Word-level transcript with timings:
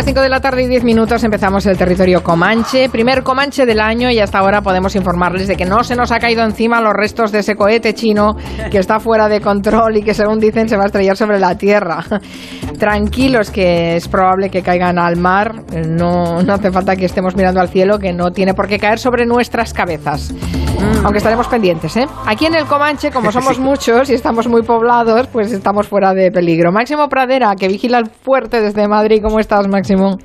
Las 0.00 0.06
5 0.06 0.22
de 0.22 0.30
la 0.30 0.40
tarde 0.40 0.62
y 0.62 0.66
10 0.66 0.82
minutos, 0.82 1.22
empezamos 1.24 1.66
el 1.66 1.76
territorio 1.76 2.24
Comanche, 2.24 2.88
primer 2.88 3.22
Comanche 3.22 3.66
del 3.66 3.80
año 3.80 4.10
y 4.10 4.18
hasta 4.18 4.38
ahora 4.38 4.62
podemos 4.62 4.96
informarles 4.96 5.46
de 5.46 5.56
que 5.56 5.66
no 5.66 5.84
se 5.84 5.94
nos 5.94 6.10
ha 6.10 6.18
caído 6.18 6.42
encima 6.42 6.80
los 6.80 6.94
restos 6.94 7.32
de 7.32 7.40
ese 7.40 7.54
cohete 7.54 7.92
chino 7.92 8.34
que 8.70 8.78
está 8.78 8.98
fuera 8.98 9.28
de 9.28 9.42
control 9.42 9.98
y 9.98 10.02
que 10.02 10.14
según 10.14 10.40
dicen 10.40 10.70
se 10.70 10.78
va 10.78 10.84
a 10.84 10.86
estrellar 10.86 11.18
sobre 11.18 11.38
la 11.38 11.54
Tierra. 11.58 12.02
Tranquilos 12.78 13.50
que 13.50 13.96
es 13.96 14.08
probable 14.08 14.48
que 14.48 14.62
caigan 14.62 14.98
al 14.98 15.18
mar, 15.18 15.64
no, 15.86 16.40
no 16.40 16.54
hace 16.54 16.72
falta 16.72 16.96
que 16.96 17.04
estemos 17.04 17.36
mirando 17.36 17.60
al 17.60 17.68
cielo, 17.68 17.98
que 17.98 18.14
no 18.14 18.30
tiene 18.30 18.54
por 18.54 18.68
qué 18.68 18.78
caer 18.78 18.98
sobre 18.98 19.26
nuestras 19.26 19.74
cabezas. 19.74 20.32
Mm. 20.78 21.04
Aunque 21.04 21.18
estaremos 21.18 21.48
pendientes, 21.48 21.96
¿eh? 21.96 22.06
Aquí 22.26 22.46
en 22.46 22.54
el 22.54 22.66
Comanche, 22.66 23.10
como 23.10 23.32
somos 23.38 23.58
muchos 23.58 24.10
y 24.10 24.14
estamos 24.14 24.48
muy 24.48 24.62
poblados, 24.62 25.26
pues 25.28 25.52
estamos 25.52 25.88
fuera 25.88 26.14
de 26.14 26.30
peligro. 26.30 26.72
Máximo 26.72 27.08
Pradera, 27.08 27.54
que 27.58 27.68
vigila 27.68 27.98
el 27.98 28.06
fuerte 28.06 28.60
desde 28.60 28.88
Madrid, 28.88 29.20
¿cómo 29.22 29.38
estás, 29.40 29.68
Máximo? 29.68 30.18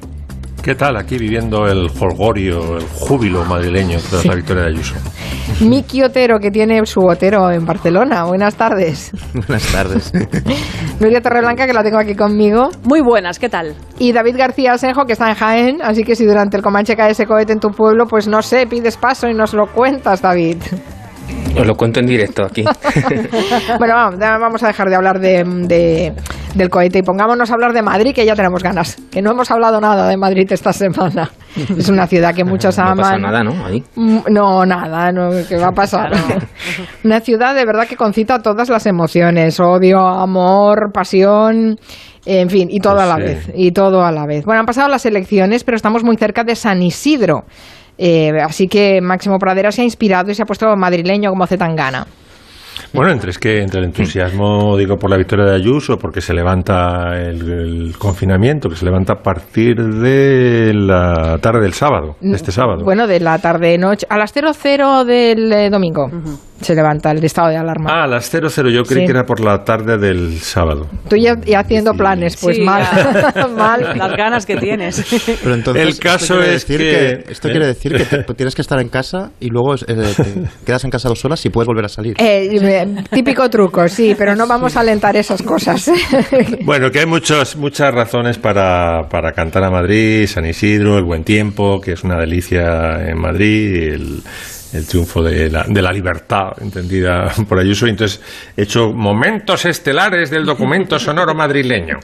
¿Qué 0.65 0.73
tal? 0.73 0.97
Aquí 0.97 1.19
viviendo 1.19 1.67
el 1.67 1.91
folgorio, 1.91 2.77
el 2.77 2.87
júbilo 2.87 3.45
madrileño 3.45 3.99
tras 4.09 4.25
la 4.25 4.33
victoria 4.33 4.63
de 4.63 4.69
Ayuso. 4.69 4.95
Miki 5.61 6.01
Otero, 6.01 6.39
que 6.39 6.49
tiene 6.49 6.83
su 6.87 7.01
Otero 7.01 7.51
en 7.51 7.67
Barcelona. 7.67 8.23
Buenas 8.23 8.55
tardes. 8.55 9.11
Buenas 9.35 9.71
tardes. 9.71 10.11
Nuria 10.99 11.21
Torreblanca, 11.21 11.67
que 11.67 11.73
la 11.73 11.83
tengo 11.83 11.99
aquí 11.99 12.15
conmigo. 12.15 12.69
Muy 12.83 13.01
buenas, 13.01 13.37
¿qué 13.37 13.47
tal? 13.47 13.75
Y 13.99 14.11
David 14.11 14.37
García 14.37 14.73
Asenjo, 14.73 15.05
que 15.05 15.13
está 15.13 15.29
en 15.29 15.35
Jaén. 15.35 15.81
Así 15.83 16.03
que 16.03 16.15
si 16.15 16.25
durante 16.25 16.57
el 16.57 16.63
Comanche 16.63 16.95
cae 16.95 17.11
ese 17.11 17.27
cohete 17.27 17.53
en 17.53 17.59
tu 17.59 17.69
pueblo, 17.69 18.07
pues 18.07 18.27
no 18.27 18.41
sé, 18.41 18.65
pides 18.65 18.97
paso 18.97 19.27
y 19.27 19.35
nos 19.35 19.53
lo 19.53 19.67
cuentas, 19.67 20.23
David. 20.23 20.57
Os 21.57 21.65
lo 21.65 21.75
cuento 21.75 21.99
en 21.99 22.07
directo 22.07 22.43
aquí. 22.43 22.63
bueno, 23.77 23.93
vamos, 24.19 24.63
a 24.63 24.67
dejar 24.67 24.89
de 24.89 24.95
hablar 24.95 25.19
de, 25.19 26.13
del 26.55 26.69
cohete 26.69 26.99
y 26.99 27.01
pongámonos 27.03 27.51
a 27.51 27.53
hablar 27.53 27.73
de 27.73 27.81
Madrid, 27.81 28.13
que 28.15 28.25
ya 28.25 28.35
tenemos 28.35 28.63
ganas. 28.63 28.97
Que 29.11 29.21
no 29.21 29.31
hemos 29.31 29.51
hablado 29.51 29.79
nada 29.79 30.07
de 30.07 30.17
Madrid 30.17 30.47
esta 30.51 30.73
semana. 30.73 31.29
Es 31.77 31.87
una 31.87 32.05
ciudad 32.05 32.35
que 32.35 32.43
muchos 32.43 32.77
aman. 32.79 32.97
No 32.97 33.01
pasa 33.01 33.17
nada, 33.17 33.43
¿no? 33.43 33.53
Mm, 33.95 34.19
no, 34.29 34.65
nada, 34.65 35.11
no, 35.11 35.29
¿qué 35.47 35.55
va 35.55 35.67
a 35.67 35.71
pasar? 35.71 36.11
Una 37.05 37.21
ciudad 37.21 37.55
de 37.55 37.65
verdad 37.65 37.87
que 37.87 37.95
concita 37.95 38.39
todas 38.39 38.69
las 38.69 38.85
emociones: 38.85 39.57
odio, 39.61 39.99
amor, 39.99 40.91
pasión. 40.93 41.77
En 42.25 42.49
fin, 42.49 42.67
y 42.69 42.79
todo 42.79 42.95
pues 42.95 43.05
a 43.05 43.07
la 43.07 43.15
vez, 43.17 43.51
y 43.55 43.71
todo 43.71 44.03
a 44.03 44.11
la 44.11 44.25
vez. 44.25 44.43
Bueno, 44.43 44.59
han 44.59 44.65
pasado 44.65 44.89
las 44.89 45.05
elecciones, 45.05 45.63
pero 45.63 45.77
estamos 45.77 46.03
muy 46.03 46.17
cerca 46.17 46.43
de 46.43 46.55
San 46.55 46.81
Isidro. 46.81 47.45
Eh, 47.97 48.31
así 48.43 48.67
que 48.67 48.99
Máximo 49.01 49.37
Pradera 49.37 49.71
se 49.71 49.81
ha 49.81 49.85
inspirado 49.85 50.31
y 50.31 50.35
se 50.35 50.41
ha 50.41 50.45
puesto 50.45 50.75
madrileño 50.75 51.29
como 51.29 51.45
gana 51.75 52.05
Bueno, 52.95 53.11
entre, 53.11 53.29
es 53.31 53.39
que 53.39 53.61
entre 53.61 53.79
el 53.79 53.85
entusiasmo, 53.85 54.77
digo, 54.77 54.97
por 54.97 55.09
la 55.09 55.17
victoria 55.17 55.45
de 55.45 55.55
Ayuso, 55.55 55.97
porque 55.97 56.21
se 56.21 56.33
levanta 56.33 57.19
el, 57.19 57.93
confinamiento, 57.97 58.69
que 58.69 58.75
se 58.75 58.85
levanta 58.85 59.13
a 59.13 59.23
partir 59.23 59.75
de 59.75 60.73
la 60.73 61.37
tarde 61.41 61.61
del 61.61 61.73
sábado, 61.73 62.15
de 62.21 62.35
este 62.35 62.51
sábado. 62.51 62.83
Bueno, 62.83 63.07
de 63.07 63.19
la 63.19 63.37
tarde-noche, 63.39 64.07
a 64.09 64.17
las 64.17 64.31
00 64.31 65.05
del 65.05 65.51
eh, 65.51 65.69
domingo 65.69 66.09
se 66.61 66.73
levanta 66.73 67.11
el 67.11 67.23
estado 67.23 67.49
de 67.49 67.57
alarma. 67.57 67.89
Ah, 67.91 68.03
a 68.03 68.07
las 68.07 68.29
00, 68.29 68.69
yo 68.69 68.83
creí 68.83 69.05
que 69.05 69.11
era 69.11 69.23
por 69.23 69.39
la 69.39 69.63
tarde 69.63 69.97
del 69.97 70.39
sábado. 70.39 70.87
Tú 71.09 71.15
ya, 71.17 71.35
haciendo 71.59 71.93
planes, 71.93 72.37
pues 72.37 72.59
mal, 72.59 72.83
mal. 73.57 73.97
Las 73.97 74.11
ganas 74.15 74.45
que 74.45 74.57
tienes. 74.57 75.05
Pero 75.43 75.55
entonces, 75.55 75.83
el 75.85 75.99
caso 75.99 76.41
es 76.41 76.65
que, 76.65 77.23
Esto 77.29 77.49
quiere 77.49 77.67
decir 77.67 77.93
que 77.93 78.33
tienes 78.33 78.55
que 78.55 78.61
estar 78.61 78.79
en 78.79 78.89
casa 78.89 79.31
y 79.39 79.49
luego 79.49 79.75
eh, 79.75 80.45
quedas 80.65 80.83
en 80.83 80.89
casa 80.89 81.09
dos 81.09 81.23
horas 81.25 81.45
y 81.45 81.49
puedes 81.49 81.67
volver 81.67 81.85
a 81.85 81.89
salir. 81.89 82.15
Eh, 82.17 83.03
típico 83.11 83.49
truco, 83.49 83.87
sí, 83.87 84.15
pero 84.17 84.35
no 84.35 84.47
vamos 84.47 84.75
a 84.77 84.81
alentar 84.81 85.15
esas 85.15 85.41
cosas. 85.41 85.91
bueno, 86.65 86.89
que 86.91 86.99
hay 86.99 87.05
muchos, 87.05 87.55
muchas 87.57 87.93
razones 87.93 88.37
para, 88.37 89.07
para 89.09 89.33
cantar 89.33 89.63
a 89.63 89.69
Madrid, 89.69 90.25
San 90.27 90.45
Isidro, 90.45 90.97
el 90.97 91.03
buen 91.03 91.23
tiempo, 91.23 91.79
que 91.81 91.93
es 91.93 92.03
una 92.03 92.17
delicia 92.17 93.07
en 93.07 93.19
Madrid, 93.19 93.93
el 93.93 94.23
el 94.75 94.85
triunfo 94.85 95.23
de 95.23 95.49
la, 95.49 95.63
de 95.67 95.81
la 95.81 95.91
libertad, 95.91 96.53
entendida 96.61 97.31
por 97.47 97.59
Ayuso. 97.59 97.87
Y 97.87 97.91
entonces 97.91 98.21
he 98.55 98.63
hecho 98.63 98.91
momentos 98.91 99.65
estelares 99.65 100.29
del 100.29 100.45
documento 100.45 100.99
sonoro 100.99 101.33
madrileño. 101.33 101.99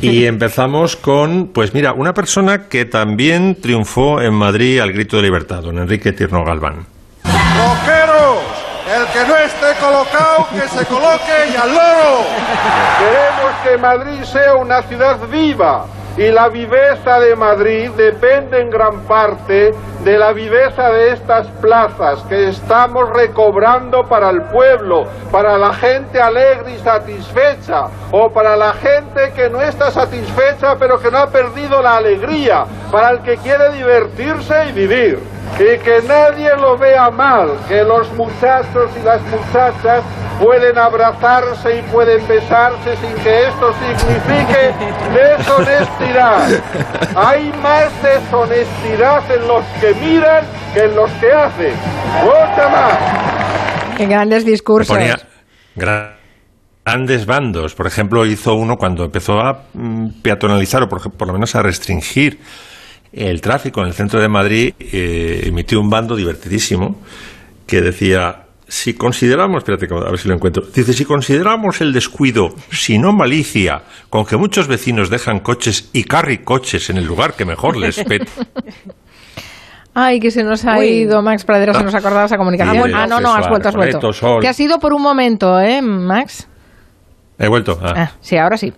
Y 0.00 0.24
empezamos 0.24 0.96
con, 0.96 1.48
pues 1.48 1.74
mira, 1.74 1.92
una 1.92 2.12
persona 2.12 2.68
que 2.68 2.84
también 2.84 3.60
triunfó 3.60 4.20
en 4.20 4.34
Madrid 4.34 4.80
al 4.80 4.92
grito 4.92 5.16
de 5.16 5.22
libertad, 5.22 5.62
don 5.62 5.78
Enrique 5.78 6.12
Tirno 6.12 6.44
Galván. 6.44 6.86
¡Roqueros! 7.24 8.42
El 8.86 9.04
que 9.12 9.28
no 9.28 9.36
esté 9.36 9.80
colocado, 9.80 10.48
que 10.52 10.68
se 10.68 10.86
coloque 10.86 11.52
y 11.52 11.56
al 11.56 11.68
loro. 11.70 12.24
Queremos 12.98 13.52
que 13.64 13.78
Madrid 13.78 14.22
sea 14.24 14.54
una 14.54 14.82
ciudad 14.82 15.18
viva 15.28 15.86
y 16.16 16.30
la 16.30 16.48
viveza 16.48 17.20
de 17.20 17.36
Madrid 17.36 17.90
depende 17.90 18.60
en 18.60 18.70
gran 18.70 19.00
parte 19.00 19.74
de 20.02 20.18
la 20.18 20.32
viveza 20.32 20.90
de 20.90 21.12
estas 21.12 21.46
plazas 21.60 22.20
que 22.28 22.48
estamos 22.48 23.10
recobrando 23.10 24.06
para 24.08 24.30
el 24.30 24.42
pueblo, 24.44 25.06
para 25.30 25.58
la 25.58 25.74
gente 25.74 26.20
alegre 26.20 26.74
y 26.74 26.78
satisfecha, 26.78 27.88
o 28.12 28.30
para 28.30 28.56
la 28.56 28.72
gente 28.74 29.32
que 29.34 29.50
no 29.50 29.60
está 29.60 29.90
satisfecha 29.90 30.76
pero 30.78 30.98
que 30.98 31.10
no 31.10 31.18
ha 31.18 31.26
perdido 31.26 31.82
la 31.82 31.96
alegría, 31.96 32.64
para 32.90 33.10
el 33.10 33.20
que 33.20 33.36
quiere 33.38 33.72
divertirse 33.72 34.68
y 34.68 34.72
vivir. 34.72 35.18
Y 35.58 35.78
que 35.78 36.02
nadie 36.06 36.54
lo 36.56 36.76
vea 36.76 37.10
mal, 37.10 37.50
que 37.68 37.82
los 37.82 38.10
muchachos 38.12 38.90
y 39.00 39.04
las 39.04 39.22
muchachas 39.22 40.02
pueden 40.38 40.76
abrazarse 40.78 41.78
y 41.78 41.82
pueden 41.92 42.26
besarse 42.26 42.96
sin 42.96 43.14
que 43.22 43.48
esto 43.48 43.72
signifique 43.74 44.74
deshonestidad. 45.14 46.62
Hay 47.16 47.52
más 47.62 47.90
deshonestidad 48.02 49.30
en 49.30 49.48
los 49.48 49.64
que 49.80 49.94
miran 49.94 50.44
que 50.74 50.84
en 50.84 50.94
los 50.94 51.10
que 51.12 51.32
hacen. 51.32 51.74
Mucha 52.22 52.68
más. 52.68 53.96
Qué 53.96 54.06
grandes 54.06 54.44
discursos. 54.44 54.98
grandes 55.74 57.26
bandos. 57.26 57.74
Por 57.74 57.86
ejemplo, 57.86 58.26
hizo 58.26 58.54
uno 58.54 58.76
cuando 58.76 59.04
empezó 59.04 59.40
a 59.40 59.64
mm, 59.72 60.22
peatonalizar 60.22 60.82
o 60.82 60.88
por, 60.88 61.10
por 61.12 61.26
lo 61.28 61.32
menos 61.32 61.54
a 61.54 61.62
restringir 61.62 62.38
el 63.12 63.40
tráfico 63.40 63.80
en 63.80 63.88
el 63.88 63.94
centro 63.94 64.20
de 64.20 64.28
Madrid, 64.28 64.74
eh, 64.78 65.44
emitió 65.46 65.80
un 65.80 65.88
bando 65.88 66.16
divertidísimo 66.16 67.00
que 67.66 67.80
decía 67.80 68.45
si 68.68 68.94
consideramos, 68.94 69.58
espérate, 69.58 69.86
a 69.92 70.10
ver 70.10 70.18
si 70.18 70.28
lo 70.28 70.34
encuentro, 70.34 70.64
dice, 70.74 70.92
si 70.92 71.04
consideramos 71.04 71.80
el 71.80 71.92
descuido, 71.92 72.54
si 72.70 72.98
no 72.98 73.12
malicia, 73.12 73.82
con 74.10 74.24
que 74.24 74.36
muchos 74.36 74.66
vecinos 74.66 75.08
dejan 75.08 75.40
coches 75.40 75.90
y 75.92 76.04
carricoches 76.04 76.90
en 76.90 76.96
el 76.96 77.04
lugar 77.04 77.34
que 77.34 77.44
mejor 77.44 77.76
les 77.76 78.02
peta. 78.02 78.30
Ay, 79.98 80.20
que 80.20 80.30
se 80.30 80.44
nos 80.44 80.66
ha 80.66 80.84
ido, 80.84 81.22
Max 81.22 81.44
Pradera, 81.44 81.72
se 81.72 81.82
nos 81.82 81.94
ha 81.94 81.98
acordado 81.98 82.26
esa 82.26 82.36
comunicación. 82.36 82.94
ah, 82.94 83.06
no, 83.06 83.18
no, 83.18 83.34
has 83.34 83.48
vuelto, 83.48 83.70
has 83.70 83.76
vuelto. 83.76 84.10
Que 84.42 84.48
ha 84.48 84.52
sido 84.52 84.78
por 84.78 84.92
un 84.92 85.00
momento, 85.00 85.58
¿eh, 85.58 85.80
Max? 85.80 86.46
He 87.38 87.48
vuelto. 87.48 87.78
Ah. 87.82 87.94
ah 87.96 88.12
sí, 88.20 88.36
ahora 88.36 88.58
sí. 88.58 88.74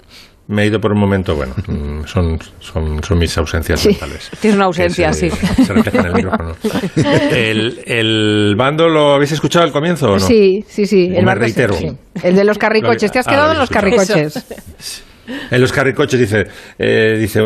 Me 0.48 0.62
he 0.62 0.66
ido 0.66 0.80
por 0.80 0.92
un 0.92 0.98
momento, 0.98 1.36
bueno, 1.36 1.54
mm, 1.66 2.06
son, 2.06 2.38
son, 2.58 3.02
son 3.02 3.18
mis 3.18 3.36
ausencias 3.36 3.84
mentales. 3.84 4.30
Tienes 4.40 4.56
una 4.56 4.64
ausencia, 4.64 5.12
sí. 5.12 5.28
Se 5.30 5.72
refleja 5.74 5.98
en 6.00 6.06
el 6.06 6.14
micrófono. 6.14 6.56
El, 7.30 7.82
el, 7.84 8.54
bando 8.56 8.88
lo 8.88 9.14
habéis 9.14 9.32
escuchado 9.32 9.66
al 9.66 9.72
comienzo 9.72 10.12
o 10.12 10.14
no? 10.14 10.20
Sí, 10.20 10.64
sí, 10.66 10.86
sí. 10.86 11.12
El 11.14 11.26
me 11.26 11.34
reitero. 11.34 11.76
El 12.22 12.34
de 12.34 12.44
los 12.44 12.56
carricoches. 12.56 13.12
¿Te 13.12 13.18
has 13.18 13.26
quedado 13.26 13.52
en 13.52 13.58
los 13.58 13.68
carricoches? 13.68 15.04
En 15.50 15.60
los 15.60 15.72
carricoches 15.72 16.18
dice, 16.18 16.46
eh, 16.78 17.16
dice 17.18 17.40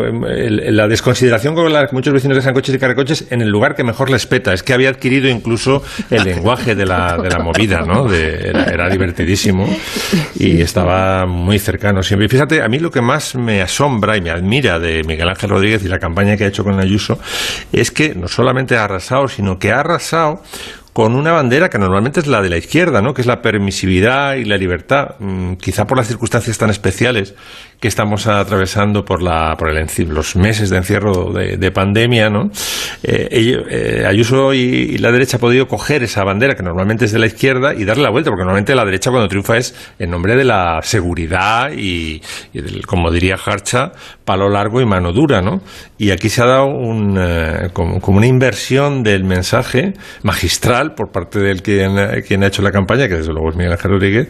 la 0.71 0.87
desconsideración 0.87 1.55
con 1.55 1.71
la 1.71 1.87
que 1.87 1.93
muchos 1.93 2.13
vecinos 2.13 2.37
dejan 2.37 2.53
coches 2.53 2.75
y 2.75 2.79
carricoches 2.79 3.27
en 3.29 3.41
el 3.41 3.49
lugar 3.49 3.75
que 3.75 3.83
mejor 3.83 4.09
les 4.09 4.25
peta. 4.25 4.53
Es 4.53 4.63
que 4.63 4.73
había 4.73 4.89
adquirido 4.89 5.29
incluso 5.29 5.83
el 6.09 6.23
lenguaje 6.23 6.75
de 6.75 6.85
la, 6.85 7.17
de 7.17 7.29
la 7.29 7.39
movida, 7.39 7.81
¿no? 7.81 8.11
era, 8.13 8.89
divertidísimo 8.89 9.67
y 10.35 10.61
estaba 10.61 11.25
muy 11.25 11.59
cercano 11.59 12.03
siempre. 12.03 12.25
Y 12.25 12.29
fíjate, 12.29 12.61
a 12.61 12.67
mí 12.67 12.79
lo 12.79 12.91
que 12.91 13.01
más 13.01 13.35
me 13.35 13.61
asombra 13.61 14.17
y 14.17 14.21
me 14.21 14.29
admira 14.29 14.79
de 14.79 15.03
Miguel 15.03 15.29
Ángel 15.29 15.49
Rodríguez 15.49 15.83
y 15.83 15.87
la 15.87 15.99
campaña 15.99 16.37
que 16.37 16.45
ha 16.45 16.47
hecho 16.47 16.63
con 16.63 16.79
Ayuso 16.79 17.19
es 17.71 17.91
que 17.91 18.13
no 18.15 18.27
solamente 18.27 18.77
ha 18.77 18.85
arrasado, 18.85 19.27
sino 19.27 19.57
que 19.57 19.71
ha 19.71 19.79
arrasado 19.79 20.41
con 20.93 21.15
una 21.15 21.31
bandera 21.31 21.69
que 21.69 21.79
normalmente 21.79 22.19
es 22.19 22.27
la 22.27 22.41
de 22.41 22.49
la 22.49 22.57
izquierda, 22.57 23.01
¿no? 23.01 23.15
que 23.15 23.21
es 23.21 23.27
la 23.27 23.41
permisividad 23.41 24.35
y 24.35 24.45
la 24.45 24.57
libertad, 24.57 25.15
mm, 25.19 25.55
quizá 25.55 25.85
por 25.85 25.97
las 25.97 26.07
circunstancias 26.07 26.57
tan 26.57 26.69
especiales 26.69 27.33
que 27.79 27.87
estamos 27.87 28.27
atravesando 28.27 29.03
por, 29.03 29.21
la, 29.21 29.55
por 29.57 29.69
el, 29.69 29.87
los 30.07 30.35
meses 30.35 30.69
de 30.69 30.77
encierro 30.77 31.33
de, 31.33 31.71
pandemia, 31.71 32.29
¿no? 32.29 32.49
Eh, 33.03 33.57
eh, 33.69 34.05
Ayuso 34.07 34.53
y, 34.53 34.97
la 34.99 35.11
derecha 35.11 35.37
ha 35.37 35.39
podido 35.39 35.67
coger 35.67 36.03
esa 36.03 36.23
bandera 36.23 36.55
que 36.55 36.63
normalmente 36.63 37.05
es 37.05 37.11
de 37.11 37.19
la 37.19 37.25
izquierda 37.25 37.73
y 37.73 37.83
darle 37.83 38.03
la 38.03 38.09
vuelta, 38.09 38.29
porque 38.29 38.43
normalmente 38.43 38.73
la 38.75 38.85
derecha 38.85 39.09
cuando 39.11 39.27
triunfa 39.27 39.57
es 39.57 39.75
en 39.99 40.11
nombre 40.11 40.35
de 40.35 40.45
la 40.45 40.79
seguridad 40.81 41.71
y, 41.75 42.21
como 42.85 43.11
diría 43.11 43.35
Harcha, 43.43 43.91
palo 44.23 44.49
largo 44.49 44.79
y 44.79 44.85
mano 44.85 45.11
dura, 45.11 45.41
¿no? 45.41 45.61
Y 45.97 46.11
aquí 46.11 46.29
se 46.29 46.41
ha 46.41 46.45
dado 46.45 46.67
un, 46.67 47.17
eh, 47.19 47.69
como, 47.73 47.99
una 48.07 48.27
inversión 48.27 49.03
del 49.03 49.23
mensaje 49.23 49.93
magistral 50.21 50.93
por 50.95 51.11
parte 51.11 51.39
del 51.39 51.61
quien, 51.61 51.95
quien 52.25 52.43
ha 52.43 52.47
hecho 52.47 52.61
la 52.61 52.71
campaña, 52.71 53.07
que 53.07 53.15
desde 53.15 53.33
luego 53.33 53.49
es 53.49 53.55
Miguel 53.55 53.73
Ángel 53.73 53.91
Rodríguez, 53.91 54.27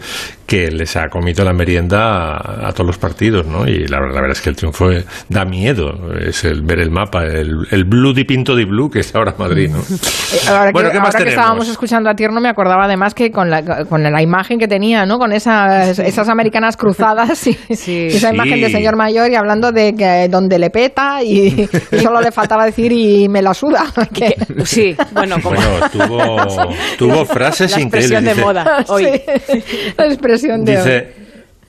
que 0.47 0.71
les 0.71 0.95
ha 0.95 1.07
comido 1.09 1.43
la 1.43 1.53
merienda 1.53 2.37
a 2.37 2.71
todos 2.73 2.87
los 2.87 2.97
partidos 2.97 3.42
Y 3.67 3.87
la, 3.87 3.99
la 3.99 4.21
verdad 4.21 4.31
es 4.31 4.41
que 4.41 4.49
el 4.49 4.55
triunfo 4.55 4.91
eh, 4.91 5.03
da 5.29 5.45
miedo, 5.45 5.91
es 6.19 6.43
el 6.43 6.61
ver 6.61 6.79
el 6.79 6.91
mapa, 6.91 7.23
el, 7.25 7.67
el 7.71 7.83
blue 7.85 8.13
di 8.13 8.23
pinto 8.23 8.55
di 8.55 8.65
blue 8.65 8.89
que 8.89 8.99
es 8.99 9.13
ahora 9.15 9.35
Madrid, 9.37 9.69
¿no? 9.71 9.79
Eh, 10.33 10.37
Ahora, 10.49 10.71
Bueno, 10.71 10.89
que, 10.89 10.93
¿qué 10.95 10.99
más 10.99 11.11
que 11.15 11.19
tenemos? 11.19 11.33
estábamos 11.39 11.69
escuchando 11.69 12.09
a 12.09 12.15
Tierno 12.15 12.41
me 12.41 12.49
acordaba 12.49 12.85
además 12.85 13.13
que 13.13 13.29
con 13.31 13.51
la, 13.51 13.85
con 13.85 14.01
la 14.01 14.21
imagen 14.21 14.57
que 14.57 14.67
tenía, 14.67 15.05
¿no? 15.05 15.19
Con 15.19 15.31
esas, 15.31 15.99
esas 15.99 16.27
americanas 16.27 16.75
cruzadas 16.75 17.45
y, 17.45 17.53
Sí. 17.75 18.07
y 18.11 18.15
esa 18.15 18.29
Sí. 18.29 18.35
imagen 18.35 18.59
de 18.61 18.69
señor 18.71 18.95
mayor 18.95 19.29
y 19.31 19.35
hablando 19.35 19.71
de 19.71 19.93
que 19.95 20.27
donde 20.29 20.57
le 20.57 20.71
peta 20.71 21.21
y, 21.23 21.69
y 21.91 21.99
solo 21.99 22.19
le 22.21 22.31
faltaba 22.31 22.65
decir 22.65 22.91
y 22.91 23.29
me 23.29 23.41
la 23.43 23.53
suda. 23.53 23.85
que- 24.13 24.35
Sí, 24.65 24.95
bueno, 25.13 25.35
como 25.41 25.55
Bueno, 25.55 25.89
tuvo, 25.91 26.73
tuvo 26.97 27.25
frases 27.25 27.71
la 27.75 27.81
increíbles. 27.81 28.11
expresión 28.11 28.23
de 28.25 28.31
dice- 28.33 28.41
moda 28.43 28.85
hoy. 28.87 29.03
Sí, 29.45 29.63
la 29.97 30.05
expresión 30.07 30.65
de 30.65 30.81
hoy. 30.81 31.22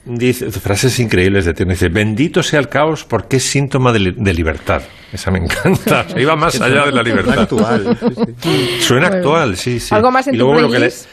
Dice, 0.06 0.50
frases 0.50 1.00
increíbles 1.00 1.46
de 1.46 1.54
Tierno. 1.54 1.72
Dice, 1.72 1.88
bendito 1.88 2.42
sea 2.42 2.60
el 2.60 2.68
caos 2.68 3.04
porque 3.04 3.36
es 3.38 3.44
síntoma 3.44 3.90
de, 3.92 3.98
li- 4.00 4.14
de 4.16 4.34
libertad. 4.34 4.82
Esa 5.12 5.30
me 5.30 5.38
encanta. 5.38 6.04
O 6.04 6.08
sea, 6.10 6.20
iba 6.20 6.36
más 6.36 6.60
allá 6.60 6.84
de 6.86 6.92
la 6.92 7.02
libertad. 7.02 7.38
actual. 7.40 7.96
sí, 8.00 8.16
sí. 8.42 8.82
Suena 8.82 9.06
actual, 9.08 9.56
sí, 9.56 9.80
sí. 9.80 9.94
¿Algo 9.94 10.10
más 10.10 10.26
en 10.28 10.34
y 10.34 10.38
tu 10.38 10.44
luego 10.44 10.60
lo 10.60 10.68
que 10.68 10.78
le- 10.78 10.86
playlist? 10.88 11.08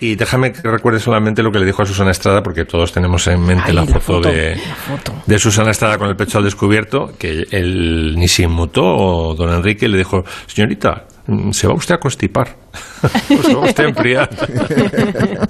Y 0.00 0.16
déjame 0.16 0.52
que 0.52 0.60
recuerde 0.68 0.98
solamente 0.98 1.42
lo 1.42 1.50
que 1.50 1.58
le 1.60 1.64
dijo 1.64 1.80
a 1.80 1.86
Susana 1.86 2.10
Estrada, 2.10 2.42
porque 2.42 2.64
todos 2.66 2.92
tenemos 2.92 3.26
en 3.28 3.40
mente 3.40 3.62
Ay, 3.68 3.72
la, 3.74 3.82
la 3.82 3.86
foto 3.86 4.00
foto, 4.00 4.28
de, 4.28 4.56
la 4.56 4.74
foto. 4.74 5.14
de 5.24 5.38
Susana 5.38 5.70
Estrada 5.70 5.96
con 5.96 6.08
el 6.08 6.16
pecho 6.16 6.36
al 6.38 6.44
descubierto, 6.44 7.12
que 7.18 7.46
él 7.50 8.14
ni 8.16 8.28
se 8.28 8.42
inmutó, 8.42 8.82
o 8.84 9.34
don 9.34 9.54
Enrique 9.54 9.88
le 9.88 9.96
dijo, 9.96 10.22
señorita, 10.46 11.06
se 11.52 11.66
va 11.66 11.74
usted 11.74 11.94
a 11.94 11.98
constipar, 11.98 12.48
se 13.28 13.54
va 13.54 13.60
usted 13.60 13.84
a 13.84 13.88
enfriar. 13.88 14.28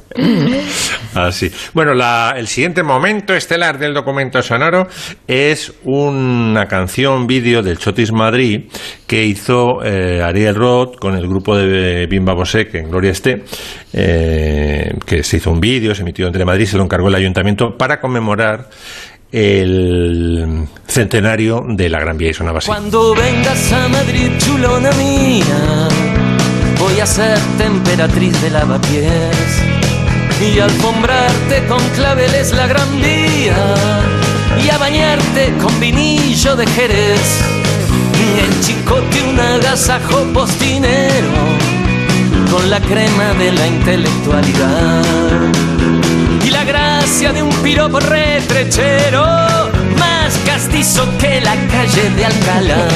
Así. 1.15 1.51
Bueno, 1.73 1.95
la- 1.95 2.35
el 2.37 2.47
siguiente 2.49 2.83
momento 2.83 3.35
estelar 3.35 3.79
del 3.79 3.95
documento 3.95 4.43
sonoro 4.43 4.87
es 5.27 5.73
una 5.85 6.67
canción 6.67 7.27
vídeo 7.27 7.63
del 7.63 7.79
Chotis 7.79 8.13
Madrid 8.13 8.65
que 9.07 9.25
hizo 9.25 9.83
eh, 9.85 10.23
Ariel 10.23 10.55
Roth 10.55 10.97
con 10.97 11.17
el 11.17 11.27
grupo 11.29 11.57
de 11.57 12.07
Bimba 12.07 12.35
Bosé, 12.35 12.67
que 12.67 12.79
en 12.79 12.91
Gloria 12.91 13.13
esté, 13.13 13.45
eh, 13.93 14.93
que 15.07 15.23
se 15.23 15.37
hizo 15.37 15.51
un 15.51 15.61
vídeo, 15.61 15.95
se 15.95 16.03
emitió 16.03 16.27
en 16.27 16.33
Telemadrid, 16.33 16.67
se 16.67 16.77
lo 16.77 16.85
encargó 16.85 17.09
el 17.09 17.15
ayuntamiento 17.15 17.77
para 17.77 18.01
conmemorar 18.01 18.69
el 19.35 20.69
centenario 20.87 21.65
de 21.67 21.89
la 21.89 21.99
Gran 21.99 22.17
Vía 22.17 22.31
y 22.31 22.35
sonaba 22.35 22.59
así. 22.59 22.69
Cuando 22.69 23.17
vengas 23.17 23.73
a 23.73 23.89
Madrid, 23.89 24.31
chulona 24.39 24.93
mía, 24.93 25.89
voy 26.79 27.01
a 27.01 27.07
ser 27.07 27.37
temperatriz 27.59 28.41
de 28.41 28.51
lavapiés 28.51 29.63
y 30.41 30.61
alfombrarte 30.61 31.67
con 31.67 31.81
claveles 31.97 32.53
la 32.53 32.69
gran 32.69 32.89
vía 33.01 33.57
y 34.65 34.71
a 34.71 34.79
bañarte 34.79 35.53
con 35.61 35.81
vinillo 35.81 36.55
de 36.55 36.67
Jerez 36.69 37.41
y 38.15 38.39
el 38.39 38.61
chicote 38.61 39.23
un 39.31 39.41
agasajo 39.41 40.25
postinero 40.33 41.33
con 42.53 42.71
la 42.71 42.81
crema 42.81 43.35
de 43.35 43.51
la 43.51 43.67
intelectualidad 43.67 45.03
la 46.55 46.65
gracia 46.65 47.33
de 47.33 47.43
un 47.43 47.51
piropo 47.63 47.99
retrechero 47.99 49.23
más 49.99 50.39
castizo 50.47 51.07
que 51.19 51.41
la 51.41 51.55
calle 51.69 52.11
de 52.17 52.25
Alcalá. 52.25 52.89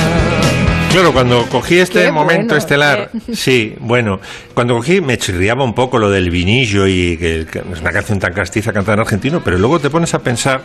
Claro, 0.93 1.13
cuando 1.13 1.45
cogí 1.47 1.79
este 1.79 2.05
Qué 2.05 2.13
momento 2.13 2.55
bueno, 2.55 2.57
estelar, 2.57 3.11
sí, 3.33 3.75
bueno, 3.81 4.21
cuando 4.55 4.77
cogí 4.77 5.01
me 5.01 5.19
chirriaba 5.19 5.65
un 5.65 5.75
poco 5.75 5.99
lo 5.99 6.09
del 6.09 6.31
vinillo 6.31 6.87
y 6.87 7.17
que, 7.19 7.47
que 7.51 7.59
es 7.59 7.81
una 7.81 7.91
canción 7.91 8.19
tan 8.21 8.33
castiza 8.33 8.73
cantada 8.73 8.95
en 8.95 9.01
argentino, 9.01 9.43
pero 9.45 9.59
luego 9.59 9.81
te 9.81 9.91
pones 9.91 10.15
a 10.15 10.21
pensar, 10.21 10.63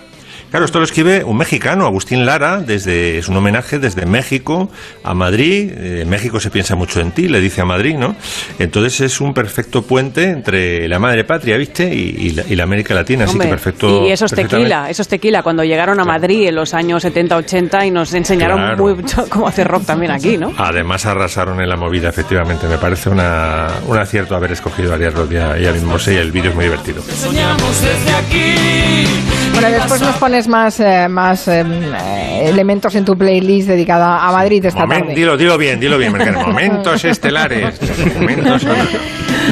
claro, 0.54 0.66
esto 0.66 0.78
lo 0.78 0.86
escribe 0.86 1.24
un 1.24 1.36
mexicano, 1.36 1.88
Agustín 1.88 2.28
Lara, 2.28 2.60
desde 2.62 3.18
es 3.18 3.28
un 3.28 3.36
homenaje 3.38 3.80
desde 3.80 4.06
México 4.06 4.70
a 5.04 5.16
Madrid, 5.16 5.72
eh, 5.76 6.02
en 6.04 6.10
México 6.10 6.40
se 6.40 6.52
piensa 6.52 6.76
mucho 6.76 7.00
en 7.00 7.10
ti, 7.12 7.28
le 7.28 7.40
dice 7.40 7.62
a 7.62 7.66
Madrid, 7.66 7.96
¿no? 7.98 8.16
Entonces 8.60 9.02
es 9.02 9.20
un 9.20 9.34
perfecto 9.34 9.82
puente 9.82 10.26
entre 10.30 10.88
la 10.88 11.00
madre 11.00 11.24
patria, 11.24 11.58
¿viste? 11.58 11.92
Y, 11.92 12.16
y 12.20 12.30
la, 12.34 12.44
y 12.48 12.56
la 12.56 12.64
América 12.66 12.94
Latina, 12.94 13.24
así 13.24 13.32
Hombre, 13.34 13.48
que 13.48 13.54
perfecto. 13.56 13.88
y 14.06 14.12
eso 14.12 14.26
es 14.26 14.32
perfectamente. 14.32 14.70
tequila, 14.70 14.90
eso 14.92 15.02
es 15.02 15.08
tequila. 15.08 15.42
Cuando 15.42 15.64
llegaron 15.64 16.00
a 16.00 16.06
Madrid 16.06 16.48
en 16.50 16.54
los 16.56 16.76
años 16.76 17.04
70-80 17.04 17.88
y 17.88 17.92
nos 17.92 18.14
enseñaron 18.14 18.60
Claro. 18.60 18.96
mucho 18.96 19.26
cómo 19.30 19.48
hacer 19.48 19.68
rock 19.68 19.86
también 19.86 20.12
aquí, 20.12 20.38
¿no? 20.38 20.54
Además 20.58 21.06
arrasaron 21.08 21.60
en 21.62 21.68
la 21.68 21.78
movida, 21.78 22.10
efectivamente. 22.10 22.68
Me 22.68 22.78
parece 22.78 23.10
una, 23.10 23.68
un 23.88 23.98
acierto 23.98 24.36
haber 24.36 24.52
escogido 24.52 24.92
a 24.92 24.96
Arias 24.96 25.14
Roth 25.16 25.32
y 25.32 25.38
a, 25.38 25.58
y 25.58 25.66
el 25.66 26.32
vídeo 26.32 26.50
es 26.52 26.56
muy 26.56 26.66
divertido. 26.66 27.02
Soñamos 27.02 27.82
desde 27.82 28.14
aquí. 28.14 29.08
Bueno, 29.54 29.70
después 29.70 30.02
nos 30.02 30.16
pones 30.18 30.43
más, 30.48 30.80
eh, 30.80 31.07
más 31.10 31.48
eh, 31.48 31.62
eh, 31.66 32.42
elementos 32.50 32.94
en 32.95 33.06
tu 33.06 33.16
playlist 33.18 33.68
dedicada 33.68 34.28
a 34.28 34.31
Madrid 34.31 34.66
esta 34.66 34.86
Momen- 34.86 35.00
tarde. 35.01 35.16
dilo, 35.16 35.38
dilo 35.38 35.57
bien, 35.57 35.80
dilo 35.80 35.98
bien, 35.98 36.12
Mercado. 36.13 36.40
Momentos 36.48 37.04
estelares. 37.06 37.80
Momentos. 38.16 38.66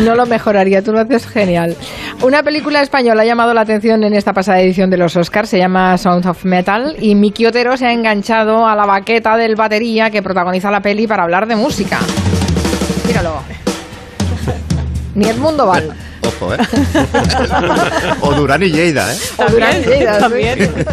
No 0.04 0.16
lo 0.16 0.26
mejoraría, 0.26 0.82
tú 0.82 0.94
lo 0.94 1.00
haces 1.00 1.28
genial. 1.28 1.76
Una 2.22 2.44
película 2.44 2.82
española 2.82 3.24
ha 3.24 3.26
llamado 3.26 3.54
la 3.54 3.62
atención 3.62 4.04
en 4.04 4.14
esta 4.14 4.32
pasada 4.34 4.62
edición 4.62 4.90
de 4.90 4.98
los 4.98 5.16
Oscars, 5.18 5.50
se 5.50 5.58
llama 5.58 5.98
Sound 5.98 6.26
of 6.28 6.46
Metal, 6.46 6.96
y 7.00 7.16
Miki 7.16 7.46
Otero 7.46 7.76
se 7.76 7.88
ha 7.88 7.92
enganchado 7.92 8.66
a 8.68 8.76
la 8.76 8.86
baqueta 8.86 9.36
del 9.36 9.56
batería 9.56 10.10
que 10.10 10.22
protagoniza 10.22 10.72
la 10.72 10.82
peli 10.82 11.08
para 11.08 11.24
hablar 11.24 11.46
de 11.48 11.56
música. 11.58 12.00
Míralo. 13.08 13.42
Ni 15.16 15.26
Edmundo 15.28 15.66
Val. 15.68 15.92
Ojo, 16.42 16.56
¿eh? 16.56 16.58
o 18.22 18.34
Durán 18.34 18.64
y 18.64 18.72
Lleida, 18.72 19.14
¿eh? 19.14 19.18
O 19.38 19.50
Durán 19.52 19.84
Lleida, 19.84 20.16
sí. 20.16 20.20
También. 20.22 20.86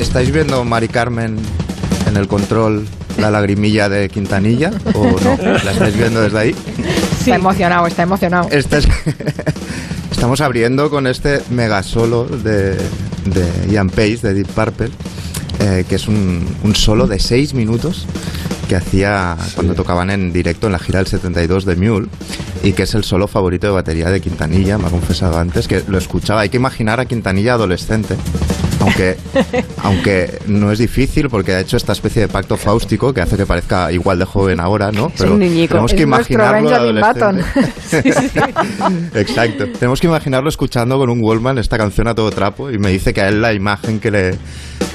¿Estáis, 0.00 0.32
viendo 0.32 0.64
Mari 0.64 0.88
Carmen 0.88 1.36
en 2.08 2.16
el 2.16 2.26
control 2.26 2.86
la 3.16 3.30
lagrimilla 3.30 3.88
de 3.88 4.08
Quintanilla? 4.08 4.72
¿O 4.94 5.04
no? 5.22 5.36
¿La 5.64 5.70
estáis 5.70 5.96
viendo 5.96 6.20
desde 6.20 6.38
ahí? 6.38 6.56
Está 7.20 7.36
emocionado, 7.36 7.86
está 7.86 8.02
emocionado. 8.02 8.48
Este 8.50 8.78
es- 8.78 8.88
Estamos 10.18 10.40
abriendo 10.40 10.90
con 10.90 11.06
este 11.06 11.40
mega 11.48 11.80
solo 11.84 12.24
de, 12.24 12.74
de 12.74 13.68
Ian 13.70 13.88
Pace, 13.88 14.18
de 14.22 14.34
Deep 14.34 14.48
Purple, 14.48 14.90
eh, 15.60 15.84
que 15.88 15.96
es 15.96 16.08
un, 16.08 16.46
un 16.62 16.74
solo 16.74 17.06
de 17.06 17.18
6 17.18 17.54
minutos 17.54 18.06
que 18.68 18.76
hacía 18.76 19.36
cuando 19.54 19.74
tocaban 19.74 20.10
en 20.10 20.32
directo 20.32 20.66
en 20.66 20.72
la 20.72 20.78
gira 20.78 20.98
del 20.98 21.06
72 21.06 21.64
de 21.64 21.76
Mule 21.76 22.08
y 22.62 22.72
que 22.72 22.82
es 22.82 22.94
el 22.94 23.02
solo 23.02 23.26
favorito 23.26 23.66
de 23.66 23.72
batería 23.72 24.10
de 24.10 24.20
Quintanilla, 24.20 24.78
me 24.78 24.86
ha 24.86 24.90
confesado 24.90 25.38
antes, 25.38 25.66
que 25.66 25.82
lo 25.88 25.96
escuchaba. 25.96 26.42
Hay 26.42 26.48
que 26.50 26.58
imaginar 26.58 27.00
a 27.00 27.06
Quintanilla 27.06 27.54
adolescente. 27.54 28.16
Aunque, 28.80 29.16
aunque 29.82 30.38
no 30.46 30.70
es 30.70 30.78
difícil 30.78 31.28
porque 31.28 31.52
ha 31.52 31.60
hecho 31.60 31.76
esta 31.76 31.92
especie 31.92 32.22
de 32.22 32.28
pacto 32.28 32.56
fáustico 32.56 33.12
que 33.12 33.20
hace 33.20 33.36
que 33.36 33.46
parezca 33.46 33.90
igual 33.90 34.18
de 34.18 34.24
joven 34.24 34.60
ahora, 34.60 34.92
¿no? 34.92 35.10
Niñico. 35.36 35.74
tenemos 35.74 35.94
que 35.94 36.02
imaginarlo 36.02 36.70
adolescente. 36.70 37.44
Exacto. 39.20 39.66
Tenemos 39.78 40.00
que 40.00 40.06
imaginarlo 40.06 40.48
escuchando 40.48 40.98
con 40.98 41.10
un 41.10 41.20
Wallman 41.22 41.58
esta 41.58 41.78
canción 41.78 42.06
a 42.08 42.14
todo 42.14 42.30
trapo 42.30 42.70
y 42.70 42.78
me 42.78 42.90
dice 42.90 43.14
que 43.14 43.20
a 43.20 43.28
él 43.28 43.40
la 43.40 43.52
imagen 43.52 43.98
que 43.98 44.10
le, 44.10 44.38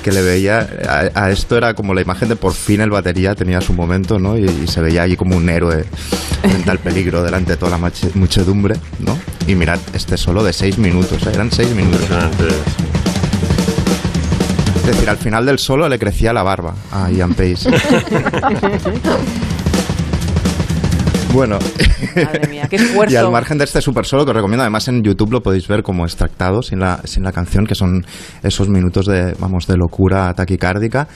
que 0.03 0.11
le 0.11 0.21
veía 0.21 0.67
a, 0.87 1.23
a 1.25 1.31
esto 1.31 1.57
era 1.57 1.73
como 1.73 1.93
la 1.95 2.01
imagen 2.01 2.29
de 2.29 2.35
por 2.35 2.53
fin 2.53 2.81
el 2.81 2.91
batería 2.91 3.33
tenía 3.33 3.59
su 3.61 3.73
momento, 3.73 4.19
¿no? 4.19 4.37
Y, 4.37 4.43
y 4.43 4.67
se 4.67 4.81
veía 4.81 5.01
allí 5.03 5.15
como 5.15 5.35
un 5.35 5.49
héroe 5.49 5.85
frente 6.41 6.69
al 6.69 6.77
peligro 6.79 7.23
delante 7.23 7.53
de 7.53 7.57
toda 7.57 7.71
la 7.71 7.77
mache- 7.79 8.11
muchedumbre, 8.13 8.75
¿no? 8.99 9.17
Y 9.47 9.55
mirad, 9.55 9.79
este 9.93 10.17
solo 10.17 10.43
de 10.43 10.53
seis 10.53 10.77
minutos, 10.77 11.25
¿eh? 11.25 11.31
eran 11.33 11.51
seis 11.51 11.69
minutos. 11.73 12.01
Es 14.75 14.85
decir, 14.87 15.09
al 15.09 15.17
final 15.17 15.45
del 15.45 15.59
solo 15.59 15.87
le 15.87 15.97
crecía 15.97 16.33
la 16.33 16.43
barba 16.43 16.75
a 16.91 17.09
Ian 17.09 17.33
Pace. 17.33 17.69
bueno, 21.33 21.57
Madre 22.15 22.47
mía, 22.47 22.67
qué 22.69 22.75
esfuerzo. 22.77 23.13
y 23.13 23.17
al 23.17 23.31
margen 23.31 23.57
de 23.57 23.63
este 23.63 23.81
super 23.81 24.05
solo 24.05 24.23
que 24.23 24.31
os 24.31 24.35
recomiendo, 24.35 24.63
además 24.63 24.87
en 24.87 25.03
YouTube 25.03 25.31
lo 25.31 25.41
podéis 25.41 25.67
ver 25.67 25.83
como 25.83 26.05
extractado 26.05 26.61
sin 26.61 26.79
la, 26.79 27.01
sin 27.05 27.23
la 27.23 27.31
canción, 27.31 27.65
que 27.65 27.75
son 27.75 28.05
esos 28.43 28.69
minutos 28.69 29.05
de, 29.05 29.33
vamos, 29.39 29.67
de 29.67 29.77
locura 29.77 30.33
taquicárdica. 30.33 31.07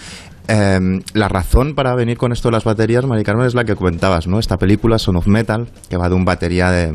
Eh, 0.47 0.79
la 1.13 1.27
razón 1.27 1.75
para 1.75 1.93
venir 1.93 2.17
con 2.17 2.31
esto 2.31 2.47
de 2.47 2.53
las 2.53 2.63
baterías, 2.63 3.05
Mari 3.05 3.23
Carmen, 3.23 3.45
es 3.45 3.53
la 3.53 3.65
que 3.65 3.75
comentabas, 3.75 4.27
¿no? 4.27 4.39
Esta 4.39 4.57
película, 4.57 4.97
Son 4.97 5.17
of 5.17 5.27
Metal, 5.27 5.67
que 5.89 5.97
va 5.97 6.09
de 6.09 6.15
un 6.15 6.25
batería 6.25 6.71
de, 6.71 6.93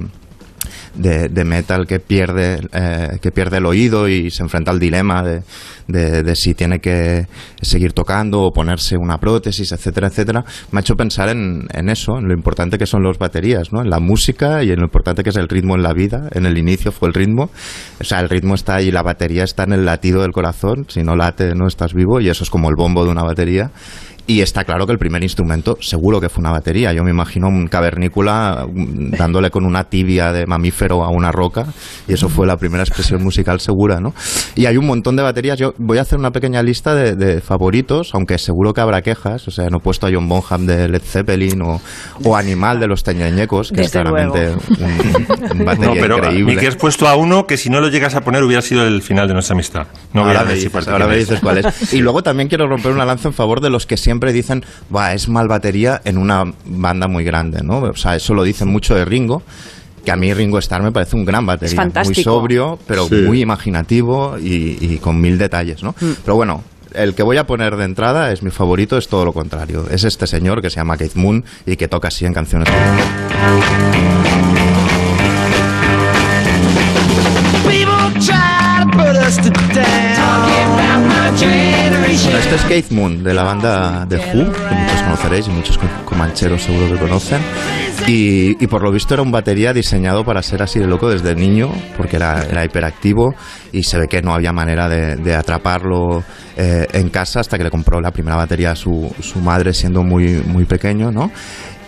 de, 0.95 1.45
metal 1.45 1.87
que 1.87 2.01
pierde, 2.01 2.61
eh, 2.73 3.19
que 3.21 3.31
pierde 3.31 3.59
el 3.59 3.67
oído 3.67 4.09
y 4.09 4.31
se 4.31 4.43
enfrenta 4.43 4.71
al 4.71 4.79
dilema 4.79 5.23
de, 5.23 5.43
de, 5.89 6.37
si 6.37 6.55
tiene 6.55 6.79
que 6.81 7.27
seguir 7.61 7.93
tocando 7.93 8.43
o 8.43 8.53
ponerse 8.53 8.97
una 8.97 9.19
prótesis, 9.19 9.73
etcétera, 9.73 10.09
etcétera, 10.09 10.45
me 10.71 10.79
ha 10.79 10.81
hecho 10.81 10.95
pensar 10.95 11.29
en, 11.29 11.67
en 11.73 11.89
eso, 11.89 12.19
en 12.19 12.29
lo 12.29 12.35
importante 12.35 12.79
que 12.79 12.87
son 12.87 13.03
las 13.03 13.19
baterías, 13.19 13.73
¿no? 13.73 13.83
En 13.83 13.91
la 13.91 14.01
música 14.01 14.63
y 14.63 14.71
en 14.71 14.79
lo 14.79 14.85
importante 14.85 15.23
que 15.23 15.31
es 15.31 15.37
el 15.37 15.49
ritmo 15.49 15.75
en 15.75 15.83
la 15.83 15.93
vida. 15.93 16.29
En 16.33 16.47
el 16.47 16.59
inicio 16.59 16.93
fue 16.93 17.09
el 17.09 17.15
ritmo, 17.15 17.51
o 18.01 18.05
sea, 18.05 18.21
el 18.21 18.29
ritmo 18.29 18.55
está 18.55 18.77
ahí, 18.77 18.91
la 18.91 19.03
batería 19.03 19.45
está 19.45 19.65
en 19.65 19.73
el 19.73 19.85
latido 19.85 20.23
del 20.23 20.33
corazón, 20.33 20.87
si 20.89 21.03
no 21.03 21.17
late 21.17 21.55
no 21.55 21.67
estás 21.67 21.95
vivo 21.95 22.21
y 22.21 22.29
eso 22.29 22.45
es 22.45 22.51
como 22.51 22.69
el 22.69 22.75
bombo 22.77 23.05
de 23.05 23.11
una 23.11 23.23
batería. 23.23 23.71
Y 24.27 24.41
está 24.41 24.65
claro 24.65 24.87
que 24.87 24.93
el 24.93 24.99
primer 24.99 25.23
instrumento 25.23 25.77
seguro 25.81 26.21
que 26.21 26.29
fue 26.29 26.43
una 26.43 26.53
batería. 26.53 26.93
Yo 26.93 27.03
me 27.03 27.11
imagino 27.11 27.49
un 27.49 27.67
cavernícola 27.67 28.67
mm, 28.73 29.17
dándole 29.17 29.51
con 29.51 29.65
una 29.65 29.85
tibia 29.85 30.33
de 30.33 30.47
mamífero 30.47 31.05
a 31.05 31.09
una 31.11 31.33
roca 31.33 31.67
y 32.07 32.13
eso 32.13 32.29
fue 32.29 32.47
la 32.47 32.57
primera 32.57 32.85
expresión 32.85 33.23
musical 33.23 33.59
segura, 33.61 33.99
¿no? 34.01 34.15
Y 34.55 34.67
hay 34.67 34.77
un 34.77 34.87
montón 34.87 35.17
de 35.17 35.23
baterías. 35.23 35.59
Yo 35.59 35.75
voy 35.79 35.99
a 35.99 36.03
hacer 36.03 36.19
una 36.19 36.31
pequeña 36.31 36.63
lista 36.63 36.95
de, 36.95 37.17
de 37.17 37.41
favoritos, 37.41 38.11
aunque 38.15 38.39
seguro 38.39 38.73
que 38.73 38.81
habrá 38.81 39.03
quejas. 39.03 39.49
O 39.49 39.51
sea, 39.51 39.69
no 39.71 39.79
he 39.79 39.81
puesto 39.81 40.07
a 40.07 40.11
John 40.13 40.29
Bonham 40.29 40.67
de 40.67 40.89
Led 40.89 41.03
Zeppelin 41.03 41.61
o, 41.63 41.81
o 42.25 42.37
Animal 42.37 42.79
de 42.79 42.87
los 42.87 43.03
Teñañecos, 43.03 43.73
que 43.73 43.81
es 43.83 43.93
Desde 43.93 44.03
claramente 44.03 44.55
un, 44.81 45.59
un 45.59 45.65
batería 45.65 45.95
No, 45.95 46.01
pero 46.01 46.17
increíble. 46.19 46.57
que 46.59 46.69
has 46.69 46.77
puesto 46.77 47.09
a 47.09 47.17
uno 47.17 47.47
que 47.47 47.57
si 47.57 47.71
no 47.71 47.81
lo 47.81 47.89
llegas 47.89 48.15
a 48.15 48.21
poner 48.21 48.45
hubiera 48.45 48.63
sido 48.63 48.87
el 48.87 49.03
final 49.03 49.27
de 49.27 49.35
nuestra 49.35 49.55
amistad. 49.55 49.87
No 50.13 50.25
ahora, 50.25 50.45
me 50.45 50.55
dices, 50.55 50.89
ahora 50.89 51.07
me 51.09 51.17
dices 51.17 51.41
cuál 51.41 51.59
es. 51.59 51.93
Y 51.93 51.99
luego 51.99 52.23
también 52.23 52.49
quiero 52.49 52.69
romper 52.69 52.93
una 52.93 53.05
lanza 53.05 53.29
en 53.29 53.35
favor 53.35 53.61
de 53.61 53.69
los 53.71 53.87
que 53.87 53.97
siempre 53.97 54.22
dicen, 54.31 54.63
va, 54.95 55.15
es 55.15 55.29
mal 55.29 55.49
batería 55.49 56.03
en 56.05 56.19
una 56.19 56.45
banda 56.67 57.09
muy 57.09 57.25
grande, 57.25 57.63
¿no? 57.65 57.79
O 57.79 57.97
sea, 57.97 58.15
eso 58.15 58.35
lo 58.35 58.45
dicen 58.45 58.69
mucho 58.69 58.95
de 58.95 59.05
Ringo. 59.07 59.43
Que 60.05 60.11
a 60.11 60.17
mí 60.17 60.35
Ringo 60.35 60.59
Starr 60.59 60.83
me 60.83 60.93
parece 60.93 61.17
un 61.17 61.25
gran 61.25 61.47
batería. 61.47 61.71
Es 61.71 61.75
fantástico. 61.77 62.17
Muy 62.19 62.25
sobrio, 62.25 62.79
pero 62.87 63.07
Sí. 63.09 63.15
muy 63.27 63.41
imaginativo 63.41 64.37
y, 64.39 64.77
y 64.81 64.99
con 64.99 65.21
mil 65.21 65.39
detalles, 65.39 65.83
¿no? 65.83 65.95
Pero 66.25 66.35
bueno, 66.35 66.63
el 66.93 67.15
que 67.15 67.23
voy 67.23 67.37
a 67.39 67.47
poner 67.47 67.77
de 67.77 67.85
entrada 67.85 68.33
es 68.33 68.43
mi 68.43 68.51
favorito, 68.51 68.99
es 68.99 69.07
todo 69.09 69.25
lo 69.25 69.33
contrario. 69.33 69.87
Es 69.91 70.03
este 70.05 70.27
señor 70.27 70.61
que 70.61 70.71
se 70.71 70.77
llama 70.77 70.97
Keith 70.97 71.15
Moon 71.15 71.45
y 71.67 71.77
que 71.77 71.87
toca 71.89 72.09
así 72.09 72.27
en 72.27 72.35
canciones. 72.35 72.69
Bueno, 82.25 82.39
este 82.39 82.55
es 82.57 82.63
Keith 82.63 82.91
Moon, 82.91 83.23
de 83.25 83.33
la 83.35 83.43
banda 83.43 84.07
The 84.09 84.17
Who, 84.17 84.53
que 84.53 84.75
muchos 84.75 85.03
conoceréis 85.03 85.47
y 85.49 85.51
muchos 85.51 85.79
co- 85.79 85.87
comancheros 86.05 86.63
seguro 86.63 86.93
que 86.93 86.99
conocen. 86.99 87.41
Y, 88.07 88.63
y 88.63 88.67
por 88.67 88.83
lo 88.83 88.91
visto 88.91 89.15
era 89.15 89.23
un 89.23 89.31
batería 89.31 89.73
diseñado 89.73 90.25
para 90.25 90.43
ser 90.43 90.63
así 90.63 90.79
de 90.79 90.87
loco 90.87 91.09
desde 91.09 91.35
niño, 91.35 91.71
porque 91.97 92.17
era, 92.17 92.43
era 92.45 92.65
hiperactivo 92.65 93.35
y 93.73 93.83
se 93.85 93.99
ve 93.99 94.09
que 94.09 94.21
no 94.23 94.35
había 94.35 94.53
manera 94.53 94.89
de, 94.89 95.17
de 95.17 95.35
atraparlo 95.35 96.23
eh, 96.57 96.87
en 96.93 97.09
casa 97.11 97.41
hasta 97.41 97.57
que 97.57 97.65
le 97.65 97.71
compró 97.71 98.01
la 98.01 98.11
primera 98.11 98.37
batería 98.37 98.73
a 98.73 98.77
su, 98.77 99.11
su 99.21 99.39
madre 99.41 99.73
siendo 99.73 100.03
muy, 100.03 100.43
muy 100.47 100.65
pequeño, 100.65 101.11
¿no? 101.13 101.31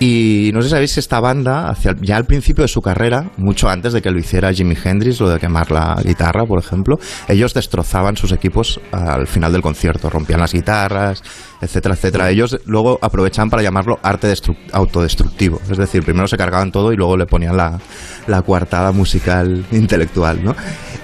Y 0.01 0.51
no 0.53 0.61
sé 0.61 0.69
si 0.69 0.71
sabéis 0.73 0.99
esta 0.99 1.21
banda, 1.21 1.69
hacia, 1.71 1.95
ya 2.01 2.17
al 2.17 2.25
principio 2.25 2.63
de 2.63 2.69
su 2.69 2.83
carrera, 2.83 3.31
mucho 3.37 3.69
antes 3.69 3.93
de 3.93 4.03
que 4.03 4.11
lo 4.11 4.19
hiciera 4.19 4.53
Jimi 4.53 4.77
Hendrix, 4.83 5.21
lo 5.21 5.29
de 5.31 5.39
quemar 5.39 5.71
la 5.71 5.97
guitarra, 6.05 6.45
por 6.45 6.59
ejemplo, 6.59 6.99
ellos 7.29 7.55
destrozaban 7.55 8.17
sus 8.17 8.33
equipos 8.33 8.81
al 8.91 9.27
final 9.29 9.53
del 9.53 9.63
concierto, 9.63 10.11
rompían 10.11 10.41
las 10.41 10.53
guitarras, 10.53 11.23
etcétera, 11.61 11.95
etcétera. 11.95 12.31
Ellos 12.31 12.59
luego 12.67 12.99
aprovechaban 13.01 13.51
para 13.51 13.63
llamarlo 13.63 13.99
arte 14.03 14.31
destru- 14.31 14.57
autodestructivo, 14.73 15.61
es 15.71 15.79
decir, 15.79 16.03
primero 16.03 16.27
se 16.27 16.37
cargaban 16.37 16.73
todo 16.73 16.93
y 16.93 16.97
luego 16.97 17.17
le 17.17 17.27
ponían 17.27 17.57
la, 17.57 17.79
la 18.27 18.43
coartada 18.43 18.91
musical 18.91 19.65
intelectual, 19.71 20.43
¿no? 20.43 20.57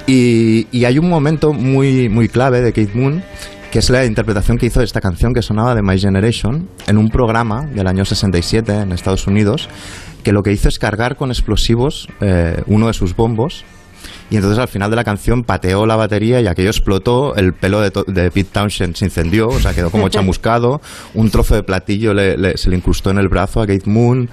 Y, 0.06 0.66
y 0.72 0.84
hay 0.84 0.98
un 0.98 1.08
momento 1.08 1.52
muy, 1.52 2.08
muy 2.08 2.28
clave 2.28 2.60
de 2.60 2.72
Keith 2.72 2.94
Moon 2.94 3.22
que 3.70 3.78
es 3.78 3.88
la 3.90 4.04
interpretación 4.04 4.58
que 4.58 4.66
hizo 4.66 4.80
de 4.80 4.84
esta 4.84 5.00
canción 5.00 5.32
que 5.32 5.42
sonaba 5.42 5.74
de 5.74 5.82
My 5.82 5.98
Generation 5.98 6.68
en 6.88 6.98
un 6.98 7.08
programa 7.08 7.66
del 7.66 7.86
año 7.86 8.04
67 8.04 8.72
en 8.72 8.92
Estados 8.92 9.26
Unidos, 9.26 9.68
que 10.24 10.32
lo 10.32 10.42
que 10.42 10.52
hizo 10.52 10.68
es 10.68 10.78
cargar 10.78 11.16
con 11.16 11.30
explosivos 11.30 12.08
eh, 12.20 12.62
uno 12.66 12.88
de 12.88 12.94
sus 12.94 13.14
bombos. 13.14 13.64
Y 14.28 14.36
entonces 14.36 14.58
al 14.58 14.68
final 14.68 14.90
de 14.90 14.96
la 14.96 15.04
canción 15.04 15.42
pateó 15.44 15.86
la 15.86 15.96
batería 15.96 16.40
y 16.40 16.46
aquello 16.46 16.70
explotó, 16.70 17.34
el 17.36 17.52
pelo 17.52 17.80
de, 17.80 17.90
de 18.06 18.30
Pete 18.30 18.48
Townshend 18.52 18.94
se 18.96 19.04
incendió, 19.04 19.48
o 19.48 19.58
sea, 19.60 19.74
quedó 19.74 19.90
como 19.90 20.08
chamuscado, 20.10 20.80
un 21.14 21.30
trozo 21.30 21.54
de 21.56 21.62
platillo 21.64 22.14
le- 22.14 22.36
le- 22.36 22.56
se 22.56 22.70
le 22.70 22.76
incrustó 22.76 23.10
en 23.10 23.18
el 23.18 23.28
brazo 23.28 23.60
a 23.60 23.66
Kate 23.66 23.90
Moon, 23.90 24.30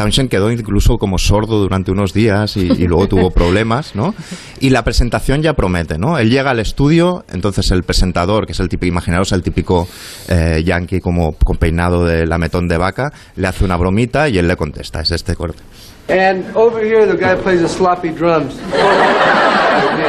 Townshend 0.00 0.30
quedó 0.30 0.50
incluso 0.50 0.96
como 0.96 1.18
sordo 1.18 1.58
durante 1.58 1.90
unos 1.90 2.14
días 2.14 2.56
y, 2.56 2.60
y 2.60 2.86
luego 2.86 3.06
tuvo 3.06 3.30
problemas, 3.30 3.94
¿no? 3.94 4.14
Y 4.58 4.70
la 4.70 4.82
presentación 4.82 5.42
ya 5.42 5.52
promete, 5.52 5.98
¿no? 5.98 6.16
Él 6.16 6.30
llega 6.30 6.52
al 6.52 6.58
estudio, 6.58 7.22
entonces 7.30 7.70
el 7.70 7.82
presentador, 7.82 8.46
que 8.46 8.52
es 8.52 8.60
el 8.60 8.70
típico, 8.70 8.86
imaginaros 8.86 9.32
el 9.32 9.42
típico 9.42 9.86
eh, 10.28 10.62
yankee 10.64 11.00
como 11.00 11.32
con 11.32 11.58
peinado 11.58 12.06
de 12.06 12.26
lametón 12.26 12.66
de 12.66 12.78
vaca, 12.78 13.12
le 13.36 13.46
hace 13.46 13.62
una 13.62 13.76
bromita 13.76 14.26
y 14.30 14.38
él 14.38 14.48
le 14.48 14.56
contesta, 14.56 15.02
es 15.02 15.10
este 15.10 15.36
corte. 15.36 15.62
And 16.08 16.46
over 16.56 16.82
here, 16.82 17.06
the 17.06 17.18
guy 17.18 17.36
plays 17.36 17.60
the 17.60 17.68
sloppy 17.68 18.08
drums. 18.08 18.54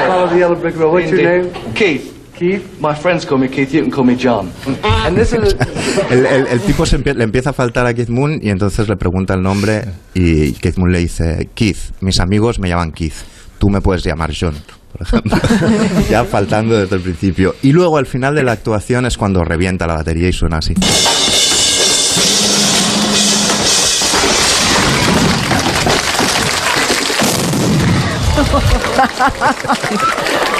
Follow 0.07 0.29
the 0.29 0.37
yellow 0.37 0.55
brick 0.55 0.77
road. 0.77 0.93
What's 0.93 1.11
your 1.11 1.21
name? 1.21 1.51
Keith. 1.75 2.20
Keith. 2.41 2.63
My 2.79 2.95
friends 2.95 3.23
call 3.23 3.37
me 3.37 3.47
Keith. 3.47 3.71
You 3.71 3.83
can 3.83 3.91
call 3.91 4.03
me 4.03 4.15
John. 4.15 4.51
And 4.83 5.15
this 5.15 5.31
is 5.31 5.53
a, 5.53 5.67
El, 6.13 6.25
el- 6.25 6.47
el 6.47 6.59
tipo 6.61 6.87
se 6.87 6.97
empie- 6.97 7.13
le 7.13 7.23
empieza 7.23 7.51
a 7.51 7.53
faltar 7.53 7.85
a 7.85 7.93
Keith 7.93 8.09
Moon 8.09 8.39
y 8.41 8.49
entonces 8.49 8.89
le 8.89 8.95
pregunta 8.97 9.35
el 9.35 9.43
nombre 9.43 9.83
y 10.15 10.53
Keith 10.53 10.77
Moon 10.77 10.91
le 10.91 10.99
dice, 10.99 11.49
Keith, 11.53 11.77
mis 11.99 12.19
amigos 12.19 12.57
me 12.57 12.67
llaman 12.69 12.93
Keith, 12.93 13.13
tú 13.59 13.69
me 13.69 13.79
puedes 13.79 14.03
llamar 14.03 14.31
John. 14.33 14.55
Por 14.91 15.03
ejemplo, 15.07 15.37
ya 16.09 16.25
faltando 16.25 16.75
desde 16.79 16.95
el 16.95 17.01
principio. 17.03 17.53
Y 17.61 17.73
luego 17.73 17.97
al 17.97 18.07
final 18.07 18.33
de 18.33 18.41
la 18.43 18.53
actuación 18.53 19.05
es 19.05 19.17
cuando 19.17 19.43
revienta 19.43 19.85
la 19.85 19.93
batería 19.93 20.27
y 20.27 20.33
suena 20.33 20.57
así. 20.57 20.73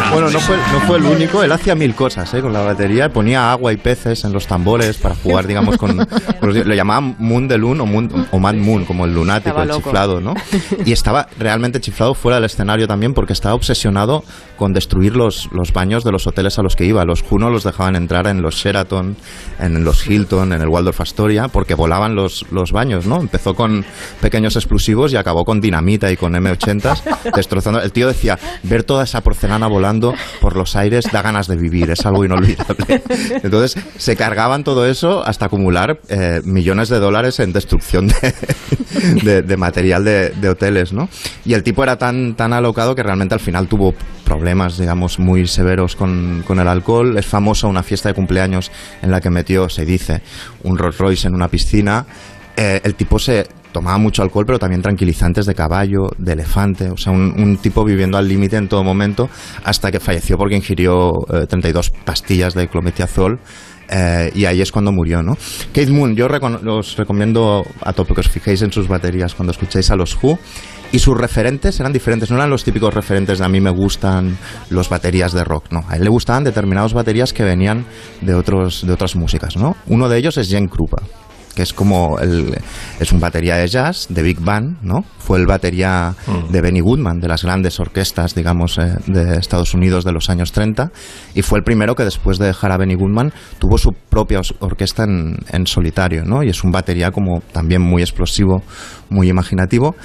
Bueno, 0.12 0.30
no 0.30 0.40
fue, 0.40 0.56
no 0.56 0.80
fue 0.86 0.96
el 0.98 1.04
único, 1.04 1.42
él 1.42 1.52
hacía 1.52 1.74
mil 1.74 1.94
cosas 1.94 2.32
¿eh? 2.34 2.40
con 2.40 2.52
la 2.52 2.60
batería, 2.62 3.08
ponía 3.12 3.50
agua 3.52 3.72
y 3.72 3.76
peces 3.76 4.24
en 4.24 4.32
los 4.32 4.46
tambores 4.46 4.96
para 4.98 5.14
jugar, 5.14 5.46
digamos, 5.46 5.76
con... 5.76 5.96
con 5.96 6.48
los- 6.54 6.66
le 6.66 6.76
llamaban 6.76 7.16
Moon 7.18 7.48
de 7.48 7.58
Loon 7.58 7.80
o, 7.80 7.86
Moon, 7.86 8.26
o 8.30 8.38
Mad 8.38 8.54
Moon, 8.54 8.84
como 8.84 9.04
el 9.04 9.14
lunático, 9.14 9.56
el 9.62 9.68
chiflado, 9.84 10.20
¿no? 10.20 10.34
Y 10.84 10.92
estaba 10.92 11.28
realmente 11.38 11.80
chiflado 11.80 12.14
fuera 12.14 12.36
del 12.36 12.44
escenario 12.44 12.86
también 12.86 13.14
porque 13.14 13.32
estaba 13.32 13.54
obsesionado 13.54 14.24
con 14.56 14.72
destruir 14.72 15.16
los, 15.16 15.48
los 15.52 15.72
baños 15.72 16.04
de 16.04 16.12
los 16.12 16.26
hoteles 16.26 16.58
a 16.58 16.62
los 16.62 16.76
que 16.76 16.84
iba. 16.84 17.04
Los 17.04 17.22
Juno 17.22 17.50
los 17.50 17.64
dejaban 17.64 17.96
entrar 17.96 18.26
en 18.26 18.42
los 18.42 18.54
Sheraton, 18.56 19.16
en 19.60 19.84
los 19.84 20.06
Hilton, 20.06 20.52
en 20.52 20.60
el 20.62 20.68
Waldorf 20.68 21.00
Astoria, 21.00 21.48
porque 21.48 21.74
volaban 21.74 22.14
los, 22.14 22.44
los 22.50 22.72
baños, 22.72 23.06
¿no? 23.06 23.20
Empezó 23.20 23.54
con 23.54 23.84
pequeños 24.20 24.56
explosivos 24.56 25.12
y 25.12 25.16
acabó 25.16 25.44
con 25.44 25.60
dinamita 25.60 26.10
y 26.10 26.16
con 26.16 26.32
M80s, 26.34 27.02
destrozando. 27.48 27.80
El 27.80 27.92
tío 27.92 28.06
decía, 28.08 28.38
ver 28.62 28.84
toda 28.84 29.04
esa 29.04 29.22
porcelana 29.22 29.66
volando 29.66 30.14
por 30.40 30.54
los 30.54 30.76
aires 30.76 31.06
da 31.10 31.22
ganas 31.22 31.46
de 31.48 31.56
vivir, 31.56 31.90
es 31.90 32.04
algo 32.04 32.24
inolvidable. 32.24 33.02
Entonces, 33.42 33.82
se 33.96 34.16
cargaban 34.16 34.64
todo 34.64 34.86
eso 34.86 35.26
hasta 35.26 35.46
acumular 35.46 35.98
eh, 36.08 36.42
millones 36.44 36.88
de 36.90 36.98
dólares 36.98 37.40
en 37.40 37.52
destrucción 37.52 38.08
de, 38.08 38.34
de- 39.22 39.42
de 39.42 39.56
material 39.56 40.04
de, 40.04 40.30
de 40.30 40.48
hoteles, 40.50 40.92
¿no? 40.92 41.08
Y 41.46 41.54
el 41.54 41.62
tipo 41.62 41.82
era 41.82 41.96
tan, 41.96 42.34
tan 42.34 42.52
alocado 42.52 42.94
que 42.94 43.02
realmente 43.02 43.34
al 43.34 43.40
final 43.40 43.66
tuvo 43.68 43.94
problemas, 44.24 44.76
digamos, 44.76 45.18
muy 45.18 45.46
severos 45.46 45.96
con, 45.96 46.44
con 46.46 46.60
el 46.60 46.68
alcohol. 46.68 47.16
Es 47.16 47.24
famosa 47.26 47.66
una 47.66 47.82
fiesta 47.82 48.10
de 48.10 48.14
cumpleaños 48.14 48.70
en 49.00 49.10
la 49.10 49.20
que 49.22 49.30
metió, 49.30 49.68
se 49.70 49.86
dice, 49.86 50.20
un 50.64 50.76
Rolls 50.76 50.98
Royce 50.98 51.28
en 51.28 51.34
una 51.34 51.48
piscina. 51.48 52.04
Eh, 52.56 52.80
el 52.84 52.94
tipo 52.94 53.18
se 53.18 53.46
tomaba 53.72 53.98
mucho 53.98 54.22
alcohol, 54.22 54.44
pero 54.46 54.58
también 54.58 54.82
tranquilizantes 54.82 55.46
de 55.46 55.54
caballo, 55.54 56.08
de 56.18 56.32
elefante, 56.32 56.90
o 56.90 56.96
sea, 56.96 57.12
un, 57.12 57.58
tipo 57.60 57.84
viviendo 57.84 58.18
al 58.18 58.28
límite 58.28 58.56
en 58.56 58.68
todo 58.68 58.84
momento, 58.84 59.28
hasta 59.64 59.90
que 59.90 60.00
falleció 60.00 60.36
porque 60.36 60.56
ingirió 60.56 61.12
eh, 61.32 61.46
32 61.46 61.90
pastillas 62.04 62.54
de 62.54 62.68
clometriazol. 62.68 63.40
eh, 63.90 64.30
y 64.34 64.44
ahí 64.44 64.60
es 64.60 64.70
cuando 64.70 64.92
murió, 64.92 65.22
¿no? 65.22 65.36
Keith 65.72 65.88
Moon, 65.88 66.14
yo 66.14 66.26
os 66.26 66.96
recomiendo 66.96 67.64
a 67.80 67.92
tope 67.94 68.14
que 68.14 68.20
os 68.20 68.28
fijéis 68.28 68.60
en 68.60 68.70
sus 68.70 68.86
baterías 68.86 69.34
cuando 69.34 69.52
escuchéis 69.52 69.90
a 69.90 69.96
los 69.96 70.16
Who. 70.22 70.38
Y 70.90 71.00
sus 71.00 71.16
referentes 71.18 71.78
eran 71.80 71.92
diferentes, 71.92 72.30
no 72.30 72.36
eran 72.36 72.48
los 72.48 72.64
típicos 72.64 72.94
referentes 72.94 73.38
de 73.38 73.44
a 73.44 73.48
mí 73.48 73.60
me 73.60 73.70
gustan 73.70 74.38
los 74.70 74.88
baterías 74.88 75.32
de 75.32 75.44
rock, 75.44 75.66
no. 75.70 75.84
A 75.88 75.96
él 75.96 76.04
le 76.04 76.08
gustaban 76.08 76.44
determinados 76.44 76.94
baterías 76.94 77.34
que 77.34 77.44
venían 77.44 77.84
de, 78.22 78.34
otros, 78.34 78.86
de 78.86 78.92
otras 78.92 79.14
músicas, 79.14 79.56
¿no? 79.56 79.76
Uno 79.86 80.08
de 80.08 80.18
ellos 80.18 80.38
es 80.38 80.48
Jen 80.48 80.68
Krupa. 80.68 81.02
Que 81.58 81.64
es 81.64 81.72
como 81.72 82.20
el, 82.20 82.56
es 83.00 83.10
un 83.10 83.18
batería 83.18 83.56
de 83.56 83.66
jazz 83.66 84.06
de 84.10 84.22
big 84.22 84.38
band, 84.38 84.76
¿no? 84.80 85.02
Fue 85.18 85.40
el 85.40 85.46
batería 85.48 86.14
Mm. 86.28 86.52
de 86.52 86.60
Benny 86.60 86.78
Goodman, 86.78 87.18
de 87.18 87.26
las 87.26 87.42
grandes 87.42 87.80
orquestas, 87.80 88.32
digamos, 88.32 88.78
eh, 88.78 88.94
de 89.08 89.38
Estados 89.38 89.74
Unidos 89.74 90.04
de 90.04 90.12
los 90.12 90.30
años 90.30 90.52
30, 90.52 90.92
y 91.34 91.42
fue 91.42 91.58
el 91.58 91.64
primero 91.64 91.96
que 91.96 92.04
después 92.04 92.38
de 92.38 92.46
dejar 92.46 92.70
a 92.70 92.76
Benny 92.76 92.94
Goodman 92.94 93.32
tuvo 93.58 93.76
su 93.76 93.90
propia 94.08 94.40
orquesta 94.60 95.02
en, 95.02 95.34
en 95.50 95.66
solitario, 95.66 96.24
¿no? 96.24 96.44
Y 96.44 96.48
es 96.50 96.62
un 96.62 96.70
batería 96.70 97.10
como 97.10 97.40
también 97.50 97.82
muy 97.82 98.02
explosivo, 98.02 98.62
muy 99.10 99.28
imaginativo. 99.28 99.96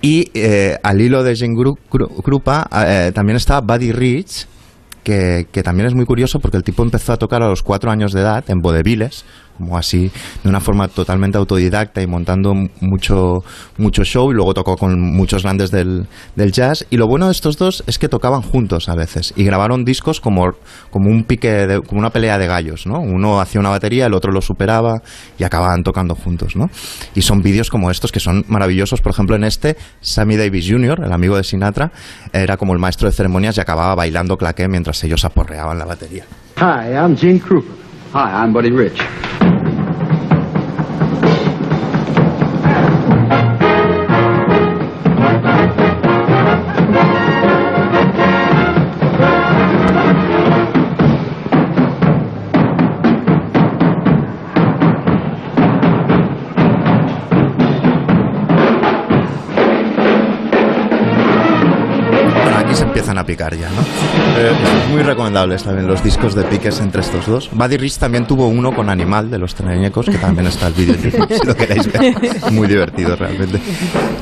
Y 0.00 0.30
eh, 0.34 0.78
al 0.84 1.00
hilo 1.00 1.24
de 1.24 1.34
Jane 1.36 1.54
Gru- 1.54 1.76
Gru- 1.90 2.22
Krupa 2.22 2.68
eh, 2.86 3.10
también 3.12 3.36
está 3.36 3.60
Buddy 3.60 3.90
Rich, 3.90 4.46
que, 5.02 5.46
que 5.50 5.62
también 5.64 5.88
es 5.88 5.94
muy 5.94 6.04
curioso 6.04 6.38
porque 6.38 6.56
el 6.58 6.62
tipo 6.62 6.82
empezó 6.84 7.12
a 7.14 7.16
tocar 7.16 7.42
a 7.42 7.48
los 7.48 7.62
cuatro 7.64 7.90
años 7.90 8.12
de 8.12 8.20
edad 8.20 8.44
en 8.48 8.60
vodeviles, 8.60 9.24
como 9.60 9.76
así, 9.76 10.10
de 10.42 10.48
una 10.48 10.58
forma 10.60 10.88
totalmente 10.88 11.36
autodidacta 11.38 12.00
y 12.02 12.06
montando 12.06 12.54
mucho, 12.80 13.44
mucho 13.76 14.02
show, 14.04 14.30
y 14.30 14.34
luego 14.34 14.54
tocó 14.54 14.76
con 14.76 14.98
muchos 15.00 15.42
grandes 15.42 15.70
del, 15.70 16.06
del 16.34 16.50
jazz. 16.52 16.86
Y 16.90 16.96
lo 16.96 17.06
bueno 17.06 17.26
de 17.26 17.32
estos 17.32 17.58
dos 17.58 17.84
es 17.86 17.98
que 17.98 18.08
tocaban 18.08 18.40
juntos 18.42 18.88
a 18.88 18.94
veces 18.94 19.32
y 19.36 19.44
grabaron 19.44 19.84
discos 19.84 20.20
como, 20.20 20.46
como 20.90 21.10
un 21.10 21.24
pique, 21.24 21.50
de- 21.66 21.80
como 21.82 22.00
una 22.00 22.10
pelea 22.10 22.38
de 22.38 22.46
gallos, 22.46 22.86
¿no? 22.86 22.98
Uno 23.00 23.40
hacía 23.40 23.60
una 23.60 23.68
batería, 23.70 24.06
el 24.06 24.14
otro 24.14 24.32
lo 24.32 24.40
superaba 24.40 25.02
y 25.38 25.44
acababan 25.44 25.82
tocando 25.82 26.14
juntos, 26.14 26.56
¿no? 26.56 26.70
Y 27.14 27.22
son 27.22 27.42
vídeos 27.42 27.68
como 27.70 27.90
estos 27.90 28.10
que 28.12 28.20
son 28.20 28.44
maravillosos. 28.48 29.00
Por 29.02 29.12
ejemplo, 29.12 29.36
en 29.36 29.44
este, 29.44 29.76
Sammy 30.00 30.36
Davis 30.36 30.66
Jr., 30.68 31.02
el 31.04 31.12
amigo 31.12 31.36
de 31.36 31.44
Sinatra, 31.44 31.92
era 32.32 32.56
como 32.56 32.72
el 32.72 32.78
maestro 32.78 33.08
de 33.08 33.14
ceremonias 33.14 33.58
y 33.58 33.60
acababa 33.60 33.94
bailando 33.94 34.36
claqué 34.36 34.68
mientras 34.68 35.02
ellos 35.04 35.24
aporreaban 35.24 35.78
la 35.78 35.84
batería. 35.84 36.24
Hi, 36.56 36.92
I'm 36.94 37.16
Gene 37.16 37.40
Krupa. 37.40 37.72
Hi, 38.12 38.42
I'm 38.42 38.52
Buddy 38.52 38.72
Rich. 38.72 39.00
Aquí 62.56 62.74
se 62.74 62.82
empiezan 62.82 63.18
a 63.18 63.24
picar 63.24 63.54
ya, 63.56 63.70
¿no? 63.70 64.09
Muy 65.00 65.08
recomendables 65.08 65.64
también 65.64 65.86
los 65.86 66.04
discos 66.04 66.34
de 66.34 66.44
piques 66.44 66.78
entre 66.78 67.00
estos 67.00 67.26
dos. 67.26 67.48
Buddy 67.54 67.78
Rich 67.78 67.96
también 67.96 68.26
tuvo 68.26 68.48
uno 68.48 68.70
con 68.70 68.90
Animal 68.90 69.30
de 69.30 69.38
los 69.38 69.54
Treñecos, 69.54 70.04
que 70.04 70.18
también 70.18 70.46
está 70.46 70.66
el 70.66 70.74
vídeo 70.74 70.94
si 70.94 71.46
lo 71.46 71.54
queréis 71.54 71.90
ver. 71.90 72.14
Muy 72.52 72.68
divertido 72.68 73.16
realmente. 73.16 73.58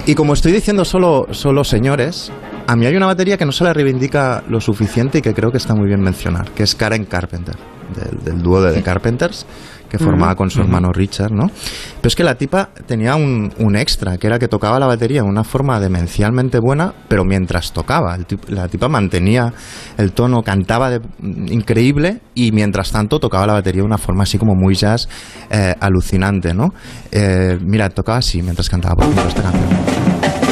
Y 0.06 0.14
como 0.14 0.34
estoy 0.34 0.52
diciendo 0.52 0.84
solo, 0.84 1.26
solo 1.32 1.64
señores, 1.64 2.30
a 2.68 2.76
mí 2.76 2.86
hay 2.86 2.94
una 2.94 3.06
batería 3.06 3.36
que 3.36 3.44
no 3.44 3.50
se 3.50 3.64
le 3.64 3.72
reivindica 3.72 4.44
lo 4.48 4.60
suficiente 4.60 5.18
y 5.18 5.20
que 5.20 5.34
creo 5.34 5.50
que 5.50 5.56
está 5.56 5.74
muy 5.74 5.88
bien 5.88 6.00
mencionar, 6.00 6.52
que 6.52 6.62
es 6.62 6.76
Karen 6.76 7.06
Carpenter, 7.06 7.56
del, 7.96 8.22
del 8.22 8.40
dúo 8.40 8.62
de 8.62 8.72
The 8.72 8.82
Carpenters 8.84 9.46
que 9.88 9.98
formaba 9.98 10.34
con 10.34 10.50
su 10.50 10.60
hermano 10.60 10.92
Richard, 10.92 11.32
¿no? 11.32 11.46
Pero 11.48 12.08
es 12.08 12.14
que 12.14 12.24
la 12.24 12.34
tipa 12.36 12.70
tenía 12.86 13.16
un, 13.16 13.52
un 13.58 13.76
extra, 13.76 14.16
que 14.18 14.26
era 14.26 14.38
que 14.38 14.48
tocaba 14.48 14.78
la 14.78 14.86
batería 14.86 15.22
de 15.22 15.28
una 15.28 15.44
forma 15.44 15.80
demencialmente 15.80 16.58
buena, 16.58 16.92
pero 17.08 17.24
mientras 17.24 17.72
tocaba. 17.72 18.14
El 18.14 18.26
la 18.48 18.68
tipa 18.68 18.88
mantenía 18.88 19.52
el 19.96 20.12
tono, 20.12 20.42
cantaba 20.42 20.90
de- 20.90 21.00
increíble 21.48 22.20
y 22.34 22.52
mientras 22.52 22.92
tanto 22.92 23.18
tocaba 23.18 23.46
la 23.46 23.52
batería 23.54 23.82
de 23.82 23.86
una 23.86 23.98
forma 23.98 24.22
así 24.24 24.38
como 24.38 24.54
muy 24.54 24.74
jazz 24.74 25.08
eh, 25.50 25.74
alucinante, 25.80 26.54
¿no? 26.54 26.72
Eh, 27.10 27.58
mira, 27.60 27.88
tocaba 27.90 28.18
así 28.18 28.42
mientras 28.42 28.68
cantaba, 28.68 28.94
por 28.96 29.04
ejemplo, 29.04 29.28
esta 29.28 29.42
canción. 29.42 30.47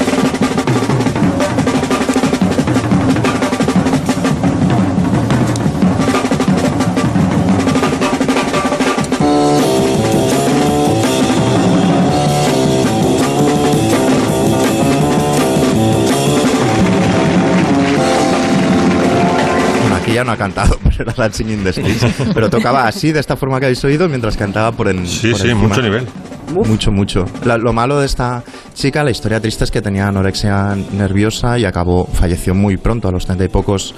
No 20.26 20.32
ha 20.32 20.36
cantado, 20.36 20.76
pero 20.84 20.94
era 21.04 21.12
Dancing 21.14 21.46
in 21.48 21.64
the 21.64 21.72
Streets. 21.72 22.04
Pero 22.34 22.50
tocaba 22.50 22.86
así, 22.86 23.12
de 23.12 23.20
esta 23.20 23.36
forma 23.36 23.58
que 23.60 23.66
habéis 23.66 23.82
oído, 23.84 24.08
mientras 24.08 24.36
cantaba 24.36 24.72
por 24.72 24.88
en. 24.88 25.06
Sí, 25.06 25.30
por 25.30 25.40
sí, 25.40 25.48
encima. 25.48 25.68
mucho 25.68 25.80
nivel. 25.82 26.06
Mucho, 26.52 26.90
mucho. 26.92 27.24
La- 27.44 27.56
lo 27.58 27.72
malo 27.72 27.98
de 27.98 28.06
esta 28.06 28.42
chica, 28.74 29.02
la 29.02 29.10
historia 29.10 29.40
triste 29.40 29.64
es 29.64 29.70
que 29.70 29.80
tenía 29.82 30.06
anorexia 30.08 30.76
nerviosa 30.92 31.58
y 31.58 31.64
acabó, 31.64 32.06
falleció 32.06 32.54
muy 32.54 32.76
pronto, 32.76 33.08
a 33.08 33.12
los 33.12 33.24
treinta 33.24 33.44
y 33.44 33.48
pocos 33.48 33.94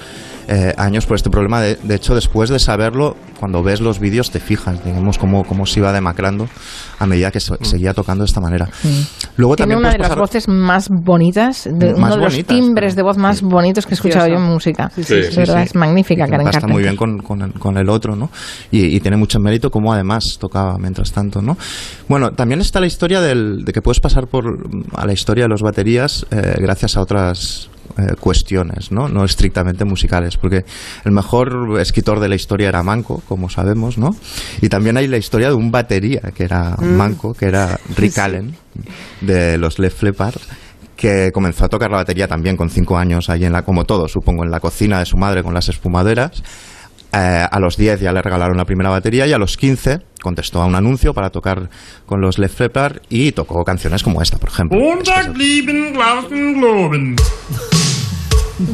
eh, 0.48 0.74
años, 0.76 1.06
por 1.06 1.16
este 1.16 1.30
problema. 1.30 1.60
De, 1.60 1.76
de 1.76 1.94
hecho, 1.94 2.14
después 2.14 2.50
de 2.50 2.58
saberlo, 2.58 3.16
cuando 3.38 3.62
ves 3.62 3.80
los 3.80 4.00
vídeos 4.00 4.30
te 4.30 4.40
fijas, 4.40 4.82
digamos, 4.84 5.18
cómo, 5.18 5.44
cómo 5.44 5.66
se 5.66 5.80
iba 5.80 5.92
demacrando 5.92 6.48
a 6.98 7.06
medida 7.06 7.30
que 7.30 7.38
se- 7.40 7.54
seguía 7.62 7.94
tocando 7.94 8.24
de 8.24 8.28
esta 8.28 8.40
manera. 8.40 8.68
Luego 9.36 9.54
Tiene 9.56 9.74
también 9.74 9.78
una 9.78 9.92
de 9.92 9.98
las 9.98 10.16
voces 10.16 10.48
más 10.48 10.88
bonitas, 10.88 11.68
de, 11.70 11.92
Más 11.94 12.14
uno 12.14 12.16
de 12.16 12.36
los 12.36 12.46
timbres 12.46 12.96
de 12.96 13.02
voz 13.02 13.16
más 13.16 13.42
bonitos 13.42 13.86
que 13.86 13.92
he 13.92 13.94
escuchado 13.94 14.26
yo 14.26 14.34
en 14.36 14.42
música. 14.42 14.90
Sí, 14.94 15.04
sí, 15.04 15.14
Es 15.14 15.30
sí, 15.30 15.36
verdad, 15.36 15.58
sí. 15.58 15.62
es 15.66 15.74
magnífica, 15.74 16.26
Karen 16.26 16.48
Está 16.48 16.66
muy 16.66 16.82
bien 16.82 16.96
con, 16.96 17.18
con 17.18 17.42
el, 17.42 17.52
con 17.52 17.76
el 17.76 17.88
otro, 17.88 18.16
¿no? 18.16 18.30
Y, 18.70 18.86
y 18.96 19.00
tiene 19.00 19.16
mucho 19.16 19.38
mérito 19.38 19.70
como 19.70 19.92
además 19.92 20.38
tocaba 20.40 20.76
mientras 20.78 21.12
tanto, 21.12 21.42
¿no? 21.42 21.56
Bueno, 22.08 22.32
también 22.32 22.60
está 22.60 22.80
la 22.80 22.86
historia 22.86 23.20
del, 23.20 23.64
de 23.64 23.72
que 23.72 23.82
puedes 23.82 24.00
pasar 24.00 24.26
por 24.26 24.68
a 24.94 25.06
la 25.06 25.12
historia 25.12 25.44
de 25.44 25.48
los 25.48 25.62
baterías 25.62 26.26
eh, 26.30 26.54
gracias 26.58 26.96
a 26.96 27.02
otras 27.02 27.68
eh, 27.96 28.14
cuestiones, 28.20 28.92
¿no? 28.92 29.08
No 29.08 29.24
estrictamente 29.24 29.84
musicales, 29.84 30.36
porque 30.36 30.64
el 31.04 31.12
mejor 31.12 31.78
escritor 31.80 32.20
de 32.20 32.28
la 32.28 32.34
historia 32.34 32.68
era 32.68 32.82
Manco, 32.82 33.22
como 33.26 33.48
sabemos, 33.48 33.98
¿no? 33.98 34.10
Y 34.60 34.68
también 34.68 34.96
hay 34.96 35.06
la 35.08 35.16
historia 35.16 35.48
de 35.48 35.54
un 35.54 35.70
batería 35.70 36.20
que 36.34 36.44
era 36.44 36.76
Mm. 36.78 36.96
Manco, 36.96 37.34
que 37.34 37.46
era 37.46 37.78
Rick 37.96 38.12
Sí. 38.12 38.20
Allen, 38.20 38.54
de 39.20 39.58
los 39.58 39.78
Left 39.78 39.98
Flippers 39.98 40.48
que 40.96 41.30
comenzó 41.32 41.64
a 41.64 41.68
tocar 41.68 41.90
la 41.92 41.98
batería 41.98 42.26
también 42.26 42.56
con 42.56 42.70
cinco 42.70 42.98
años, 42.98 43.30
ahí 43.30 43.44
en 43.44 43.52
la, 43.52 43.62
como 43.62 43.84
todo, 43.84 44.08
supongo, 44.08 44.42
en 44.44 44.50
la 44.50 44.58
cocina 44.58 44.98
de 44.98 45.06
su 45.06 45.16
madre 45.16 45.44
con 45.44 45.54
las 45.54 45.68
espumaderas. 45.68 46.42
Eh, 47.12 47.46
a 47.50 47.58
los 47.60 47.76
10 47.76 48.00
ya 48.00 48.12
le 48.12 48.20
regalaron 48.20 48.56
la 48.56 48.64
primera 48.64 48.90
batería 48.90 49.24
y 49.26 49.32
a 49.32 49.38
los 49.38 49.56
15 49.56 50.00
contestó 50.20 50.60
a 50.60 50.66
un 50.66 50.74
anuncio 50.74 51.14
para 51.14 51.30
tocar 51.30 51.70
con 52.04 52.20
los 52.20 52.38
Left 52.38 52.56
Flippers 52.56 53.00
y 53.08 53.30
tocó 53.32 53.62
canciones 53.64 54.02
como 54.02 54.20
esta, 54.20 54.38
por 54.38 54.48
ejemplo. 54.50 54.76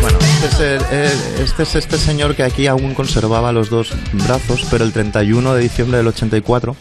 Bueno, 0.00 0.18
este 0.44 0.76
es, 0.76 0.82
el- 0.92 1.42
este 1.42 1.62
es 1.64 1.74
este 1.74 1.98
señor 1.98 2.34
que 2.36 2.42
aquí 2.42 2.66
aún 2.66 2.94
conservaba 2.94 3.52
los 3.52 3.70
dos 3.70 3.92
brazos, 4.12 4.66
pero 4.70 4.84
el 4.84 4.92
31 4.92 5.54
de 5.54 5.62
diciembre 5.62 5.98
del 5.98 6.06
84 6.08 6.76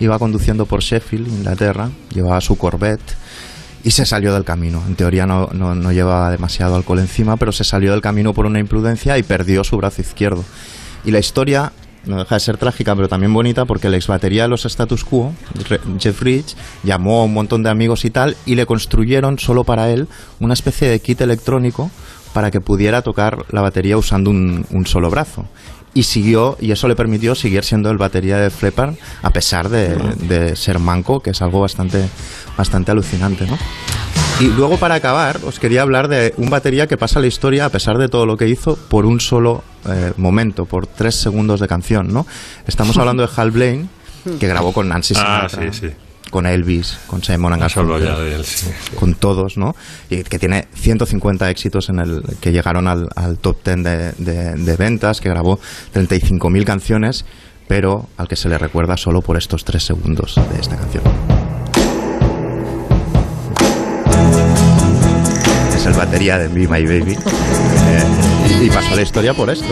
iba 0.00 0.18
conduciendo 0.18 0.66
por 0.66 0.80
Sheffield, 0.80 1.28
Inglaterra, 1.28 1.90
llevaba 2.14 2.40
su 2.40 2.56
Corvette 2.56 3.16
y 3.84 3.90
se 3.92 4.06
salió 4.06 4.32
del 4.34 4.44
camino. 4.44 4.82
En 4.86 4.94
teoría 4.94 5.26
no, 5.26 5.48
no, 5.52 5.74
no 5.74 5.92
llevaba 5.92 6.30
demasiado 6.30 6.76
alcohol 6.76 7.00
encima, 7.00 7.36
pero 7.36 7.52
se 7.52 7.64
salió 7.64 7.92
del 7.92 8.00
camino 8.00 8.32
por 8.32 8.46
una 8.46 8.58
imprudencia 8.60 9.18
y 9.18 9.22
perdió 9.22 9.64
su 9.64 9.76
brazo 9.76 10.02
izquierdo. 10.02 10.44
Y 11.04 11.10
la 11.10 11.18
historia 11.18 11.72
no 12.04 12.18
deja 12.18 12.34
de 12.34 12.40
ser 12.40 12.56
trágica, 12.56 12.94
pero 12.96 13.08
también 13.08 13.32
bonita, 13.32 13.64
porque 13.64 13.86
el 13.86 13.94
ex 13.94 14.06
batería 14.06 14.42
de 14.42 14.48
los 14.48 14.64
Status 14.64 15.04
Quo, 15.04 15.32
Jeff 15.98 16.20
Rich, 16.22 16.56
llamó 16.82 17.20
a 17.20 17.24
un 17.24 17.34
montón 17.34 17.62
de 17.62 17.70
amigos 17.70 18.04
y 18.04 18.10
tal, 18.10 18.36
y 18.44 18.54
le 18.54 18.66
construyeron 18.66 19.38
solo 19.38 19.64
para 19.64 19.90
él 19.90 20.08
una 20.40 20.54
especie 20.54 20.88
de 20.88 21.00
kit 21.00 21.20
electrónico 21.20 21.90
para 22.32 22.50
que 22.50 22.60
pudiera 22.60 23.02
tocar 23.02 23.44
la 23.50 23.60
batería 23.60 23.96
usando 23.96 24.30
un, 24.30 24.66
un 24.70 24.86
solo 24.86 25.10
brazo. 25.10 25.46
Y 25.94 26.04
siguió, 26.04 26.56
y 26.58 26.72
eso 26.72 26.88
le 26.88 26.96
permitió 26.96 27.34
seguir 27.34 27.64
siendo 27.64 27.90
el 27.90 27.98
batería 27.98 28.38
de 28.38 28.48
Flepper 28.48 28.94
a 29.22 29.30
pesar 29.30 29.68
de, 29.68 29.94
de 30.20 30.56
ser 30.56 30.78
manco, 30.78 31.20
que 31.20 31.30
es 31.30 31.42
algo 31.42 31.60
bastante, 31.60 32.08
bastante 32.56 32.90
alucinante, 32.92 33.46
¿no? 33.46 33.58
Y 34.40 34.46
luego 34.46 34.78
para 34.78 34.94
acabar, 34.94 35.38
os 35.44 35.58
quería 35.58 35.82
hablar 35.82 36.08
de 36.08 36.32
un 36.38 36.48
batería 36.48 36.86
que 36.86 36.96
pasa 36.96 37.20
la 37.20 37.26
historia, 37.26 37.66
a 37.66 37.68
pesar 37.68 37.98
de 37.98 38.08
todo 38.08 38.24
lo 38.24 38.38
que 38.38 38.48
hizo, 38.48 38.76
por 38.76 39.04
un 39.04 39.20
solo 39.20 39.62
eh, 39.86 40.12
momento, 40.16 40.64
por 40.64 40.86
tres 40.86 41.14
segundos 41.16 41.60
de 41.60 41.68
canción, 41.68 42.12
¿no? 42.12 42.26
Estamos 42.66 42.96
hablando 42.96 43.22
de 43.26 43.28
Hal 43.36 43.50
Blaine, 43.50 43.88
que 44.40 44.48
grabó 44.48 44.72
con 44.72 44.88
Nancy 44.88 45.12
Ah, 45.18 45.46
Sinatra, 45.50 45.72
sí, 45.72 45.88
sí. 45.88 45.94
Con 46.32 46.46
Elvis, 46.46 46.98
con 47.06 47.22
Simon 47.22 47.52
and 47.52 47.62
Garfunkel, 47.62 48.04
ya 48.04 48.18
de 48.18 48.34
él, 48.34 48.44
sí, 48.44 48.66
sí. 48.66 48.96
con 48.96 49.14
todos, 49.14 49.56
¿no? 49.58 49.76
Y 50.10 50.24
que 50.24 50.38
tiene 50.40 50.66
150 50.74 51.48
éxitos 51.50 51.90
en 51.90 52.00
el 52.00 52.22
que 52.40 52.50
llegaron 52.50 52.88
al, 52.88 53.08
al 53.14 53.38
top 53.38 53.58
10 53.64 53.84
de, 53.84 54.12
de- 54.12 54.54
de 54.56 54.76
ventas, 54.76 55.20
que 55.20 55.28
grabó 55.28 55.60
35.000 55.94 56.64
canciones, 56.64 57.24
pero 57.68 58.08
al 58.16 58.26
que 58.28 58.36
se 58.36 58.48
le 58.48 58.56
recuerda 58.58 58.96
solo 58.96 59.20
por 59.20 59.36
estos 59.36 59.64
tres 59.64 59.84
segundos 59.84 60.34
de 60.52 60.58
esta 60.60 60.76
canción. 60.76 61.04
es 65.76 65.86
el 65.86 65.92
batería 65.94 66.38
de 66.38 66.48
Be 66.48 66.66
My 66.68 66.84
Baby. 66.86 67.16
Eh, 67.84 68.04
y, 68.62 68.66
y 68.66 68.70
pasó 68.70 68.94
la 68.94 69.02
historia 69.02 69.34
por 69.34 69.50
esto. 69.50 69.66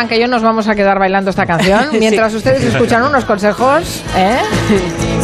Y 0.00 0.20
yo 0.20 0.28
nos 0.28 0.42
vamos 0.42 0.68
a 0.68 0.76
quedar 0.76 1.00
bailando 1.00 1.30
esta 1.30 1.44
canción 1.44 1.88
mientras 1.98 2.32
ustedes 2.32 2.62
escuchan 2.62 3.02
unos 3.02 3.24
consejos 3.24 4.04
¿eh? 4.16 4.38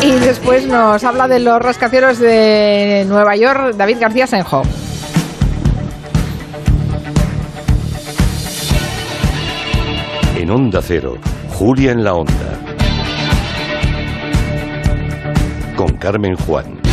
y 0.02 0.10
después 0.18 0.66
nos 0.66 1.04
habla 1.04 1.28
de 1.28 1.38
los 1.38 1.62
rascacielos 1.62 2.18
de 2.18 3.04
Nueva 3.06 3.36
York 3.36 3.76
David 3.76 3.98
García 4.00 4.26
Senjo. 4.26 4.62
En 10.36 10.50
Onda 10.50 10.80
Cero, 10.82 11.18
Julia 11.50 11.92
en 11.92 12.02
la 12.02 12.14
Onda. 12.14 12.32
Con 15.76 15.96
Carmen 15.98 16.34
Juan. 16.34 16.83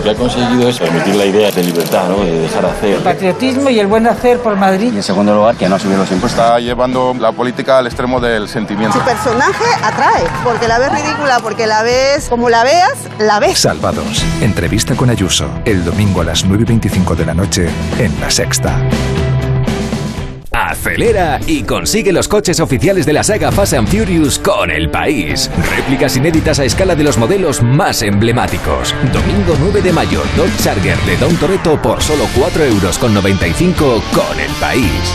Lo 0.00 0.04
que 0.04 0.10
ha 0.12 0.14
conseguido 0.14 0.66
es 0.66 0.78
permitir 0.78 1.14
la 1.14 1.26
idea 1.26 1.50
de 1.50 1.62
libertad, 1.62 2.08
¿no? 2.08 2.24
de 2.24 2.40
dejar 2.40 2.64
hacer. 2.64 2.94
El 2.94 3.02
patriotismo 3.02 3.68
y 3.68 3.78
el 3.78 3.86
buen 3.86 4.06
hacer 4.06 4.38
por 4.38 4.56
Madrid. 4.56 4.94
Y 4.94 4.96
en 4.96 5.02
segundo 5.02 5.34
lugar, 5.34 5.56
que 5.56 5.68
no 5.68 5.74
ha 5.74 5.78
subido 5.78 5.98
los 5.98 6.10
impuestos. 6.10 6.40
Está 6.40 6.58
llevando 6.58 7.14
la 7.20 7.32
política 7.32 7.76
al 7.76 7.86
extremo 7.86 8.18
del 8.18 8.48
sentimiento. 8.48 8.98
Su 8.98 9.04
personaje 9.04 9.62
atrae, 9.82 10.24
porque 10.42 10.68
la 10.68 10.78
ves 10.78 10.90
ridícula, 10.90 11.40
porque 11.40 11.66
la 11.66 11.82
ves 11.82 12.30
como 12.30 12.48
la 12.48 12.64
veas, 12.64 12.94
la 13.18 13.40
ves. 13.40 13.58
Salvados. 13.58 14.24
Entrevista 14.40 14.94
con 14.94 15.10
Ayuso. 15.10 15.50
El 15.66 15.84
domingo 15.84 16.22
a 16.22 16.24
las 16.24 16.46
9.25 16.46 17.14
de 17.14 17.26
la 17.26 17.34
noche 17.34 17.68
en 17.98 18.18
La 18.22 18.30
Sexta. 18.30 18.80
Acelera 20.52 21.38
y 21.46 21.62
consigue 21.62 22.12
los 22.12 22.26
coches 22.26 22.58
oficiales 22.60 23.06
de 23.06 23.12
la 23.12 23.22
saga 23.22 23.52
Fast 23.52 23.74
and 23.74 23.88
Furious 23.88 24.38
con 24.38 24.70
el 24.70 24.90
país. 24.90 25.50
Réplicas 25.76 26.16
inéditas 26.16 26.58
a 26.58 26.64
escala 26.64 26.96
de 26.96 27.04
los 27.04 27.18
modelos 27.18 27.62
más 27.62 28.02
emblemáticos. 28.02 28.94
Domingo 29.12 29.54
9 29.60 29.80
de 29.80 29.92
mayo, 29.92 30.22
Dodge 30.36 30.62
Charger 30.62 30.98
de 30.98 31.16
Don 31.18 31.36
Toretto 31.36 31.80
por 31.80 32.02
solo 32.02 32.24
4 32.36 32.64
euros 32.64 32.98
con 32.98 33.14
95 33.14 34.02
con 34.12 34.40
el 34.40 34.50
país. 34.60 35.14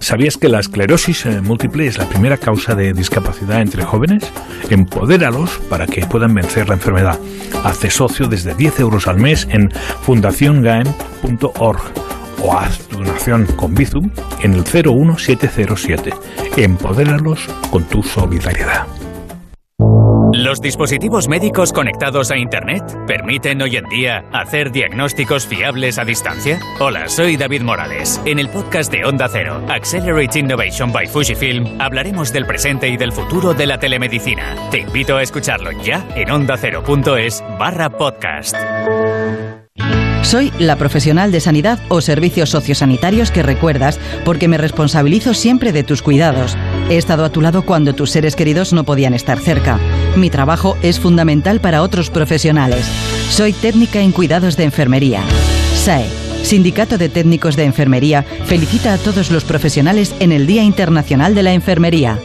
¿Sabías 0.00 0.36
que 0.36 0.50
la 0.50 0.60
esclerosis 0.60 1.24
eh, 1.24 1.40
múltiple 1.40 1.86
es 1.86 1.96
la 1.96 2.06
primera 2.06 2.36
causa 2.36 2.74
de 2.74 2.92
discapacidad 2.92 3.62
entre 3.62 3.84
jóvenes? 3.84 4.24
Empodéralos 4.68 5.58
para 5.70 5.86
que 5.86 6.04
puedan 6.04 6.34
vencer 6.34 6.68
la 6.68 6.74
enfermedad. 6.74 7.18
Hace 7.64 7.90
socio 7.90 8.28
desde 8.28 8.54
10 8.54 8.80
euros 8.80 9.08
al 9.08 9.16
mes 9.16 9.48
en 9.50 9.72
fundaciongaem.org 10.02 12.03
o 12.44 12.52
haz 12.52 12.78
tu 12.88 12.98
donación 12.98 13.46
con 13.56 13.74
Bizum 13.74 14.10
en 14.42 14.54
el 14.54 14.64
01707. 14.64 16.12
Empodéralos 16.56 17.48
con 17.70 17.84
tu 17.84 18.02
solidaridad. 18.02 18.86
¿Los 20.32 20.60
dispositivos 20.60 21.28
médicos 21.28 21.72
conectados 21.72 22.32
a 22.32 22.36
Internet 22.36 22.82
permiten 23.06 23.62
hoy 23.62 23.76
en 23.76 23.84
día 23.88 24.24
hacer 24.32 24.72
diagnósticos 24.72 25.46
fiables 25.46 25.96
a 25.96 26.04
distancia? 26.04 26.58
Hola, 26.80 27.08
soy 27.08 27.36
David 27.36 27.62
Morales. 27.62 28.20
En 28.24 28.40
el 28.40 28.48
podcast 28.48 28.90
de 28.90 29.04
Onda 29.04 29.28
Cero, 29.28 29.62
Accelerate 29.68 30.40
Innovation 30.40 30.92
by 30.92 31.06
Fujifilm, 31.06 31.80
hablaremos 31.80 32.32
del 32.32 32.46
presente 32.46 32.88
y 32.88 32.96
del 32.96 33.12
futuro 33.12 33.54
de 33.54 33.66
la 33.66 33.78
telemedicina. 33.78 34.56
Te 34.72 34.80
invito 34.80 35.16
a 35.16 35.22
escucharlo 35.22 35.70
ya 35.82 36.04
en 36.16 36.30
ondacero.es 36.30 37.42
barra 37.58 37.90
podcast. 37.90 38.56
Soy 40.24 40.50
la 40.58 40.76
profesional 40.76 41.30
de 41.30 41.40
sanidad 41.40 41.78
o 41.88 42.00
servicios 42.00 42.48
sociosanitarios 42.48 43.30
que 43.30 43.42
recuerdas 43.42 44.00
porque 44.24 44.48
me 44.48 44.56
responsabilizo 44.56 45.34
siempre 45.34 45.70
de 45.70 45.84
tus 45.84 46.00
cuidados. 46.00 46.56
He 46.88 46.96
estado 46.96 47.26
a 47.26 47.30
tu 47.30 47.42
lado 47.42 47.66
cuando 47.66 47.94
tus 47.94 48.10
seres 48.10 48.34
queridos 48.34 48.72
no 48.72 48.84
podían 48.84 49.12
estar 49.12 49.38
cerca. 49.38 49.78
Mi 50.16 50.30
trabajo 50.30 50.78
es 50.82 50.98
fundamental 50.98 51.60
para 51.60 51.82
otros 51.82 52.08
profesionales. 52.08 52.86
Soy 53.28 53.52
técnica 53.52 54.00
en 54.00 54.12
cuidados 54.12 54.56
de 54.56 54.64
enfermería. 54.64 55.22
SAE, 55.74 56.08
Sindicato 56.42 56.96
de 56.96 57.10
Técnicos 57.10 57.54
de 57.54 57.64
Enfermería, 57.64 58.22
felicita 58.46 58.94
a 58.94 58.98
todos 58.98 59.30
los 59.30 59.44
profesionales 59.44 60.14
en 60.20 60.32
el 60.32 60.46
Día 60.46 60.62
Internacional 60.62 61.34
de 61.34 61.42
la 61.42 61.52
Enfermería. 61.52 62.18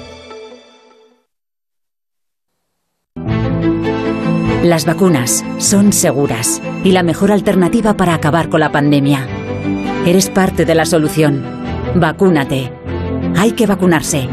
Las 4.64 4.84
vacunas 4.84 5.46
son 5.58 5.94
seguras 5.94 6.62
y 6.84 6.92
la 6.92 7.02
mejor 7.02 7.32
alternativa 7.32 7.96
para 7.96 8.14
acabar 8.14 8.50
con 8.50 8.60
la 8.60 8.74
pandemia. 8.74 9.26
Eres 10.06 10.30
parte 10.30 10.66
de 10.66 10.76
la 10.76 10.86
solución. 10.86 11.46
Vacúnate. 11.96 12.70
Hay 13.38 13.54
que 13.54 13.66
vacunarse. 13.68 14.28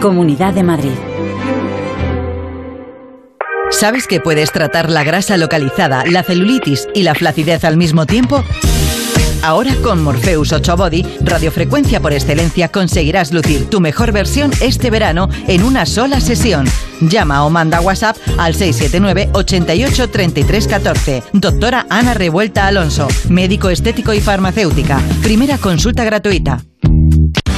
Comunidad 0.00 0.54
de 0.54 0.62
Madrid. 0.62 0.96
¿Sabes 3.68 4.06
que 4.06 4.20
puedes 4.20 4.50
tratar 4.50 4.88
la 4.88 5.04
grasa 5.04 5.36
localizada, 5.36 6.06
la 6.06 6.22
celulitis 6.22 6.88
y 6.94 7.02
la 7.02 7.14
flacidez 7.14 7.62
al 7.64 7.76
mismo 7.76 8.06
tiempo? 8.06 8.42
Ahora 9.46 9.76
con 9.76 10.02
Morpheus 10.02 10.52
8 10.52 10.76
Body, 10.76 11.06
radiofrecuencia 11.20 12.00
por 12.00 12.12
excelencia, 12.12 12.66
conseguirás 12.66 13.32
lucir 13.32 13.70
tu 13.70 13.80
mejor 13.80 14.10
versión 14.10 14.50
este 14.60 14.90
verano 14.90 15.28
en 15.46 15.62
una 15.62 15.86
sola 15.86 16.20
sesión. 16.20 16.66
Llama 17.00 17.44
o 17.44 17.50
manda 17.50 17.80
WhatsApp 17.80 18.16
al 18.38 18.56
679 18.56 19.30
88 19.34 20.10
33 20.10 20.66
14. 20.66 21.22
Doctora 21.32 21.86
Ana 21.88 22.14
Revuelta 22.14 22.66
Alonso, 22.66 23.06
médico 23.28 23.70
estético 23.70 24.12
y 24.12 24.20
farmacéutica. 24.20 25.00
Primera 25.22 25.58
consulta 25.58 26.02
gratuita. 26.02 26.64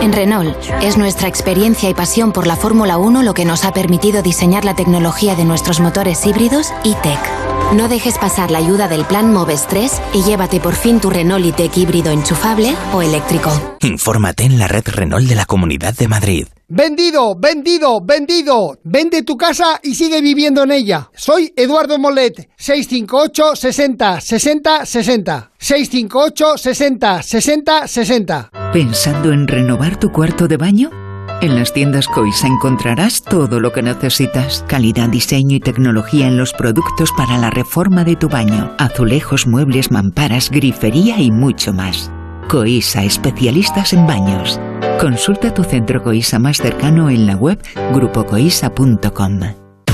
En 0.00 0.12
Renault 0.14 0.56
es 0.82 0.96
nuestra 0.96 1.28
experiencia 1.28 1.90
y 1.90 1.94
pasión 1.94 2.32
por 2.32 2.46
la 2.46 2.56
Fórmula 2.56 2.96
1 2.96 3.22
lo 3.22 3.34
que 3.34 3.44
nos 3.44 3.64
ha 3.64 3.72
permitido 3.72 4.22
diseñar 4.22 4.64
la 4.64 4.74
tecnología 4.74 5.34
de 5.34 5.44
nuestros 5.44 5.80
motores 5.80 6.24
híbridos 6.26 6.72
e-Tech. 6.84 7.49
No 7.72 7.86
dejes 7.86 8.18
pasar 8.18 8.50
la 8.50 8.58
ayuda 8.58 8.88
del 8.88 9.04
plan 9.04 9.32
Moves 9.32 9.68
3 9.68 10.02
y 10.14 10.24
llévate 10.24 10.58
por 10.58 10.74
fin 10.74 10.98
tu 10.98 11.08
Renault 11.08 11.46
e-Tech 11.46 11.78
híbrido 11.78 12.10
enchufable 12.10 12.74
o 12.92 13.00
eléctrico. 13.00 13.48
Infórmate 13.82 14.42
en 14.42 14.58
la 14.58 14.66
red 14.66 14.82
Renault 14.88 15.28
de 15.28 15.36
la 15.36 15.44
Comunidad 15.44 15.94
de 15.94 16.08
Madrid. 16.08 16.48
Vendido, 16.66 17.36
vendido, 17.36 18.00
vendido. 18.00 18.76
Vende 18.82 19.22
tu 19.22 19.36
casa 19.36 19.78
y 19.84 19.94
sigue 19.94 20.20
viviendo 20.20 20.64
en 20.64 20.72
ella. 20.72 21.10
Soy 21.14 21.52
Eduardo 21.54 21.96
Molet, 21.96 22.50
658 22.56 23.54
60 23.54 24.20
60 24.20 24.86
60. 24.86 25.52
658 25.56 26.58
60 26.58 27.22
60 27.22 27.86
60. 27.86 28.50
¿Pensando 28.72 29.32
en 29.32 29.46
renovar 29.46 29.96
tu 29.96 30.10
cuarto 30.10 30.48
de 30.48 30.56
baño? 30.56 31.09
En 31.42 31.54
las 31.54 31.72
tiendas 31.72 32.06
Coisa 32.06 32.46
encontrarás 32.46 33.22
todo 33.22 33.60
lo 33.60 33.72
que 33.72 33.82
necesitas. 33.82 34.62
Calidad, 34.68 35.08
diseño 35.08 35.56
y 35.56 35.60
tecnología 35.60 36.26
en 36.26 36.36
los 36.36 36.52
productos 36.52 37.12
para 37.16 37.38
la 37.38 37.48
reforma 37.48 38.04
de 38.04 38.14
tu 38.16 38.28
baño. 38.28 38.74
Azulejos, 38.78 39.46
muebles, 39.46 39.90
mamparas, 39.90 40.50
grifería 40.50 41.18
y 41.18 41.30
mucho 41.30 41.72
más. 41.72 42.12
Coisa, 42.48 43.04
especialistas 43.04 43.94
en 43.94 44.06
baños. 44.06 44.60
Consulta 45.00 45.54
tu 45.54 45.64
centro 45.64 46.02
Coisa 46.02 46.38
más 46.38 46.58
cercano 46.58 47.08
en 47.08 47.26
la 47.26 47.36
web 47.36 47.58
grupocoisa.com. 47.94 49.69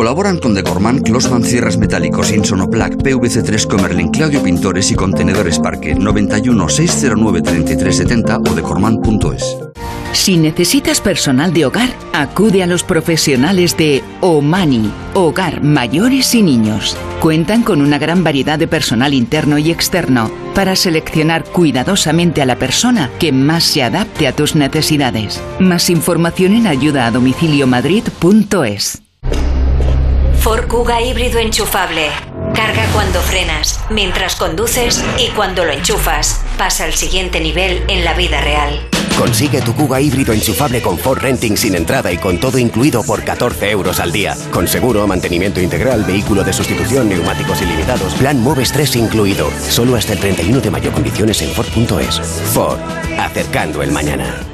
Colaboran 0.00 0.38
con 0.38 0.54
Decorman, 0.54 1.00
Closman 1.00 1.44
Cierres 1.44 1.76
Metálicos, 1.76 2.32
Insonoplac, 2.32 2.94
PVC3 3.02 3.66
Comerlin, 3.66 4.08
Claudio 4.08 4.42
Pintores 4.42 4.90
y 4.90 4.94
Contenedores 4.94 5.58
Parque 5.58 5.94
91 5.94 6.70
609 6.70 7.42
3370 7.42 8.38
o 8.38 8.54
decorman.es. 8.54 9.58
Si 10.14 10.38
necesitas 10.38 11.02
personal 11.02 11.52
de 11.52 11.66
hogar, 11.66 11.90
acude 12.14 12.62
a 12.62 12.66
los 12.66 12.82
profesionales 12.82 13.76
de 13.76 14.02
Omani, 14.22 14.90
Hogar 15.12 15.62
Mayores 15.62 16.34
y 16.34 16.42
Niños. 16.42 16.96
Cuentan 17.20 17.62
con 17.62 17.82
una 17.82 17.98
gran 17.98 18.24
variedad 18.24 18.58
de 18.58 18.68
personal 18.68 19.12
interno 19.12 19.58
y 19.58 19.70
externo 19.70 20.30
para 20.54 20.76
seleccionar 20.76 21.44
cuidadosamente 21.44 22.40
a 22.40 22.46
la 22.46 22.56
persona 22.56 23.10
que 23.18 23.32
más 23.32 23.64
se 23.64 23.82
adapte 23.82 24.26
a 24.26 24.34
tus 24.34 24.56
necesidades. 24.56 25.42
Más 25.58 25.90
información 25.90 26.54
en 26.54 26.68
ayudaadomiciliomadrid.es. 26.68 29.02
Ford 30.40 30.68
Kuga 30.68 31.02
híbrido 31.02 31.38
enchufable. 31.38 32.08
Carga 32.54 32.86
cuando 32.94 33.20
frenas, 33.20 33.78
mientras 33.90 34.36
conduces 34.36 35.04
y 35.18 35.28
cuando 35.32 35.66
lo 35.66 35.72
enchufas. 35.72 36.40
Pasa 36.56 36.84
al 36.84 36.94
siguiente 36.94 37.40
nivel 37.40 37.84
en 37.88 38.06
la 38.06 38.14
vida 38.14 38.40
real. 38.40 38.88
Consigue 39.18 39.60
tu 39.60 39.74
Kuga 39.74 40.00
híbrido 40.00 40.32
enchufable 40.32 40.80
con 40.80 40.98
Ford 40.98 41.18
Renting 41.18 41.58
sin 41.58 41.74
entrada 41.74 42.10
y 42.10 42.16
con 42.16 42.40
todo 42.40 42.56
incluido 42.56 43.02
por 43.02 43.22
14 43.22 43.70
euros 43.70 44.00
al 44.00 44.12
día. 44.12 44.34
Con 44.50 44.66
seguro, 44.66 45.06
mantenimiento 45.06 45.60
integral, 45.60 46.04
vehículo 46.04 46.42
de 46.42 46.54
sustitución, 46.54 47.10
neumáticos 47.10 47.60
ilimitados, 47.60 48.14
plan 48.14 48.40
Moves 48.42 48.72
3 48.72 48.96
incluido. 48.96 49.50
Solo 49.68 49.94
hasta 49.94 50.14
el 50.14 50.20
31 50.20 50.62
de 50.62 50.70
mayo 50.70 50.90
condiciones 50.90 51.42
en 51.42 51.50
Ford.es. 51.50 52.18
Ford, 52.54 52.80
acercando 53.18 53.82
el 53.82 53.92
mañana. 53.92 54.49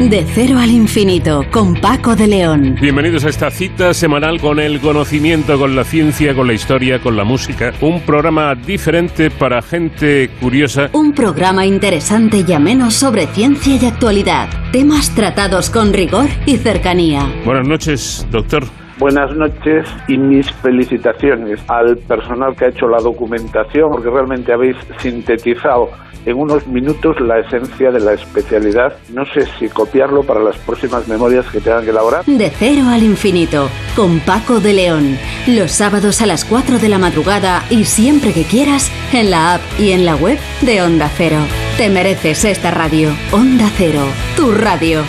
De 0.00 0.26
cero 0.34 0.58
al 0.58 0.70
infinito, 0.70 1.42
con 1.50 1.74
Paco 1.74 2.14
de 2.14 2.26
León. 2.26 2.76
Bienvenidos 2.80 3.24
a 3.24 3.30
esta 3.30 3.50
cita 3.50 3.94
semanal 3.94 4.38
con 4.38 4.60
el 4.60 4.78
conocimiento, 4.78 5.58
con 5.58 5.74
la 5.74 5.84
ciencia, 5.84 6.34
con 6.34 6.46
la 6.46 6.52
historia, 6.52 7.00
con 7.00 7.16
la 7.16 7.24
música. 7.24 7.72
Un 7.80 8.02
programa 8.02 8.54
diferente 8.54 9.30
para 9.30 9.62
gente 9.62 10.30
curiosa. 10.38 10.90
Un 10.92 11.12
programa 11.12 11.64
interesante 11.64 12.44
y 12.46 12.52
ameno 12.52 12.90
sobre 12.90 13.26
ciencia 13.28 13.76
y 13.80 13.86
actualidad. 13.86 14.48
Temas 14.70 15.14
tratados 15.14 15.70
con 15.70 15.94
rigor 15.94 16.28
y 16.44 16.58
cercanía. 16.58 17.26
Buenas 17.44 17.66
noches, 17.66 18.26
doctor. 18.30 18.85
Buenas 18.98 19.36
noches 19.36 19.86
y 20.08 20.16
mis 20.16 20.50
felicitaciones 20.50 21.60
al 21.68 21.98
personal 21.98 22.56
que 22.56 22.64
ha 22.64 22.68
hecho 22.68 22.88
la 22.88 22.98
documentación, 22.98 23.90
porque 23.90 24.08
realmente 24.08 24.54
habéis 24.54 24.76
sintetizado 24.98 25.90
en 26.24 26.38
unos 26.38 26.66
minutos 26.66 27.20
la 27.20 27.38
esencia 27.38 27.90
de 27.90 28.00
la 28.00 28.14
especialidad. 28.14 28.96
No 29.12 29.24
sé 29.26 29.46
si 29.58 29.68
copiarlo 29.68 30.22
para 30.22 30.40
las 30.40 30.56
próximas 30.56 31.06
memorias 31.08 31.46
que 31.46 31.60
tengan 31.60 31.84
que 31.84 31.90
elaborar. 31.90 32.24
De 32.24 32.50
cero 32.50 32.84
al 32.88 33.02
infinito, 33.02 33.68
con 33.94 34.18
Paco 34.20 34.60
de 34.60 34.72
León. 34.72 35.18
Los 35.46 35.72
sábados 35.72 36.22
a 36.22 36.26
las 36.26 36.46
4 36.46 36.78
de 36.78 36.88
la 36.88 36.98
madrugada 36.98 37.64
y 37.68 37.84
siempre 37.84 38.32
que 38.32 38.44
quieras, 38.44 38.90
en 39.12 39.30
la 39.30 39.54
app 39.54 39.60
y 39.78 39.92
en 39.92 40.06
la 40.06 40.16
web 40.16 40.38
de 40.62 40.82
Onda 40.82 41.08
Cero. 41.08 41.38
Te 41.76 41.90
mereces 41.90 42.46
esta 42.46 42.70
radio. 42.70 43.10
Onda 43.30 43.70
Cero, 43.76 44.02
tu 44.36 44.52
radio. 44.52 45.02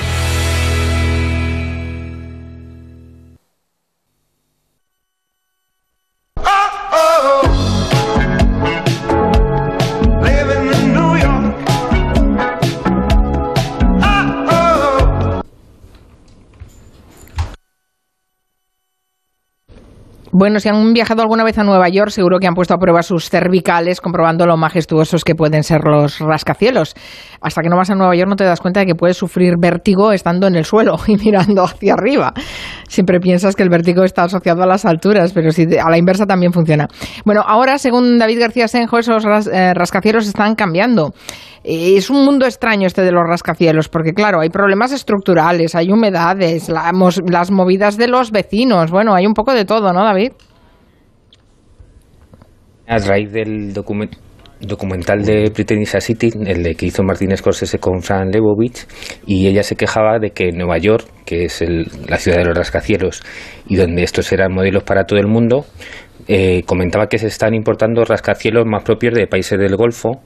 Bueno, 20.40 20.60
si 20.60 20.70
han 20.70 20.94
viajado 20.94 21.24
alguna 21.24 21.44
vez 21.44 21.58
a 21.58 21.64
Nueva 21.64 21.90
York, 21.90 22.12
seguro 22.12 22.38
que 22.38 22.46
han 22.46 22.54
puesto 22.54 22.76
a 22.76 22.78
prueba 22.78 23.02
sus 23.02 23.28
cervicales, 23.28 24.02
comprobando 24.02 24.46
lo 24.46 24.56
majestuosos 24.56 25.24
que 25.24 25.34
pueden 25.34 25.64
ser 25.64 25.80
los 25.84 26.20
rascacielos. 26.20 26.94
Hasta 27.42 27.64
que 27.64 27.70
no 27.70 27.76
vas 27.76 27.90
a 27.90 27.96
Nueva 27.96 28.16
York 28.16 28.30
no 28.30 28.36
te 28.36 28.44
das 28.44 28.62
cuenta 28.62 28.82
de 28.82 28.86
que 28.86 28.94
puedes 28.94 29.18
sufrir 29.18 29.56
vértigo 29.60 30.12
estando 30.12 30.46
en 30.46 30.56
el 30.56 30.64
suelo 30.64 30.98
y 31.08 31.18
mirando 31.18 31.64
hacia 31.64 31.96
arriba. 31.96 32.34
Siempre 32.88 33.20
piensas 33.20 33.56
que 33.56 33.64
el 33.64 33.70
vértigo 33.70 34.04
está 34.04 34.26
asociado 34.26 34.62
a 34.62 34.68
las 34.68 34.86
alturas, 34.86 35.34
pero 35.34 35.50
si 35.50 35.64
a 35.76 35.90
la 35.90 35.98
inversa 35.98 36.28
también 36.28 36.54
funciona. 36.54 36.88
Bueno, 37.26 37.42
ahora, 37.44 37.80
según 37.80 38.20
David 38.20 38.40
García 38.40 38.68
Senjo, 38.68 39.00
esos 39.00 39.26
eh, 39.48 39.74
rascacielos 39.74 40.28
están 40.28 40.54
cambiando. 40.54 41.14
Es 41.70 42.10
un 42.10 42.24
mundo 42.24 42.46
extraño 42.46 42.88
este 42.88 43.02
de 43.02 43.12
los 43.12 43.24
rascacielos, 43.28 43.90
porque 43.90 44.14
claro, 44.14 44.40
hay 44.40 44.50
problemas 44.50 44.94
estructurales, 44.94 45.76
hay 45.76 45.92
humedades, 45.92 46.70
la, 46.70 46.94
las 47.30 47.52
movidas 47.52 47.98
de 47.98 48.08
los 48.08 48.32
vecinos, 48.32 48.90
bueno, 48.90 49.14
hay 49.14 49.26
un 49.26 49.34
poco 49.34 49.54
de 49.54 49.66
todo, 49.66 49.92
¿no, 49.92 50.02
David? 50.02 50.32
A 52.88 53.00
raíz 53.00 53.34
del 53.34 53.74
documental 53.74 55.26
de 55.26 55.52
Pretending 55.52 55.88
City, 56.00 56.32
el 56.46 56.64
de 56.64 56.76
que 56.76 56.86
hizo 56.86 57.04
Martín 57.04 57.36
Scorsese 57.36 57.80
con 57.80 58.02
Fran 58.02 58.32
Lebowitz, 58.32 58.88
y 59.26 59.48
ella 59.48 59.62
se 59.62 59.76
quejaba 59.76 60.20
de 60.20 60.30
que 60.30 60.54
Nueva 60.54 60.78
York, 60.78 61.06
que 61.26 61.44
es 61.44 61.62
el, 61.62 61.86
la 62.08 62.16
ciudad 62.16 62.38
de 62.38 62.46
los 62.46 62.58
rascacielos 62.58 63.24
y 63.68 63.76
donde 63.76 64.04
estos 64.04 64.32
eran 64.32 64.54
modelos 64.54 64.84
para 64.84 65.04
todo 65.04 65.20
el 65.20 65.28
mundo, 65.28 65.66
eh, 66.30 66.64
comentaba 66.66 67.08
que 67.08 67.18
se 67.18 67.28
están 67.28 67.54
importando 67.54 68.06
rascacielos 68.06 68.66
más 68.66 68.84
propios 68.84 69.16
de 69.16 69.28
países 69.28 69.60
del 69.60 69.76
Golfo, 69.76 70.22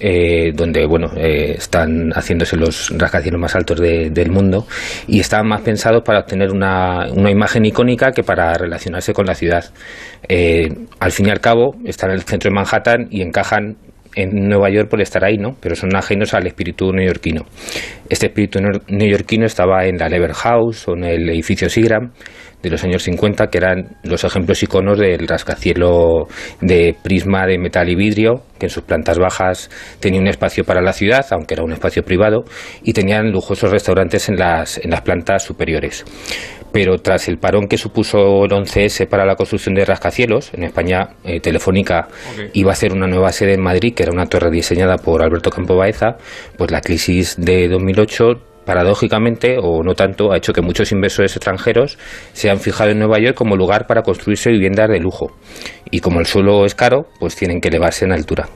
eh, 0.00 0.52
donde 0.54 0.86
bueno 0.86 1.12
eh, 1.16 1.54
están 1.56 2.10
haciéndose 2.10 2.56
los 2.56 2.90
rascacielos 2.98 3.40
más 3.40 3.54
altos 3.54 3.80
de, 3.80 4.10
del 4.10 4.30
mundo 4.30 4.66
y 5.06 5.20
están 5.20 5.46
más 5.46 5.60
pensados 5.62 6.02
para 6.04 6.20
obtener 6.20 6.50
una, 6.50 7.06
una, 7.12 7.30
imagen 7.30 7.64
icónica 7.64 8.10
que 8.10 8.22
para 8.22 8.54
relacionarse 8.54 9.12
con 9.12 9.26
la 9.26 9.34
ciudad. 9.34 9.64
Eh, 10.28 10.68
al 10.98 11.12
fin 11.12 11.26
y 11.28 11.30
al 11.30 11.40
cabo, 11.40 11.76
están 11.84 12.10
en 12.10 12.16
el 12.16 12.22
centro 12.22 12.50
de 12.50 12.54
Manhattan 12.54 13.06
y 13.10 13.22
encajan 13.22 13.76
en 14.16 14.48
Nueva 14.48 14.70
York 14.70 14.88
por 14.88 15.00
estar 15.00 15.24
ahí, 15.24 15.38
¿no? 15.38 15.56
Pero 15.60 15.74
son 15.74 15.94
ajenos 15.96 16.34
al 16.34 16.46
espíritu 16.46 16.92
neoyorquino. 16.92 17.42
Este 18.08 18.26
espíritu 18.26 18.60
neoyorquino 18.88 19.46
estaba 19.46 19.86
en 19.86 19.98
la 19.98 20.08
Lever 20.08 20.32
House 20.34 20.88
o 20.88 20.94
en 20.94 21.04
el 21.04 21.28
edificio 21.30 21.68
Sigram 21.68 22.12
de 22.64 22.70
los 22.70 22.82
años 22.82 23.02
50, 23.02 23.48
que 23.48 23.58
eran 23.58 23.96
los 24.02 24.24
ejemplos 24.24 24.62
iconos 24.62 24.98
del 24.98 25.28
rascacielo 25.28 26.26
de 26.62 26.96
prisma 27.00 27.46
de 27.46 27.58
metal 27.58 27.90
y 27.90 27.94
vidrio, 27.94 28.42
que 28.58 28.66
en 28.66 28.70
sus 28.70 28.84
plantas 28.84 29.18
bajas 29.18 29.70
tenía 30.00 30.18
un 30.18 30.28
espacio 30.28 30.64
para 30.64 30.80
la 30.80 30.94
ciudad, 30.94 31.26
aunque 31.30 31.54
era 31.54 31.62
un 31.62 31.72
espacio 31.72 32.02
privado, 32.02 32.44
y 32.82 32.94
tenían 32.94 33.30
lujosos 33.30 33.70
restaurantes 33.70 34.30
en 34.30 34.36
las, 34.36 34.78
en 34.78 34.90
las 34.90 35.02
plantas 35.02 35.42
superiores. 35.42 36.04
Pero 36.72 36.96
tras 36.96 37.28
el 37.28 37.36
parón 37.36 37.68
que 37.68 37.76
supuso 37.76 38.44
el 38.44 38.50
11S 38.50 39.06
para 39.08 39.26
la 39.26 39.36
construcción 39.36 39.74
de 39.74 39.84
rascacielos, 39.84 40.50
en 40.54 40.64
España 40.64 41.10
eh, 41.22 41.40
Telefónica 41.40 42.08
okay. 42.32 42.48
iba 42.54 42.70
a 42.70 42.72
hacer 42.72 42.94
una 42.94 43.06
nueva 43.06 43.30
sede 43.30 43.52
en 43.52 43.62
Madrid, 43.62 43.94
que 43.94 44.04
era 44.04 44.12
una 44.12 44.26
torre 44.26 44.50
diseñada 44.50 44.96
por 44.96 45.22
Alberto 45.22 45.50
Campo 45.50 45.76
Baeza, 45.76 46.16
pues 46.56 46.70
la 46.70 46.80
crisis 46.80 47.36
de 47.38 47.68
2008 47.68 48.53
paradójicamente, 48.64 49.56
o 49.60 49.82
no 49.82 49.94
tanto, 49.94 50.32
ha 50.32 50.36
hecho 50.36 50.52
que 50.52 50.62
muchos 50.62 50.92
inversores 50.92 51.36
extranjeros 51.36 51.98
se 52.32 52.50
han 52.50 52.58
fijado 52.58 52.90
en 52.90 52.98
Nueva 52.98 53.18
York 53.18 53.34
como 53.34 53.56
lugar 53.56 53.86
para 53.86 54.02
construirse 54.02 54.50
viviendas 54.50 54.88
de 54.88 55.00
lujo. 55.00 55.32
Y 55.90 56.00
como 56.00 56.20
el 56.20 56.26
suelo 56.26 56.64
es 56.64 56.74
caro, 56.74 57.06
pues 57.20 57.36
tienen 57.36 57.60
que 57.60 57.68
elevarse 57.68 58.04
en 58.04 58.12
altura. 58.12 58.48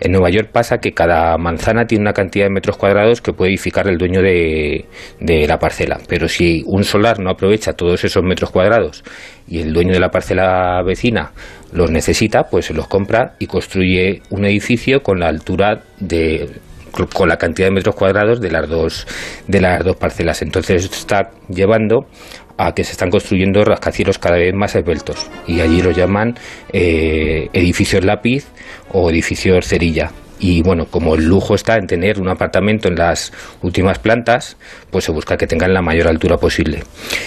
En 0.00 0.12
Nueva 0.12 0.30
York 0.30 0.50
pasa 0.52 0.78
que 0.78 0.92
cada 0.92 1.36
manzana 1.38 1.86
tiene 1.86 2.02
una 2.02 2.12
cantidad 2.12 2.46
de 2.46 2.50
metros 2.50 2.76
cuadrados 2.76 3.20
que 3.20 3.32
puede 3.32 3.50
edificar 3.50 3.86
el 3.88 3.98
dueño 3.98 4.20
de, 4.20 4.86
de 5.20 5.46
la 5.46 5.58
parcela. 5.58 5.98
Pero 6.08 6.28
si 6.28 6.62
un 6.66 6.84
solar 6.84 7.20
no 7.20 7.30
aprovecha 7.30 7.74
todos 7.74 8.02
esos 8.04 8.22
metros 8.24 8.50
cuadrados 8.50 9.04
y 9.46 9.60
el 9.60 9.72
dueño 9.72 9.92
de 9.92 10.00
la 10.00 10.10
parcela 10.10 10.82
vecina 10.84 11.32
los 11.72 11.90
necesita, 11.90 12.44
pues 12.44 12.66
se 12.66 12.74
los 12.74 12.88
compra 12.88 13.34
y 13.38 13.46
construye 13.46 14.22
un 14.30 14.44
edificio 14.44 15.02
con 15.02 15.20
la 15.20 15.28
altura 15.28 15.82
de 16.00 16.48
con 16.90 17.28
la 17.28 17.36
cantidad 17.36 17.68
de 17.68 17.74
metros 17.74 17.94
cuadrados 17.94 18.40
de 18.40 18.50
las 18.50 18.68
dos 18.68 19.06
de 19.46 19.60
las 19.60 19.84
dos 19.84 19.96
parcelas. 19.96 20.42
Entonces 20.42 20.84
está 20.84 21.30
llevando 21.48 22.06
a 22.56 22.72
que 22.72 22.84
se 22.84 22.92
están 22.92 23.10
construyendo 23.10 23.64
rascacielos 23.64 24.18
cada 24.18 24.36
vez 24.36 24.54
más 24.54 24.74
esbeltos 24.74 25.30
y 25.46 25.60
allí 25.60 25.80
lo 25.80 25.92
llaman 25.92 26.34
eh, 26.72 27.48
edificios 27.52 28.04
lápiz 28.04 28.46
o 28.92 29.10
edificios 29.10 29.66
cerilla. 29.66 30.10
Y 30.40 30.62
bueno, 30.62 30.86
como 30.86 31.14
el 31.14 31.26
lujo 31.26 31.54
está 31.54 31.76
en 31.76 31.86
tener 31.86 32.18
un 32.18 32.28
apartamento 32.28 32.88
en 32.88 32.96
las 32.96 33.30
últimas 33.62 33.98
plantas, 33.98 34.56
pues 34.90 35.04
se 35.04 35.12
busca 35.12 35.36
que 35.36 35.46
tengan 35.46 35.74
la 35.74 35.82
mayor 35.82 36.08
altura 36.08 36.38
posible. 36.38 36.82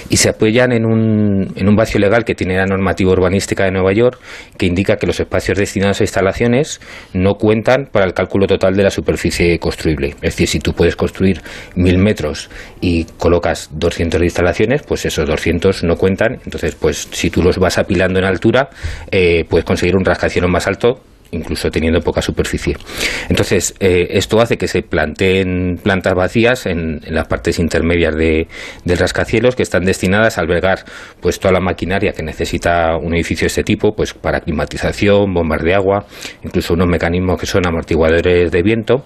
Y 0.09 0.17
se 0.17 0.29
apoyan 0.29 0.71
en 0.71 0.85
un, 0.85 1.53
en 1.55 1.69
un 1.69 1.75
vacío 1.75 1.99
legal 1.99 2.25
que 2.25 2.33
tiene 2.33 2.57
la 2.57 2.65
normativa 2.65 3.11
urbanística 3.11 3.65
de 3.65 3.71
Nueva 3.71 3.93
York, 3.93 4.19
que 4.57 4.65
indica 4.65 4.97
que 4.97 5.05
los 5.05 5.19
espacios 5.19 5.59
destinados 5.59 6.01
a 6.01 6.03
instalaciones 6.03 6.81
no 7.13 7.35
cuentan 7.35 7.87
para 7.91 8.05
el 8.05 8.13
cálculo 8.13 8.47
total 8.47 8.75
de 8.75 8.83
la 8.83 8.89
superficie 8.89 9.59
construible. 9.59 10.15
Es 10.21 10.33
decir, 10.33 10.47
si 10.47 10.59
tú 10.59 10.73
puedes 10.73 10.95
construir 10.95 11.41
mil 11.75 11.99
metros 11.99 12.49
y 12.81 13.05
colocas 13.17 13.69
200 13.73 14.19
de 14.19 14.25
instalaciones, 14.25 14.81
pues 14.81 15.05
esos 15.05 15.27
200 15.27 15.83
no 15.83 15.97
cuentan. 15.97 16.39
Entonces, 16.43 16.75
pues 16.75 17.07
si 17.11 17.29
tú 17.29 17.43
los 17.43 17.59
vas 17.59 17.77
apilando 17.77 18.17
en 18.17 18.25
altura, 18.25 18.69
eh, 19.11 19.45
puedes 19.47 19.65
conseguir 19.65 19.95
un 19.95 20.03
rascacielos 20.03 20.49
más 20.49 20.65
alto 20.65 21.01
incluso 21.33 21.69
teniendo 21.69 21.99
poca 22.01 22.21
superficie. 22.21 22.77
Entonces, 23.29 23.75
eh, 23.79 24.07
esto 24.11 24.39
hace 24.39 24.57
que 24.57 24.67
se 24.67 24.81
planteen 24.81 25.79
plantas 25.81 26.13
vacías 26.13 26.65
en, 26.65 27.01
las 27.07 27.27
partes 27.27 27.59
intermedias 27.59 28.15
de, 28.15 28.47
del 28.85 28.97
rascacielos 28.97 29.55
que 29.55 29.63
están 29.63 29.83
destinadas 29.83 30.37
a 30.37 30.41
albergar 30.41 30.79
pues 31.21 31.39
toda 31.39 31.53
la 31.53 31.59
maquinaria 31.59 32.13
que 32.13 32.23
necesita 32.23 32.97
un 32.97 33.13
edificio 33.13 33.45
de 33.45 33.47
este 33.47 33.63
tipo, 33.63 33.95
pues 33.95 34.13
para 34.13 34.41
climatización, 34.41 35.33
bombas 35.33 35.61
de 35.63 35.73
agua, 35.73 36.05
incluso 36.43 36.73
unos 36.73 36.87
mecanismos 36.87 37.39
que 37.39 37.45
son 37.45 37.67
amortiguadores 37.67 38.51
de 38.51 38.61
viento 38.63 39.05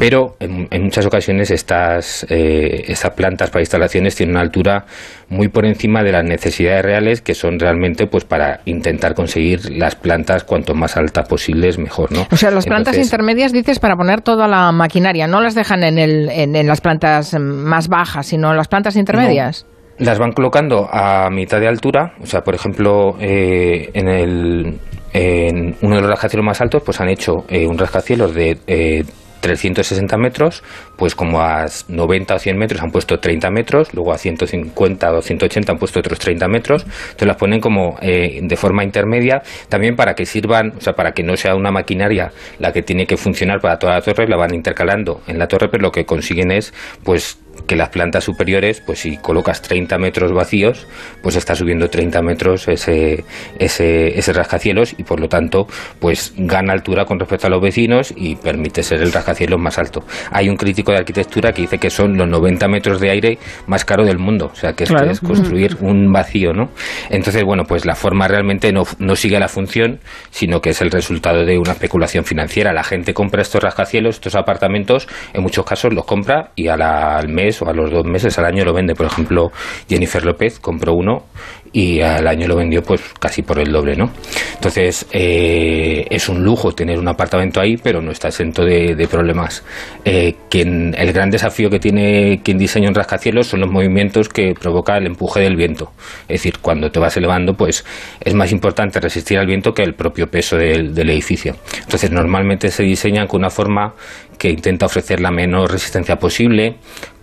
pero 0.00 0.34
en, 0.40 0.82
muchas 0.82 1.04
ocasiones 1.04 1.50
estas, 1.50 2.24
eh, 2.30 2.84
estas 2.88 3.10
plantas 3.10 3.50
para 3.50 3.60
instalaciones 3.60 4.16
tienen 4.16 4.34
una 4.34 4.40
altura 4.40 4.86
muy 5.28 5.48
por 5.48 5.66
encima 5.66 6.02
de 6.02 6.10
las 6.10 6.24
necesidades 6.24 6.82
reales 6.82 7.20
que 7.20 7.34
son 7.34 7.58
realmente 7.58 8.06
pues 8.06 8.24
para 8.24 8.60
intentar 8.64 9.14
conseguir 9.14 9.70
las 9.70 9.96
plantas 9.96 10.44
cuanto 10.44 10.74
más 10.74 10.96
altas 10.96 11.28
posibles 11.28 11.78
mejor 11.78 12.10
no 12.12 12.26
o 12.32 12.36
sea 12.36 12.50
las 12.50 12.64
plantas 12.64 12.96
intermedias 12.96 13.52
dices 13.52 13.78
para 13.78 13.94
poner 13.94 14.22
toda 14.22 14.48
la 14.48 14.72
maquinaria 14.72 15.26
no 15.26 15.42
las 15.42 15.54
dejan 15.54 15.82
en, 15.84 15.98
el, 15.98 16.30
en, 16.30 16.66
las 16.66 16.80
plantas 16.80 17.38
más 17.38 17.88
bajas 17.88 18.26
sino 18.26 18.50
en 18.50 18.56
las 18.56 18.68
plantas 18.68 18.96
intermedias. 18.96 19.66
Las 19.98 20.18
van 20.18 20.32
colocando 20.32 20.88
a 20.90 21.28
mitad 21.28 21.60
de 21.60 21.68
altura 21.68 22.14
o 22.22 22.26
sea 22.26 22.40
por 22.40 22.54
ejemplo 22.54 23.16
eh, 23.20 23.90
en 23.92 24.08
el 24.08 24.78
en 25.12 25.76
uno 25.82 25.96
de 25.96 26.00
los 26.00 26.10
rascacielos 26.10 26.46
más 26.46 26.60
altos 26.62 26.82
pues 26.86 26.98
han 27.02 27.10
hecho 27.10 27.44
eh, 27.50 27.66
un 27.66 27.76
rascacielos 27.76 28.34
de 28.34 28.56
eh, 28.66 29.04
360 29.40 30.16
metros, 30.16 30.62
pues 30.96 31.14
como 31.14 31.40
a 31.40 31.66
90 31.88 32.34
o 32.34 32.38
100 32.38 32.58
metros 32.58 32.82
han 32.82 32.90
puesto 32.90 33.18
30 33.18 33.50
metros, 33.50 33.94
luego 33.94 34.12
a 34.12 34.18
150 34.18 35.12
o 35.12 35.22
180 35.22 35.72
han 35.72 35.78
puesto 35.78 36.00
otros 36.00 36.18
30 36.18 36.48
metros, 36.48 36.82
entonces 36.82 37.28
las 37.28 37.36
ponen 37.36 37.60
como 37.60 37.98
eh, 38.02 38.40
de 38.42 38.56
forma 38.56 38.84
intermedia, 38.84 39.42
también 39.68 39.96
para 39.96 40.14
que 40.14 40.26
sirvan, 40.26 40.74
o 40.76 40.80
sea, 40.80 40.94
para 40.94 41.12
que 41.12 41.22
no 41.22 41.36
sea 41.36 41.54
una 41.54 41.70
maquinaria 41.70 42.32
la 42.58 42.72
que 42.72 42.82
tiene 42.82 43.06
que 43.06 43.16
funcionar 43.16 43.60
para 43.60 43.78
toda 43.78 43.94
la 43.94 44.02
torre, 44.02 44.28
la 44.28 44.36
van 44.36 44.54
intercalando 44.54 45.22
en 45.26 45.38
la 45.38 45.48
torre, 45.48 45.68
pero 45.68 45.82
lo 45.82 45.92
que 45.92 46.04
consiguen 46.04 46.50
es, 46.50 46.72
pues, 47.04 47.38
que 47.66 47.76
las 47.76 47.90
plantas 47.90 48.24
superiores, 48.24 48.80
pues 48.80 49.00
si 49.00 49.16
colocas 49.16 49.62
30 49.62 49.98
metros 49.98 50.32
vacíos, 50.32 50.86
pues 51.22 51.36
está 51.36 51.54
subiendo 51.54 51.88
30 51.88 52.22
metros 52.22 52.68
ese, 52.68 53.24
ese, 53.58 54.18
ese 54.18 54.32
rascacielos 54.32 54.94
y 54.98 55.04
por 55.04 55.20
lo 55.20 55.28
tanto, 55.28 55.66
pues 55.98 56.32
gana 56.36 56.72
altura 56.72 57.04
con 57.04 57.18
respecto 57.18 57.46
a 57.46 57.50
los 57.50 57.62
vecinos 57.62 58.12
y 58.16 58.36
permite 58.36 58.82
ser 58.82 59.02
el 59.02 59.12
rascacielos 59.12 59.60
más 59.60 59.78
alto. 59.78 60.04
Hay 60.30 60.48
un 60.48 60.56
crítico 60.56 60.92
de 60.92 60.98
arquitectura 60.98 61.52
que 61.52 61.62
dice 61.62 61.78
que 61.78 61.90
son 61.90 62.16
los 62.16 62.28
90 62.28 62.68
metros 62.68 63.00
de 63.00 63.10
aire 63.10 63.38
más 63.66 63.84
caro 63.84 64.04
del 64.04 64.18
mundo, 64.18 64.50
o 64.52 64.54
sea 64.54 64.72
que 64.72 64.84
esto 64.84 65.04
es 65.04 65.20
construir 65.20 65.76
un 65.80 66.12
vacío, 66.12 66.52
¿no? 66.52 66.70
Entonces, 67.08 67.44
bueno, 67.44 67.64
pues 67.64 67.84
la 67.84 67.94
forma 67.94 68.28
realmente 68.28 68.72
no, 68.72 68.84
no 68.98 69.16
sigue 69.16 69.38
la 69.38 69.48
función, 69.48 70.00
sino 70.30 70.60
que 70.60 70.70
es 70.70 70.80
el 70.80 70.90
resultado 70.90 71.44
de 71.44 71.58
una 71.58 71.72
especulación 71.72 72.24
financiera. 72.24 72.72
La 72.72 72.84
gente 72.84 73.14
compra 73.14 73.42
estos 73.42 73.62
rascacielos, 73.62 74.16
estos 74.16 74.34
apartamentos, 74.34 75.08
en 75.32 75.42
muchos 75.42 75.64
casos 75.64 75.92
los 75.92 76.04
compra 76.04 76.50
y 76.54 76.68
al 76.68 77.28
mes 77.28 77.49
o 77.62 77.68
a 77.68 77.72
los 77.72 77.90
dos 77.90 78.04
meses 78.04 78.38
al 78.38 78.44
año 78.44 78.64
lo 78.64 78.72
vende. 78.72 78.94
Por 78.94 79.06
ejemplo, 79.06 79.50
Jennifer 79.88 80.24
López 80.24 80.58
compró 80.60 80.94
uno 80.94 81.24
y 81.72 82.00
al 82.00 82.26
año 82.26 82.48
lo 82.48 82.56
vendió 82.56 82.82
pues 82.82 83.00
casi 83.18 83.42
por 83.42 83.58
el 83.58 83.70
doble, 83.70 83.96
¿no? 83.96 84.10
Entonces 84.54 85.06
eh, 85.12 86.06
es 86.10 86.28
un 86.28 86.42
lujo 86.42 86.72
tener 86.72 86.98
un 86.98 87.08
apartamento 87.08 87.60
ahí, 87.60 87.76
pero 87.76 88.02
no 88.02 88.10
está 88.10 88.28
exento 88.28 88.64
de, 88.64 89.08
problemas. 89.10 89.64
Eh, 90.04 90.34
el 90.52 91.12
gran 91.12 91.30
desafío 91.30 91.70
que 91.70 91.78
tiene 91.78 92.40
quien 92.44 92.58
diseña 92.58 92.88
un 92.88 92.94
rascacielos 92.94 93.46
son 93.46 93.60
los 93.60 93.70
movimientos 93.70 94.28
que 94.28 94.54
provoca 94.54 94.96
el 94.96 95.06
empuje 95.06 95.40
del 95.40 95.56
viento. 95.56 95.92
Es 96.22 96.40
decir, 96.40 96.58
cuando 96.60 96.90
te 96.90 96.98
vas 96.98 97.16
elevando, 97.16 97.54
pues 97.54 97.84
es 98.20 98.34
más 98.34 98.52
importante 98.52 99.00
resistir 99.00 99.38
al 99.38 99.46
viento 99.46 99.72
que 99.72 99.82
el 99.82 99.94
propio 99.94 100.28
peso 100.28 100.56
del, 100.56 100.94
del 100.94 101.10
edificio. 101.10 101.56
Entonces 101.82 102.10
normalmente 102.10 102.70
se 102.70 102.82
diseñan 102.82 103.26
con 103.26 103.40
una 103.40 103.50
forma 103.50 103.94
que 104.38 104.50
intenta 104.50 104.86
ofrecer 104.86 105.20
la 105.20 105.30
menor 105.30 105.70
resistencia 105.70 106.16
posible, 106.16 106.76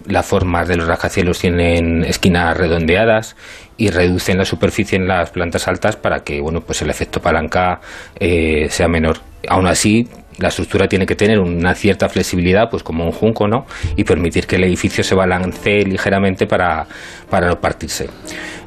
las 0.07 0.25
formas 0.25 0.67
de 0.67 0.77
los 0.77 0.87
rascacielos 0.87 1.39
tienen 1.39 2.03
esquinas 2.03 2.55
redondeadas 2.57 3.35
y 3.77 3.89
reducen 3.89 4.37
la 4.37 4.45
superficie 4.45 4.97
en 4.97 5.07
las 5.07 5.31
plantas 5.31 5.67
altas 5.67 5.95
para 5.95 6.19
que 6.21 6.41
bueno 6.41 6.61
pues 6.61 6.81
el 6.81 6.89
efecto 6.89 7.19
palanca 7.19 7.79
eh, 8.19 8.67
sea 8.69 8.87
menor. 8.87 9.17
Aún 9.49 9.67
así, 9.67 10.07
la 10.39 10.49
estructura 10.49 10.87
tiene 10.87 11.05
que 11.05 11.15
tener 11.15 11.39
una 11.39 11.73
cierta 11.73 12.09
flexibilidad, 12.09 12.69
pues 12.69 12.83
como 12.83 13.05
un 13.05 13.11
junco, 13.11 13.47
¿no? 13.47 13.65
Y 13.95 14.03
permitir 14.03 14.45
que 14.45 14.57
el 14.57 14.63
edificio 14.65 15.03
se 15.03 15.15
balancee 15.15 15.83
ligeramente 15.85 16.45
para, 16.45 16.85
para 17.29 17.47
no 17.47 17.55
partirse. 17.55 18.09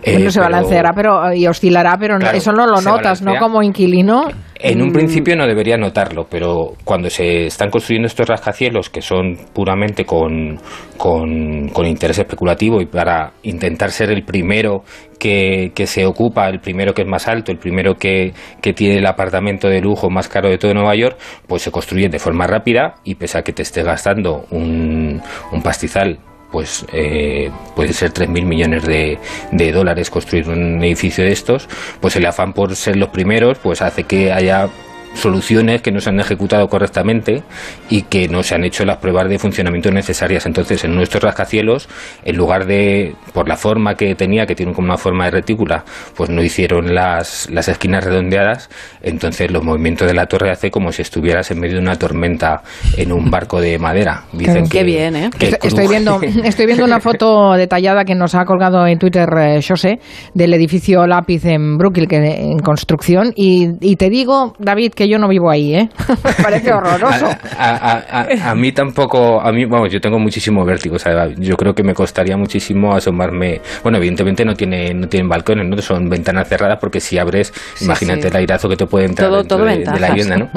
Eh, 0.02 0.30
se 0.30 0.40
balanceará 0.40 0.92
pero, 0.94 1.32
y 1.32 1.46
oscilará, 1.46 1.96
pero 1.98 2.18
eso 2.18 2.52
no 2.52 2.66
lo 2.66 2.80
notas, 2.80 3.22
¿no? 3.22 3.36
Como 3.38 3.62
inquilino. 3.62 4.28
En 4.62 4.82
un 4.82 4.90
mm. 4.90 4.92
principio 4.92 5.36
no 5.36 5.46
debería 5.46 5.76
notarlo, 5.78 6.26
pero 6.28 6.74
cuando 6.84 7.08
se 7.08 7.46
están 7.46 7.70
construyendo 7.70 8.06
estos 8.06 8.28
rascacielos 8.28 8.90
que 8.90 9.00
son 9.00 9.36
puramente 9.54 10.04
con, 10.04 10.58
con, 10.98 11.86
interés 11.86 12.18
especulativo 12.18 12.80
y 12.80 12.86
para 12.86 13.32
intentar 13.42 13.90
ser 13.90 14.10
el 14.10 14.22
primero 14.22 14.84
que, 15.18 15.72
que, 15.74 15.86
se 15.86 16.04
ocupa, 16.04 16.48
el 16.48 16.60
primero 16.60 16.92
que 16.92 17.02
es 17.02 17.08
más 17.08 17.26
alto, 17.26 17.52
el 17.52 17.58
primero 17.58 17.94
que, 17.94 18.32
que 18.60 18.74
tiene 18.74 18.98
el 18.98 19.06
apartamento 19.06 19.68
de 19.68 19.80
lujo 19.80 20.10
más 20.10 20.28
caro 20.28 20.50
de 20.50 20.58
todo 20.58 20.74
Nueva 20.74 20.94
York, 20.94 21.18
pues 21.46 21.62
se 21.62 21.70
construyen 21.70 22.10
de 22.10 22.18
forma 22.18 22.46
rápida 22.46 22.96
y 23.02 23.14
pese 23.14 23.38
a 23.38 23.42
que 23.42 23.52
te 23.52 23.62
esté 23.62 23.82
gastando 23.82 24.44
un, 24.50 25.22
un 25.52 25.62
pastizal 25.62 26.18
pues 26.50 26.84
eh, 26.92 27.50
puede 27.76 27.92
ser 27.92 28.12
3.000 28.12 28.44
millones 28.44 28.84
de, 28.84 29.18
de, 29.52 29.72
dólares 29.72 30.10
construir 30.10 30.48
un 30.48 30.82
edificio 30.82 31.24
de 31.24 31.32
estos, 31.32 31.68
pues 32.00 32.16
el 32.16 32.26
afán 32.26 32.52
por 32.52 32.74
ser 32.76 32.96
los 32.96 33.10
primeros 33.10 33.58
pues 33.58 33.82
hace 33.82 34.04
que 34.04 34.32
haya 34.32 34.68
soluciones 35.14 35.82
que 35.82 35.90
no 35.90 36.00
se 36.00 36.10
han 36.10 36.20
ejecutado 36.20 36.68
correctamente 36.68 37.42
y 37.88 38.02
que 38.02 38.28
no 38.28 38.42
se 38.42 38.54
han 38.54 38.64
hecho 38.64 38.84
las 38.84 38.98
pruebas 38.98 39.28
de 39.28 39.38
funcionamiento 39.38 39.90
necesarias. 39.90 40.46
Entonces, 40.46 40.84
en 40.84 40.94
nuestros 40.94 41.22
rascacielos, 41.22 41.88
en 42.24 42.36
lugar 42.36 42.66
de, 42.66 43.14
por 43.32 43.48
la 43.48 43.56
forma 43.56 43.94
que 43.94 44.14
tenía, 44.14 44.46
que 44.46 44.54
tiene 44.54 44.72
como 44.72 44.86
una 44.86 44.96
forma 44.96 45.24
de 45.26 45.32
retícula, 45.32 45.84
pues 46.16 46.30
no 46.30 46.42
hicieron 46.42 46.94
las, 46.94 47.48
las 47.50 47.68
esquinas 47.68 48.04
redondeadas, 48.04 48.70
entonces 49.02 49.50
los 49.50 49.64
movimientos 49.64 50.06
de 50.06 50.14
la 50.14 50.26
torre 50.26 50.50
hace 50.50 50.70
como 50.70 50.92
si 50.92 51.02
estuvieras 51.02 51.50
en 51.50 51.60
medio 51.60 51.76
de 51.76 51.82
una 51.82 51.96
tormenta 51.96 52.62
en 52.96 53.12
un 53.12 53.30
barco 53.30 53.60
de 53.60 53.78
madera. 53.78 54.24
Dicen 54.32 54.68
Qué 54.68 54.84
bien, 54.84 55.16
¿eh? 55.16 55.30
estoy, 55.62 55.88
viendo, 55.88 56.20
estoy 56.44 56.66
viendo 56.66 56.84
una 56.84 57.00
foto 57.00 57.52
detallada 57.54 58.04
que 58.04 58.14
nos 58.14 58.34
ha 58.34 58.44
colgado 58.44 58.86
en 58.86 58.98
Twitter 58.98 59.28
eh, 59.38 59.60
José 59.66 59.98
del 60.34 60.54
edificio 60.54 61.06
Lápiz 61.06 61.44
en 61.44 61.76
Brooklyn, 61.76 62.06
que 62.06 62.16
en 62.16 62.58
construcción, 62.58 63.32
y, 63.34 63.70
y 63.80 63.96
te 63.96 64.08
digo, 64.10 64.54
David, 64.58 64.92
que 65.00 65.08
yo 65.08 65.18
no 65.18 65.28
vivo 65.28 65.48
ahí, 65.48 65.74
¿eh? 65.74 65.88
Me 66.22 66.32
parece 66.42 66.74
horroroso. 66.74 67.26
A, 67.58 68.54
mí 68.54 68.70
tampoco, 68.72 69.40
a 69.40 69.50
mí, 69.50 69.64
vamos, 69.64 69.90
yo 69.90 69.98
tengo 69.98 70.18
muchísimo 70.18 70.62
vértigo, 70.62 70.98
yo 71.38 71.56
creo 71.56 71.74
que 71.74 71.82
me 71.82 71.94
costaría 71.94 72.36
muchísimo 72.36 72.94
asomarme. 72.94 73.62
Bueno, 73.82 73.96
evidentemente 73.96 74.44
no 74.44 74.54
tiene 74.54 74.92
no 74.92 75.08
tienen 75.08 75.26
balcones, 75.26 75.66
no 75.66 75.80
son 75.80 76.10
ventanas 76.10 76.50
cerradas 76.50 76.78
porque 76.78 77.00
si 77.00 77.16
abres, 77.16 77.50
imagínate 77.80 78.28
el 78.28 78.36
airazo 78.36 78.68
que 78.68 78.76
te 78.76 78.86
puede 78.86 79.06
entrar 79.06 79.30
dentro 79.30 79.64
de, 79.64 79.86
la 79.86 80.08
vivienda, 80.08 80.36
¿no? 80.36 80.50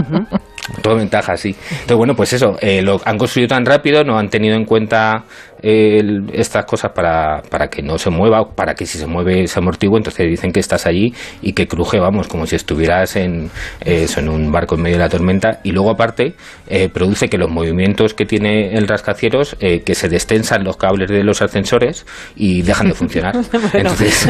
Todo 0.81 0.95
ventaja, 0.95 1.35
sí. 1.35 1.55
Entonces, 1.71 1.97
bueno, 1.97 2.15
pues 2.15 2.33
eso, 2.33 2.57
eh, 2.61 2.81
lo 2.81 3.01
han 3.03 3.17
construido 3.17 3.49
tan 3.49 3.65
rápido, 3.65 4.03
no 4.03 4.17
han 4.17 4.29
tenido 4.29 4.55
en 4.55 4.65
cuenta 4.65 5.25
estas 5.63 6.65
cosas 6.65 6.91
para, 6.91 7.41
para 7.49 7.69
que 7.69 7.81
no 7.81 7.97
se 7.97 8.09
mueva, 8.09 8.49
para 8.49 8.75
que 8.75 8.85
si 8.85 8.97
se 8.97 9.07
mueve 9.07 9.47
se 9.47 9.59
amortigue, 9.59 9.95
entonces 9.95 10.29
dicen 10.29 10.51
que 10.51 10.59
estás 10.59 10.85
allí 10.85 11.13
y 11.41 11.53
que 11.53 11.69
cruje, 11.69 12.01
vamos, 12.01 12.27
como 12.27 12.45
si 12.45 12.57
estuvieras 12.57 13.15
en, 13.15 13.49
en 13.85 14.29
un 14.29 14.51
barco 14.51 14.75
en 14.75 14.81
medio 14.81 14.97
de 14.97 15.03
la 15.03 15.09
tormenta. 15.09 15.61
Y 15.63 15.71
luego, 15.71 15.91
aparte, 15.91 16.35
eh, 16.67 16.89
produce 16.89 17.29
que 17.29 17.37
los 17.37 17.49
movimientos 17.49 18.13
que 18.13 18.25
tiene 18.25 18.73
el 18.73 18.87
rascacielos, 18.87 19.55
eh, 19.59 19.81
que 19.81 19.95
se 19.95 20.09
destensan 20.09 20.63
los 20.63 20.77
cables 20.77 21.09
de 21.09 21.23
los 21.23 21.41
ascensores 21.41 22.05
y 22.35 22.61
dejan 22.61 22.89
de 22.89 22.93
funcionar. 22.93 23.35
Entonces, 23.73 24.27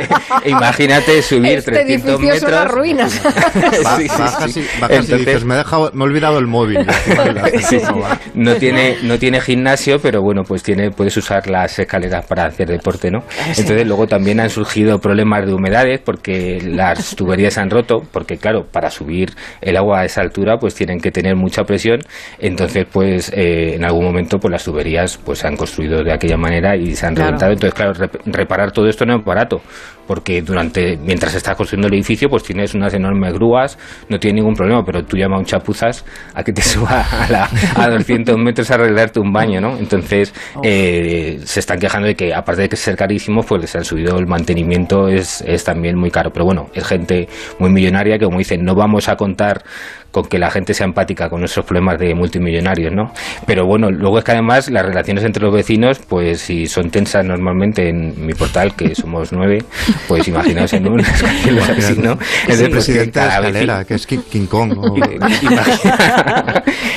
imagínate 0.46 1.22
subir 1.22 1.58
este 1.58 1.72
300 1.72 2.20
metros. 2.20 2.70
ruinas. 2.70 3.20
me, 5.44 5.54
me 5.92 6.04
he 6.04 6.06
olvidado 6.06 6.38
el 6.38 6.46
móvil. 6.46 6.78
no, 8.34 8.54
tiene, 8.56 8.96
no 9.02 9.18
tiene 9.18 9.40
gimnasio, 9.40 10.00
pero 10.00 10.22
bueno, 10.22 10.42
pues 10.44 10.62
tiene, 10.62 10.90
puedes 10.90 11.16
usar 11.16 11.48
las 11.48 11.78
escaleras 11.78 12.26
para 12.26 12.46
hacer 12.46 12.68
deporte, 12.68 13.10
¿no? 13.10 13.20
Entonces 13.46 13.86
luego 13.86 14.06
también 14.06 14.40
han 14.40 14.50
surgido 14.50 14.98
problemas 14.98 15.46
de 15.46 15.54
humedades 15.54 16.00
porque 16.04 16.60
las 16.62 17.14
tuberías 17.16 17.54
se 17.54 17.60
han 17.60 17.70
roto, 17.70 18.02
porque 18.12 18.36
claro, 18.36 18.66
para 18.70 18.90
subir 18.90 19.32
el 19.60 19.76
agua 19.76 20.00
a 20.00 20.04
esa 20.04 20.20
altura 20.20 20.58
pues 20.58 20.74
tienen 20.74 21.00
que 21.00 21.10
tener 21.10 21.36
mucha 21.36 21.64
presión, 21.64 22.00
entonces 22.38 22.86
pues 22.90 23.30
eh, 23.34 23.74
en 23.74 23.84
algún 23.84 24.04
momento 24.04 24.38
pues 24.38 24.52
las 24.52 24.64
tuberías 24.64 25.18
pues 25.18 25.40
se 25.40 25.48
han 25.48 25.56
construido 25.56 26.02
de 26.02 26.12
aquella 26.12 26.36
manera 26.36 26.76
y 26.76 26.94
se 26.94 27.06
han 27.06 27.16
reventado, 27.16 27.52
entonces 27.52 27.74
claro, 27.74 27.92
reparar 28.26 28.72
todo 28.72 28.88
esto 28.88 29.04
no 29.04 29.18
es 29.18 29.24
barato, 29.24 29.60
porque 30.10 30.42
durante 30.42 30.96
mientras 30.96 31.36
estás 31.36 31.54
construyendo 31.54 31.86
el 31.86 31.94
edificio 31.94 32.28
pues 32.28 32.42
tienes 32.42 32.74
unas 32.74 32.92
enormes 32.94 33.32
grúas, 33.32 33.78
no 34.08 34.18
tiene 34.18 34.40
ningún 34.40 34.56
problema, 34.56 34.82
pero 34.84 35.04
tú 35.04 35.16
llamas 35.16 35.36
a 35.36 35.38
un 35.38 35.44
chapuzas 35.44 36.04
a 36.34 36.42
que 36.42 36.52
te 36.52 36.62
suba 36.62 37.06
a, 37.08 37.30
la, 37.30 37.48
a 37.76 37.90
200 37.90 38.36
metros 38.36 38.68
a 38.72 38.74
arreglarte 38.74 39.20
un 39.20 39.32
baño, 39.32 39.60
¿no? 39.60 39.78
Entonces 39.78 40.34
eh, 40.64 41.38
se 41.44 41.60
están 41.60 41.78
quejando 41.78 42.08
de 42.08 42.16
que 42.16 42.34
aparte 42.34 42.62
de 42.62 42.68
que 42.68 42.74
ser 42.74 42.96
carísimo, 42.96 43.42
pues 43.42 43.60
les 43.60 43.76
han 43.76 43.84
subido 43.84 44.18
el 44.18 44.26
mantenimiento 44.26 45.06
es, 45.06 45.44
es 45.46 45.62
también 45.62 45.96
muy 45.96 46.10
caro, 46.10 46.32
pero 46.32 46.44
bueno, 46.44 46.70
es 46.74 46.84
gente 46.84 47.28
muy 47.60 47.70
millonaria 47.70 48.18
que 48.18 48.24
como 48.24 48.38
dicen, 48.38 48.64
no 48.64 48.74
vamos 48.74 49.08
a 49.08 49.14
contar 49.14 49.62
con 50.10 50.24
que 50.24 50.38
la 50.38 50.50
gente 50.50 50.74
sea 50.74 50.86
empática 50.86 51.28
con 51.28 51.40
nuestros 51.40 51.64
problemas 51.66 51.98
de 51.98 52.14
multimillonarios, 52.14 52.92
¿no? 52.92 53.12
Pero 53.46 53.66
bueno, 53.66 53.90
luego 53.90 54.18
es 54.18 54.24
que 54.24 54.32
además 54.32 54.70
las 54.70 54.84
relaciones 54.84 55.24
entre 55.24 55.42
los 55.42 55.54
vecinos, 55.54 56.00
pues 56.08 56.40
si 56.40 56.66
son 56.66 56.90
tensas 56.90 57.24
normalmente 57.24 57.88
en 57.88 58.26
mi 58.26 58.34
portal, 58.34 58.74
que 58.74 58.94
somos 59.00 59.32
nueve, 59.32 59.58
pues 60.08 60.26
imaginaos 60.28 60.72
en 60.72 60.88
un 60.88 61.00
así, 61.00 61.98
¿no? 62.00 62.18
Es 62.48 62.60
el 62.60 62.70
presidente 62.70 63.20
de 63.20 63.26
escalera, 63.26 63.84
que 63.84 63.94
es 63.94 64.06
King 64.06 64.46
Kong. 64.46 64.72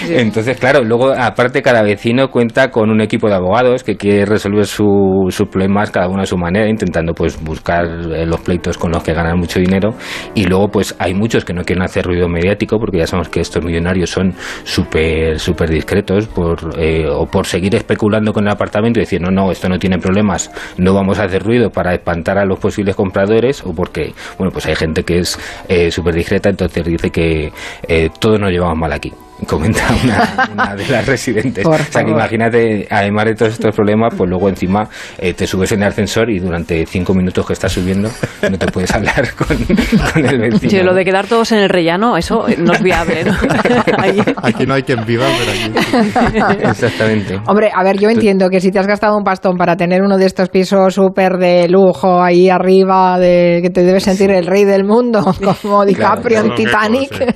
Entonces, 0.09 0.57
claro, 0.59 0.83
luego 0.83 1.13
aparte 1.13 1.61
cada 1.61 1.81
vecino 1.81 2.29
cuenta 2.29 2.69
con 2.71 2.89
un 2.89 3.01
equipo 3.01 3.27
de 3.27 3.35
abogados 3.35 3.83
que 3.83 3.95
quiere 3.95 4.25
resolver 4.25 4.65
sus 4.65 5.47
problemas 5.51 5.91
cada 5.91 6.07
uno 6.07 6.23
a 6.23 6.25
su 6.25 6.37
manera, 6.37 6.67
intentando 6.67 7.13
pues 7.13 7.41
buscar 7.41 7.85
eh, 7.85 8.25
los 8.25 8.41
pleitos 8.41 8.77
con 8.77 8.91
los 8.91 9.03
que 9.03 9.13
ganan 9.13 9.37
mucho 9.37 9.59
dinero 9.59 9.91
y 10.35 10.45
luego 10.45 10.69
pues 10.69 10.95
hay 10.99 11.13
muchos 11.13 11.45
que 11.45 11.53
no 11.53 11.63
quieren 11.63 11.83
hacer 11.83 12.05
ruido 12.05 12.27
mediático 12.27 12.79
porque 12.79 13.02
ya 13.03 13.07
sabemos 13.07 13.29
que 13.29 13.41
estos 13.41 13.63
millonarios 13.63 14.09
son 14.09 14.33
súper 14.63 15.39
súper 15.39 15.69
discretos 15.69 16.27
por, 16.27 16.75
eh, 16.77 17.07
o 17.09 17.25
por 17.25 17.45
seguir 17.45 17.75
especulando 17.75 18.33
con 18.33 18.45
el 18.45 18.51
apartamento 18.51 18.99
y 18.99 19.03
decir, 19.03 19.21
no, 19.21 19.51
esto 19.51 19.67
no 19.69 19.77
tiene 19.77 19.97
problemas, 19.99 20.51
no 20.77 20.93
vamos 20.93 21.19
a 21.19 21.25
hacer 21.25 21.43
ruido 21.43 21.69
para 21.69 21.93
espantar 21.93 22.37
a 22.37 22.45
los 22.45 22.59
posibles 22.59 22.95
compradores 22.95 23.63
o 23.63 23.73
porque, 23.73 24.13
bueno, 24.37 24.51
pues 24.51 24.65
hay 24.65 24.75
gente 24.75 25.03
que 25.03 25.19
es 25.19 25.37
eh, 25.67 25.91
súper 25.91 26.15
discreta, 26.15 26.49
entonces 26.49 26.85
dice 26.85 27.09
que 27.09 27.51
eh, 27.87 28.09
todos 28.19 28.39
nos 28.39 28.51
llevamos 28.51 28.77
mal 28.77 28.93
aquí 28.93 29.11
comenta 29.45 29.83
una, 30.53 30.75
de 30.75 30.87
las 30.87 31.05
residentes. 31.05 31.65
o 31.65 31.77
sea, 31.77 32.03
que 32.03 32.11
imagínate, 32.11 32.87
además 32.89 33.25
de 33.25 33.35
todos 33.35 33.53
estos 33.53 33.75
problemas, 33.75 34.13
pues 34.15 34.29
luego 34.29 34.49
encima 34.49 34.87
eh, 35.17 35.33
te 35.33 35.47
subes 35.47 35.71
en 35.71 35.81
el 35.81 35.89
ascensor 35.89 36.29
y 36.29 36.39
durante 36.39 36.85
cinco 36.85 37.13
minutos 37.13 37.45
que 37.45 37.53
estás 37.53 37.71
subiendo 37.71 38.09
no 38.49 38.57
te 38.57 38.67
puedes 38.67 38.93
hablar 38.93 39.33
con, 39.35 40.25
el 40.25 40.39
vecino. 40.39 40.69
Sí, 40.69 40.81
lo 40.81 40.93
de 40.93 41.05
quedar 41.05 41.27
todos 41.27 41.51
en 41.51 41.59
el 41.59 41.69
rellano, 41.69 42.17
eso 42.17 42.45
no 42.57 42.73
es 42.73 42.81
viable. 42.81 43.23
¿no? 43.25 43.33
Aquí 44.43 44.65
no 44.65 44.73
hay 44.73 44.83
quien 44.83 45.05
viva, 45.05 45.25
pero 45.39 45.51
aquí. 45.51 46.63
Exactamente. 46.63 47.39
Hombre, 47.47 47.71
a 47.73 47.83
ver, 47.83 47.99
yo 47.99 48.09
entiendo 48.09 48.49
que 48.49 48.59
si 48.59 48.71
te 48.71 48.79
has 48.79 48.87
gastado 48.87 49.17
un 49.17 49.23
pastón 49.23 49.57
para 49.57 49.75
tener 49.75 50.01
uno 50.01 50.17
de 50.17 50.25
estos 50.25 50.49
pisos 50.49 50.93
súper 50.93 51.37
de 51.37 51.67
lujo 51.67 52.21
ahí 52.21 52.49
arriba, 52.49 53.19
de 53.19 53.59
que 53.61 53.69
te 53.69 53.83
debes 53.83 54.03
sentir 54.03 54.31
el 54.31 54.45
rey 54.45 54.65
del 54.65 54.83
mundo, 54.83 55.23
como 55.61 55.85
DiCaprio 55.85 56.39
en 56.39 56.55
Titanic, 56.55 57.35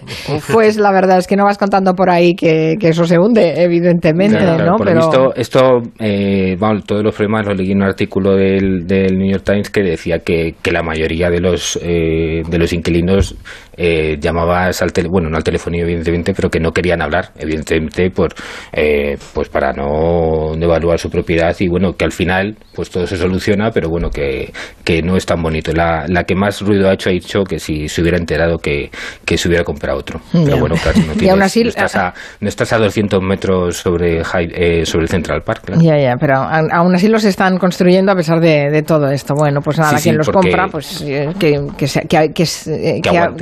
pues 0.51 0.77
la 0.77 0.91
verdad 0.91 1.17
es 1.19 1.27
que 1.27 1.35
no 1.35 1.45
vas 1.45 1.57
contando 1.57 1.93
por 1.97 2.09
ahí 2.09 2.33
que, 2.33 2.77
eso 2.79 3.03
se 3.03 3.19
hunde, 3.19 3.61
evidentemente, 3.61 4.39
¿no? 4.39 4.77
Pero... 4.77 4.99
Esto, 4.99 5.35
esto 5.35 5.81
eh, 5.99 6.55
todos 6.85 7.03
los 7.03 7.13
problemas 7.13 7.47
los 7.47 7.57
leí 7.57 7.71
en 7.71 7.77
un 7.77 7.83
artículo 7.83 8.35
del, 8.35 8.87
del 8.87 9.17
New 9.17 9.29
York 9.29 9.43
Times 9.43 9.69
que 9.69 9.81
decía 9.81 10.19
que, 10.19 10.55
que 10.61 10.71
la 10.71 10.83
mayoría 10.83 11.29
de 11.29 11.41
los, 11.41 11.77
eh, 11.83 12.43
de 12.49 12.57
los 12.57 12.71
inquilinos 12.71 13.35
eh, 13.77 14.17
llamabas 14.19 14.81
al 14.81 14.91
teléfono, 14.91 15.11
bueno, 15.13 15.29
no 15.29 15.37
al 15.37 15.43
teléfono 15.43 15.77
evidentemente, 15.77 16.33
pero 16.33 16.49
que 16.49 16.59
no 16.59 16.71
querían 16.71 17.01
hablar, 17.01 17.29
evidentemente, 17.37 18.09
por, 18.09 18.33
eh, 18.73 19.17
pues 19.33 19.49
para 19.49 19.71
no 19.71 20.53
devaluar 20.57 20.99
su 20.99 21.09
propiedad 21.09 21.55
y 21.59 21.67
bueno, 21.67 21.93
que 21.93 22.05
al 22.05 22.11
final 22.11 22.55
pues 22.73 22.89
todo 22.89 23.05
se 23.05 23.17
soluciona, 23.17 23.71
pero 23.71 23.89
bueno, 23.89 24.09
que, 24.09 24.51
que 24.83 25.01
no 25.01 25.15
es 25.15 25.25
tan 25.25 25.41
bonito. 25.41 25.71
La, 25.73 26.05
la 26.07 26.23
que 26.23 26.35
más 26.35 26.61
ruido 26.61 26.89
ha 26.89 26.93
hecho 26.93 27.09
ha 27.09 27.13
dicho 27.13 27.43
que 27.43 27.59
si 27.59 27.87
se 27.87 28.01
hubiera 28.01 28.17
enterado 28.17 28.57
que, 28.57 28.89
que 29.25 29.37
se 29.37 29.47
hubiera 29.47 29.63
comprado 29.63 29.99
otro. 29.99 30.19
Pero 30.31 30.57
bueno, 30.57 30.75
claro, 30.81 30.99
no, 31.07 31.13
tienes, 31.17 31.37
no, 31.37 31.69
estás 31.69 31.95
a, 31.95 32.13
no 32.39 32.47
estás 32.47 32.73
a 32.73 32.77
200 32.77 33.21
metros 33.21 33.77
sobre, 33.77 34.21
eh, 34.21 34.85
sobre 34.85 35.03
el 35.03 35.09
Central 35.09 35.41
Park. 35.43 35.65
Claro. 35.65 35.81
Ya, 35.81 35.99
ya, 35.99 36.15
pero 36.19 36.35
aún 36.37 36.95
así 36.95 37.07
los 37.07 37.23
están 37.23 37.57
construyendo 37.57 38.11
a 38.11 38.15
pesar 38.15 38.39
de, 38.39 38.69
de 38.69 38.81
todo 38.81 39.09
esto. 39.09 39.33
Bueno, 39.35 39.61
pues 39.61 39.77
nada, 39.77 39.99
quien 39.99 40.17
los 40.17 40.29
compra, 40.29 40.67
pues 40.67 41.03
que, 41.05 41.33
que, 41.39 41.67
que, 42.07 42.33
que, 42.33 42.45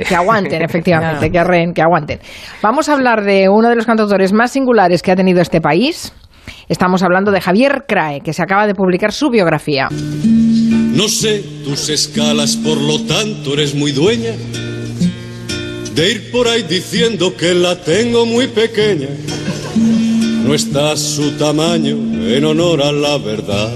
que 0.04 0.16
aguanten, 0.26 0.62
efectivamente, 0.68 1.30
que 1.30 1.38
arreen, 1.38 1.72
que 1.72 1.82
aguanten. 1.82 2.18
Vamos 2.62 2.88
a 2.88 2.94
hablar 2.94 3.24
de 3.24 3.48
uno 3.48 3.68
de 3.68 3.76
los 3.76 3.86
cantautores 3.86 4.32
más 4.32 4.52
singulares 4.52 5.02
que 5.02 5.12
ha 5.12 5.16
tenido 5.16 5.40
este 5.40 5.60
país. 5.60 6.12
Estamos 6.68 7.02
hablando 7.02 7.30
de 7.30 7.40
Javier 7.40 7.84
Crae, 7.86 8.20
que 8.20 8.32
se 8.32 8.42
acaba 8.42 8.66
de 8.66 8.74
publicar 8.74 9.12
su 9.12 9.30
biografía. 9.30 9.88
No 9.90 11.08
sé 11.08 11.44
tus 11.64 11.88
escalas, 11.88 12.56
por 12.56 12.80
lo 12.80 13.00
tanto 13.02 13.54
eres 13.54 13.74
muy 13.74 13.92
dueña 13.92 14.32
de 15.94 16.10
ir 16.10 16.30
por 16.30 16.46
ahí 16.46 16.62
diciendo 16.62 17.34
que 17.36 17.54
la 17.54 17.76
tengo 17.76 18.26
muy 18.26 18.48
pequeña. 18.48 19.08
No 20.44 20.54
está 20.54 20.96
su 20.96 21.32
tamaño 21.32 21.96
en 22.28 22.44
honor 22.44 22.82
a 22.82 22.92
la 22.92 23.18
verdad, 23.18 23.70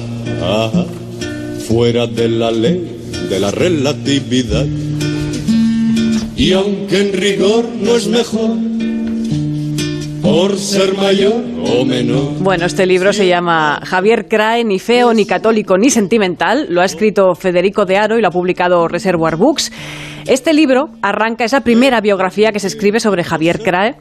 fuera 1.66 2.06
de 2.06 2.28
la 2.28 2.50
ley 2.50 3.00
de 3.28 3.40
la 3.40 3.50
relatividad. 3.50 4.66
Y 6.40 6.54
aunque 6.54 6.98
en 6.98 7.12
rigor 7.12 7.66
no 7.66 7.96
es 7.96 8.08
mejor 8.08 8.56
por 10.22 10.56
ser 10.56 10.96
mayor 10.96 11.34
o 11.34 11.84
menor. 11.84 12.38
Bueno, 12.40 12.64
este 12.64 12.86
libro 12.86 13.12
se 13.12 13.26
llama 13.26 13.78
Javier 13.84 14.26
Crae, 14.26 14.64
ni 14.64 14.78
feo, 14.78 15.12
ni 15.12 15.26
católico, 15.26 15.76
ni 15.76 15.90
sentimental. 15.90 16.64
Lo 16.70 16.80
ha 16.80 16.86
escrito 16.86 17.34
Federico 17.34 17.84
de 17.84 17.98
Aro 17.98 18.16
y 18.16 18.22
lo 18.22 18.28
ha 18.28 18.30
publicado 18.30 18.88
Reservoir 18.88 19.36
Books. 19.36 19.70
Este 20.26 20.54
libro 20.54 20.88
arranca 21.02 21.44
esa 21.44 21.60
primera 21.60 22.00
biografía 22.00 22.52
que 22.52 22.58
se 22.58 22.68
escribe 22.68 23.00
sobre 23.00 23.22
Javier 23.22 23.60
Crae 23.62 23.96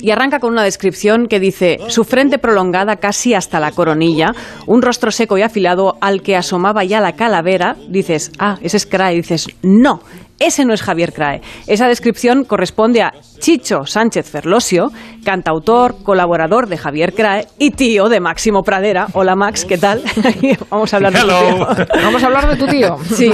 y 0.00 0.10
arranca 0.10 0.40
con 0.40 0.50
una 0.50 0.64
descripción 0.64 1.28
que 1.28 1.38
dice 1.38 1.78
su 1.86 2.02
frente 2.02 2.38
prolongada 2.38 2.96
casi 2.96 3.34
hasta 3.34 3.60
la 3.60 3.70
coronilla, 3.70 4.32
un 4.66 4.82
rostro 4.82 5.12
seco 5.12 5.38
y 5.38 5.42
afilado 5.42 5.96
al 6.00 6.22
que 6.22 6.34
asomaba 6.34 6.82
ya 6.82 7.00
la 7.00 7.12
calavera. 7.12 7.76
Dices, 7.88 8.32
ah, 8.40 8.58
ese 8.62 8.78
es 8.78 8.86
Crae. 8.86 9.14
Dices, 9.14 9.46
no, 9.62 10.00
ese 10.38 10.64
no 10.64 10.72
es 10.72 10.82
Javier 10.82 11.12
Crae. 11.12 11.40
Esa 11.66 11.88
descripción 11.88 12.44
corresponde 12.44 13.02
a 13.02 13.12
Chicho 13.38 13.84
Sánchez 13.86 14.30
Ferlosio, 14.30 14.90
cantautor, 15.24 16.02
colaborador 16.02 16.68
de 16.68 16.76
Javier 16.76 17.14
Crae 17.14 17.46
y 17.58 17.70
tío 17.72 18.08
de 18.08 18.20
Máximo 18.20 18.62
Pradera. 18.62 19.08
Hola 19.14 19.36
Max, 19.36 19.64
¿qué 19.64 19.78
tal? 19.78 20.02
Vamos 20.70 20.92
a 20.92 20.96
hablar 20.96 21.12
de 21.12 21.20
tu 21.20 21.26
tío. 21.26 21.86
Vamos 22.02 22.22
a 22.22 22.26
hablar 22.26 22.48
de 22.48 22.56
tu 22.56 22.66
tío. 22.66 22.96
Sí, 23.04 23.30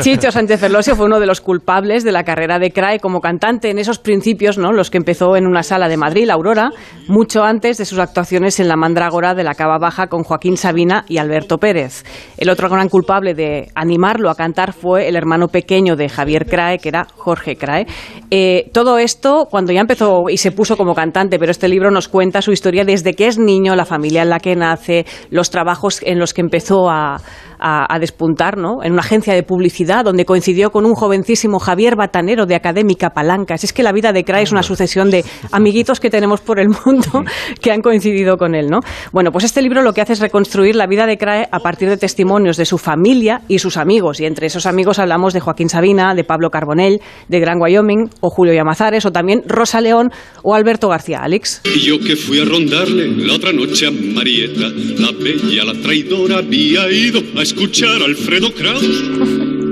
Chicho 0.00 0.30
Sánchez 0.30 0.60
Ferlosio 0.60 0.96
fue 0.96 1.06
uno 1.06 1.20
de 1.20 1.26
los 1.26 1.40
culpables 1.40 2.04
de 2.04 2.12
la 2.12 2.24
carrera 2.24 2.58
de 2.58 2.72
Crae 2.72 3.00
como 3.00 3.20
cantante 3.20 3.70
en 3.70 3.78
esos 3.78 3.98
principios, 3.98 4.58
¿no? 4.58 4.72
Los 4.72 4.90
que 4.90 4.98
empezó 4.98 5.36
en 5.36 5.46
una 5.46 5.62
sala 5.62 5.88
de 5.88 5.96
Madrid, 5.96 6.26
la 6.26 6.34
Aurora, 6.34 6.70
mucho 7.08 7.44
antes 7.44 7.78
de 7.78 7.84
sus 7.84 7.98
actuaciones 7.98 8.60
en 8.60 8.68
la 8.68 8.76
Mandrágora 8.76 9.34
de 9.34 9.44
la 9.44 9.54
Cava 9.54 9.78
Baja 9.78 10.06
con 10.06 10.22
Joaquín 10.22 10.56
Sabina 10.56 11.04
y 11.08 11.18
Alberto 11.18 11.58
Pérez. 11.58 12.04
El 12.38 12.48
otro 12.48 12.68
gran 12.68 12.88
culpable 12.88 13.34
de 13.34 13.68
animarlo 13.74 14.30
a 14.30 14.34
cantar 14.34 14.72
fue 14.72 15.08
el 15.08 15.16
hermano 15.16 15.48
pequeño 15.48 15.96
de 15.96 16.08
Javier 16.08 16.43
Crae, 16.44 16.78
que 16.78 16.88
era 16.88 17.06
Jorge 17.16 17.56
Crae. 17.56 17.86
Eh, 18.30 18.70
todo 18.72 18.98
esto 18.98 19.46
cuando 19.50 19.72
ya 19.72 19.80
empezó 19.80 20.28
y 20.28 20.36
se 20.36 20.52
puso 20.52 20.76
como 20.76 20.94
cantante, 20.94 21.38
pero 21.38 21.50
este 21.50 21.68
libro 21.68 21.90
nos 21.90 22.08
cuenta 22.08 22.42
su 22.42 22.52
historia 22.52 22.84
desde 22.84 23.14
que 23.14 23.26
es 23.26 23.38
niño, 23.38 23.74
la 23.76 23.84
familia 23.84 24.22
en 24.22 24.30
la 24.30 24.38
que 24.38 24.56
nace, 24.56 25.06
los 25.30 25.50
trabajos 25.50 26.00
en 26.02 26.18
los 26.18 26.34
que 26.34 26.40
empezó 26.40 26.90
a, 26.90 27.20
a, 27.66 27.98
despuntar 27.98 28.58
¿no? 28.58 28.82
en 28.82 28.92
una 28.92 29.00
agencia 29.00 29.32
de 29.32 29.42
publicidad 29.42 30.04
donde 30.04 30.26
coincidió 30.26 30.70
con 30.70 30.84
un 30.84 30.94
jovencísimo 30.94 31.58
Javier 31.58 31.96
Batanero 31.96 32.44
de 32.44 32.54
Académica 32.54 33.10
Palancas. 33.10 33.64
Es 33.64 33.72
que 33.72 33.82
la 33.82 33.92
vida 33.92 34.12
de 34.12 34.22
Crae 34.22 34.42
es 34.42 34.52
una 34.52 34.62
sucesión 34.62 35.10
de 35.10 35.24
amiguitos 35.50 35.98
que 35.98 36.10
tenemos 36.10 36.42
por 36.42 36.60
el 36.60 36.68
mundo 36.68 37.24
que 37.62 37.72
han 37.72 37.80
coincidido 37.80 38.36
con 38.36 38.54
él. 38.54 38.68
¿no? 38.68 38.80
Bueno, 39.12 39.32
pues 39.32 39.44
este 39.44 39.62
libro 39.62 39.80
lo 39.80 39.94
que 39.94 40.02
hace 40.02 40.12
es 40.12 40.20
reconstruir 40.20 40.76
la 40.76 40.86
vida 40.86 41.06
de 41.06 41.16
Crae 41.16 41.48
a 41.50 41.60
partir 41.60 41.88
de 41.88 41.96
testimonios 41.96 42.58
de 42.58 42.66
su 42.66 42.76
familia 42.76 43.40
y 43.48 43.58
sus 43.58 43.78
amigos. 43.78 44.20
Y 44.20 44.26
entre 44.26 44.46
esos 44.46 44.66
amigos 44.66 44.98
hablamos 44.98 45.32
de 45.32 45.40
Joaquín 45.40 45.70
Sabina, 45.70 46.14
de 46.14 46.24
Pablo 46.24 46.50
Carbonell, 46.50 47.00
de 47.28 47.40
Gran 47.40 47.58
Wyoming, 47.60 48.10
o 48.20 48.28
Julio 48.28 48.52
Llamazares, 48.52 49.06
o 49.06 49.12
también 49.12 49.42
Rosa 49.46 49.80
León 49.80 50.10
o 50.42 50.54
Alberto 50.54 50.88
García 50.88 51.20
Alex. 51.22 51.62
Y 51.64 51.80
yo 51.80 51.98
que 51.98 52.14
fui 52.14 52.40
a 52.40 52.44
rondarle 52.44 53.08
la 53.08 53.34
otra 53.34 53.52
noche 53.52 53.86
a 53.86 53.90
Marieta, 53.90 54.68
la 54.98 55.12
bella, 55.12 55.64
la 55.64 55.74
traidora, 55.80 56.38
había 56.38 56.90
ido 56.90 57.22
a 57.36 57.42
escuchar 57.54 58.02
a 58.02 58.06
Alfredo 58.06 58.52
Kraus. 58.52 58.82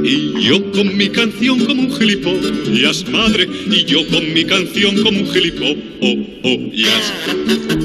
y 0.04 0.42
yo 0.42 0.72
con 0.72 0.96
mi 0.96 1.08
canción 1.10 1.64
como 1.64 1.82
un 1.82 1.92
gilipollas, 1.92 3.08
madre, 3.08 3.48
y 3.66 3.84
yo 3.84 3.98
con 4.08 4.32
mi 4.32 4.44
canción 4.44 4.96
como 5.02 5.18
un 5.18 5.26
gilipollas. 5.26 7.12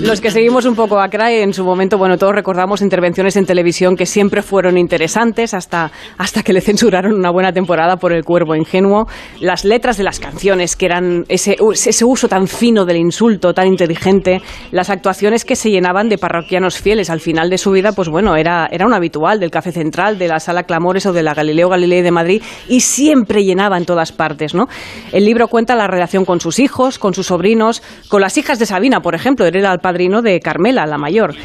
Los 0.01 0.21
que 0.21 0.31
seguimos 0.31 0.65
un 0.65 0.75
poco 0.75 0.99
a 0.99 1.09
Crae 1.09 1.43
en 1.43 1.53
su 1.53 1.63
momento, 1.63 1.97
bueno, 1.97 2.17
todos 2.17 2.33
recordamos 2.33 2.81
intervenciones 2.81 3.35
en 3.35 3.45
televisión 3.45 3.95
que 3.95 4.05
siempre 4.05 4.41
fueron 4.41 4.77
interesantes 4.77 5.53
hasta, 5.53 5.91
hasta 6.17 6.41
que 6.43 6.53
le 6.53 6.61
censuraron 6.61 7.13
una 7.13 7.29
buena 7.29 7.51
temporada 7.53 7.97
por 7.97 8.13
el 8.13 8.23
cuervo 8.23 8.55
ingenuo. 8.55 9.07
Las 9.39 9.65
letras 9.65 9.97
de 9.97 10.03
las 10.03 10.19
canciones, 10.19 10.75
que 10.75 10.85
eran 10.85 11.25
ese, 11.29 11.57
ese 11.73 12.05
uso 12.05 12.27
tan 12.27 12.47
fino 12.47 12.85
del 12.85 12.97
insulto, 12.97 13.53
tan 13.53 13.67
inteligente, 13.67 14.41
las 14.71 14.89
actuaciones 14.89 15.45
que 15.45 15.55
se 15.55 15.69
llenaban 15.69 16.09
de 16.09 16.17
parroquianos 16.17 16.77
fieles 16.77 17.09
al 17.09 17.19
final 17.19 17.49
de 17.49 17.57
su 17.57 17.71
vida, 17.71 17.91
pues 17.91 18.09
bueno, 18.09 18.35
era, 18.35 18.67
era 18.71 18.85
un 18.85 18.93
habitual 18.93 19.39
del 19.39 19.51
Café 19.51 19.71
Central, 19.77 20.17
de 20.17 20.27
la 20.27 20.39
Sala 20.39 20.63
Clamores 20.63 21.05
o 21.05 21.13
de 21.13 21.23
la 21.23 21.33
Galileo 21.33 21.69
Galilei 21.69 22.01
de 22.01 22.11
Madrid 22.11 22.41
y 22.67 22.81
siempre 22.81 23.43
llenaba 23.43 23.77
en 23.77 23.85
todas 23.85 24.11
partes, 24.11 24.53
¿no? 24.53 24.67
El 25.11 25.25
libro 25.25 25.47
cuenta 25.47 25.75
la 25.75 25.87
relación 25.87 26.25
con 26.25 26.41
sus 26.41 26.59
hijos, 26.59 26.99
con 26.99 27.13
sus 27.13 27.27
sobrinos, 27.27 27.81
con 28.09 28.21
las 28.21 28.37
hijas 28.37 28.59
de 28.59 28.65
Sabina, 28.65 29.01
por 29.01 29.15
ejemplo, 29.15 29.45
él 29.45 29.55
era 29.55 29.71
el 29.71 29.79
padrino 29.79 30.21
de 30.21 30.39
Carmela, 30.39 30.85
la 30.85 30.97
mayor. 30.97 31.35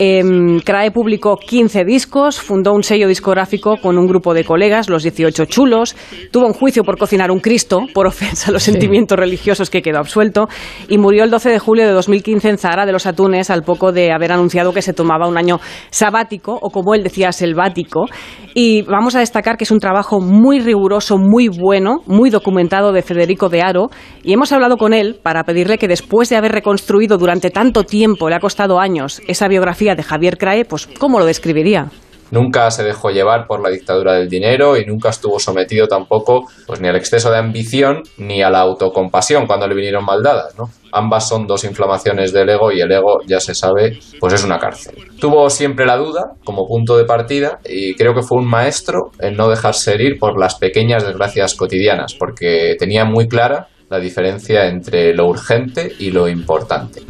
Eh, 0.00 0.22
Crae 0.64 0.92
publicó 0.92 1.36
15 1.36 1.84
discos, 1.84 2.40
fundó 2.40 2.72
un 2.72 2.84
sello 2.84 3.08
discográfico 3.08 3.78
con 3.78 3.98
un 3.98 4.06
grupo 4.06 4.32
de 4.32 4.44
colegas, 4.44 4.88
los 4.88 5.02
18 5.02 5.46
chulos, 5.46 5.96
tuvo 6.30 6.46
un 6.46 6.52
juicio 6.52 6.84
por 6.84 6.96
cocinar 6.96 7.32
un 7.32 7.40
Cristo, 7.40 7.80
por 7.92 8.06
ofensa 8.06 8.50
a 8.50 8.52
los 8.52 8.62
sentimientos 8.62 9.18
religiosos 9.18 9.70
que 9.70 9.82
quedó 9.82 9.98
absuelto, 9.98 10.48
y 10.88 10.98
murió 10.98 11.24
el 11.24 11.30
12 11.30 11.50
de 11.50 11.58
julio 11.58 11.84
de 11.84 11.92
2015 11.92 12.48
en 12.48 12.58
Zahara 12.58 12.86
de 12.86 12.92
los 12.92 13.06
Atunes, 13.06 13.50
al 13.50 13.64
poco 13.64 13.90
de 13.90 14.12
haber 14.12 14.30
anunciado 14.30 14.72
que 14.72 14.82
se 14.82 14.92
tomaba 14.92 15.26
un 15.26 15.36
año 15.36 15.58
sabático, 15.90 16.56
o 16.60 16.70
como 16.70 16.94
él 16.94 17.02
decía, 17.02 17.32
selvático. 17.32 18.06
Y 18.54 18.82
vamos 18.82 19.16
a 19.16 19.20
destacar 19.20 19.56
que 19.56 19.64
es 19.64 19.70
un 19.72 19.80
trabajo 19.80 20.20
muy 20.20 20.60
riguroso, 20.60 21.18
muy 21.18 21.48
bueno, 21.48 22.02
muy 22.06 22.30
documentado 22.30 22.92
de 22.92 23.02
Federico 23.02 23.48
de 23.48 23.62
Aro, 23.62 23.88
y 24.22 24.32
hemos 24.32 24.52
hablado 24.52 24.76
con 24.76 24.92
él 24.92 25.18
para 25.20 25.42
pedirle 25.42 25.76
que 25.76 25.88
después 25.88 26.28
de 26.28 26.36
haber 26.36 26.52
reconstruido 26.52 27.18
durante 27.18 27.50
tanto 27.50 27.82
tiempo, 27.82 28.28
le 28.28 28.36
ha 28.36 28.40
costado 28.40 28.78
años, 28.78 29.20
esa 29.26 29.48
biografía 29.48 29.87
de 29.94 30.02
Javier 30.02 30.38
Crae, 30.38 30.64
pues 30.64 30.86
¿cómo 30.98 31.18
lo 31.18 31.24
describiría? 31.24 31.90
Nunca 32.30 32.70
se 32.70 32.84
dejó 32.84 33.10
llevar 33.10 33.46
por 33.46 33.62
la 33.62 33.70
dictadura 33.70 34.14
del 34.14 34.28
dinero 34.28 34.76
y 34.76 34.84
nunca 34.84 35.08
estuvo 35.08 35.38
sometido 35.38 35.88
tampoco 35.88 36.46
pues, 36.66 36.80
ni 36.80 36.88
al 36.88 36.96
exceso 36.96 37.30
de 37.30 37.38
ambición 37.38 38.02
ni 38.18 38.42
a 38.42 38.50
la 38.50 38.60
autocompasión 38.60 39.46
cuando 39.46 39.66
le 39.66 39.74
vinieron 39.74 40.04
maldadas. 40.04 40.54
¿no? 40.58 40.70
Ambas 40.92 41.28
son 41.28 41.46
dos 41.46 41.64
inflamaciones 41.64 42.32
del 42.32 42.50
ego 42.50 42.70
y 42.70 42.80
el 42.80 42.92
ego, 42.92 43.20
ya 43.26 43.40
se 43.40 43.54
sabe, 43.54 43.98
pues 44.20 44.34
es 44.34 44.44
una 44.44 44.58
cárcel. 44.58 44.94
Tuvo 45.18 45.48
siempre 45.48 45.86
la 45.86 45.96
duda 45.96 46.32
como 46.44 46.66
punto 46.66 46.96
de 46.98 47.04
partida 47.04 47.60
y 47.64 47.94
creo 47.94 48.14
que 48.14 48.22
fue 48.22 48.38
un 48.38 48.46
maestro 48.46 49.10
en 49.20 49.36
no 49.36 49.48
dejarse 49.48 49.94
herir 49.94 50.18
por 50.18 50.38
las 50.38 50.56
pequeñas 50.56 51.04
desgracias 51.04 51.54
cotidianas 51.54 52.14
porque 52.14 52.76
tenía 52.78 53.04
muy 53.04 53.26
clara 53.26 53.68
la 53.88 53.98
diferencia 53.98 54.66
entre 54.66 55.14
lo 55.14 55.28
urgente 55.28 55.92
y 55.98 56.10
lo 56.10 56.28
importante. 56.28 57.02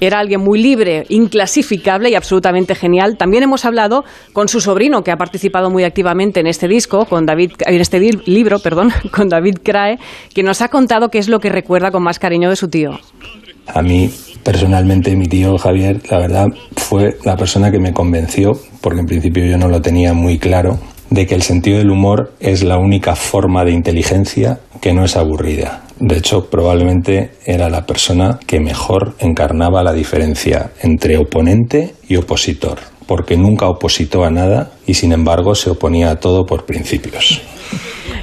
Era 0.00 0.18
alguien 0.18 0.40
muy 0.40 0.62
libre, 0.62 1.06
inclasificable 1.08 2.10
y 2.10 2.14
absolutamente 2.14 2.74
genial. 2.74 3.16
También 3.16 3.42
hemos 3.42 3.64
hablado 3.64 4.04
con 4.32 4.48
su 4.48 4.60
sobrino, 4.60 5.02
que 5.02 5.10
ha 5.10 5.16
participado 5.16 5.70
muy 5.70 5.84
activamente 5.84 6.40
en 6.40 6.46
este 6.46 6.68
disco, 6.68 7.06
con 7.06 7.26
David, 7.26 7.52
en 7.66 7.80
este 7.80 8.00
libro, 8.00 8.58
perdón, 8.58 8.92
con 9.12 9.28
David 9.28 9.58
Crae, 9.62 9.98
que 10.34 10.42
nos 10.42 10.60
ha 10.62 10.68
contado 10.68 11.08
qué 11.08 11.18
es 11.18 11.28
lo 11.28 11.40
que 11.40 11.48
recuerda 11.48 11.90
con 11.90 12.02
más 12.02 12.18
cariño 12.18 12.50
de 12.50 12.56
su 12.56 12.68
tío. 12.68 12.98
A 13.68 13.82
mí, 13.82 14.10
personalmente, 14.44 15.16
mi 15.16 15.26
tío 15.26 15.58
Javier, 15.58 16.00
la 16.10 16.18
verdad, 16.18 16.46
fue 16.76 17.16
la 17.24 17.36
persona 17.36 17.70
que 17.70 17.80
me 17.80 17.92
convenció, 17.92 18.52
porque 18.80 19.00
en 19.00 19.06
principio 19.06 19.44
yo 19.44 19.58
no 19.58 19.68
lo 19.68 19.82
tenía 19.82 20.12
muy 20.12 20.38
claro, 20.38 20.78
de 21.10 21.26
que 21.26 21.34
el 21.34 21.42
sentido 21.42 21.78
del 21.78 21.90
humor 21.90 22.32
es 22.40 22.62
la 22.62 22.78
única 22.78 23.16
forma 23.16 23.64
de 23.64 23.72
inteligencia 23.72 24.60
que 24.80 24.92
no 24.92 25.04
es 25.04 25.16
aburrida. 25.16 25.84
De 25.98 26.18
hecho, 26.18 26.50
probablemente 26.50 27.32
era 27.44 27.70
la 27.70 27.86
persona 27.86 28.38
que 28.46 28.60
mejor 28.60 29.14
encarnaba 29.18 29.82
la 29.82 29.92
diferencia 29.92 30.72
entre 30.82 31.16
oponente 31.16 31.94
y 32.06 32.16
opositor, 32.16 32.78
porque 33.06 33.36
nunca 33.36 33.68
opositó 33.68 34.24
a 34.24 34.30
nada 34.30 34.72
y 34.86 34.94
sin 34.94 35.12
embargo 35.12 35.54
se 35.54 35.70
oponía 35.70 36.10
a 36.10 36.20
todo 36.20 36.44
por 36.44 36.66
principios. 36.66 37.40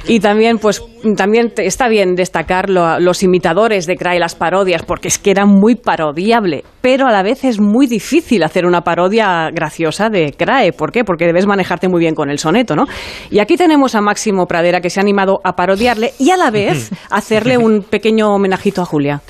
Y 0.06 0.20
también, 0.20 0.58
pues, 0.58 0.82
también 1.16 1.52
está 1.56 1.88
bien 1.88 2.14
destacar 2.14 2.68
los 2.68 3.22
imitadores 3.22 3.86
de 3.86 3.96
Crae, 3.96 4.18
las 4.18 4.34
parodias, 4.34 4.82
porque 4.82 5.08
es 5.08 5.18
que 5.18 5.30
era 5.30 5.46
muy 5.46 5.76
parodiable, 5.76 6.62
pero 6.82 7.06
a 7.06 7.12
la 7.12 7.22
vez 7.22 7.44
es 7.44 7.58
muy 7.58 7.86
difícil 7.86 8.42
hacer 8.42 8.66
una 8.66 8.82
parodia 8.82 9.48
graciosa 9.50 10.10
de 10.10 10.34
Crae. 10.36 10.72
¿Por 10.72 10.92
qué? 10.92 11.04
Porque 11.04 11.24
debes 11.24 11.46
manejarte 11.46 11.88
muy 11.88 12.00
bien 12.00 12.14
con 12.14 12.28
el 12.28 12.38
soneto, 12.38 12.76
¿no? 12.76 12.84
Y 13.30 13.38
aquí 13.38 13.56
tenemos 13.56 13.94
a 13.94 14.02
Máximo 14.02 14.46
Pradera 14.46 14.82
que 14.82 14.90
se 14.90 15.00
ha 15.00 15.02
animado 15.02 15.40
a 15.42 15.56
parodiarle 15.56 16.12
y 16.18 16.30
a 16.30 16.36
la 16.36 16.50
vez 16.50 16.90
hacerle 17.10 17.56
un 17.56 17.82
pequeño 17.82 18.34
homenajito 18.34 18.82
a 18.82 18.84
Julia. 18.84 19.22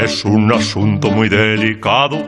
Es 0.00 0.24
un 0.24 0.52
asunto 0.52 1.10
muy 1.10 1.28
delicado, 1.28 2.18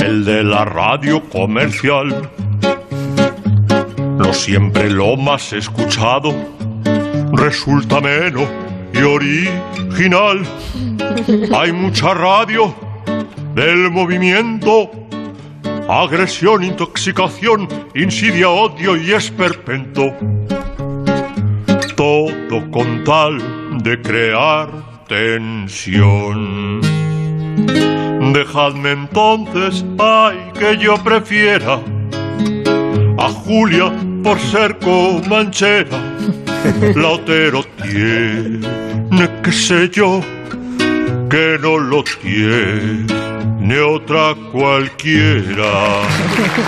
el 0.00 0.24
de 0.24 0.42
la 0.42 0.64
radio 0.64 1.22
comercial 1.28 2.30
no 4.16 4.32
siempre 4.32 4.90
lo 4.90 5.16
más 5.16 5.52
escuchado 5.52 6.34
resulta 7.32 8.00
menos 8.00 8.48
y 8.92 8.98
original. 8.98 10.42
Hay 11.54 11.72
mucha 11.72 12.14
radio 12.14 12.74
del 13.54 13.90
movimiento, 13.90 14.90
agresión, 15.88 16.64
intoxicación, 16.64 17.68
insidia, 17.94 18.48
odio 18.48 18.96
y 18.96 19.12
esperpento. 19.12 20.12
Todo 21.96 22.70
con 22.70 23.04
tal 23.04 23.38
de 23.82 24.00
crear 24.00 24.68
tensión. 25.08 26.80
Dejadme 28.32 28.92
entonces, 28.92 29.84
ay, 29.98 30.36
que 30.58 30.76
yo 30.76 30.96
prefiera 31.02 31.80
a 33.18 33.28
Julia 33.30 33.92
por 34.26 34.40
ser 34.40 34.76
comanchera. 34.78 35.98
La 36.96 37.10
Otero 37.10 37.62
tiene, 37.80 38.60
que 39.44 39.52
sé 39.52 39.88
yo, 39.88 40.20
que 41.30 41.56
no 41.60 41.78
lo 41.78 42.02
tiene 42.02 43.25
ni 43.58 43.76
otra 43.76 44.34
cualquiera. 44.52 46.02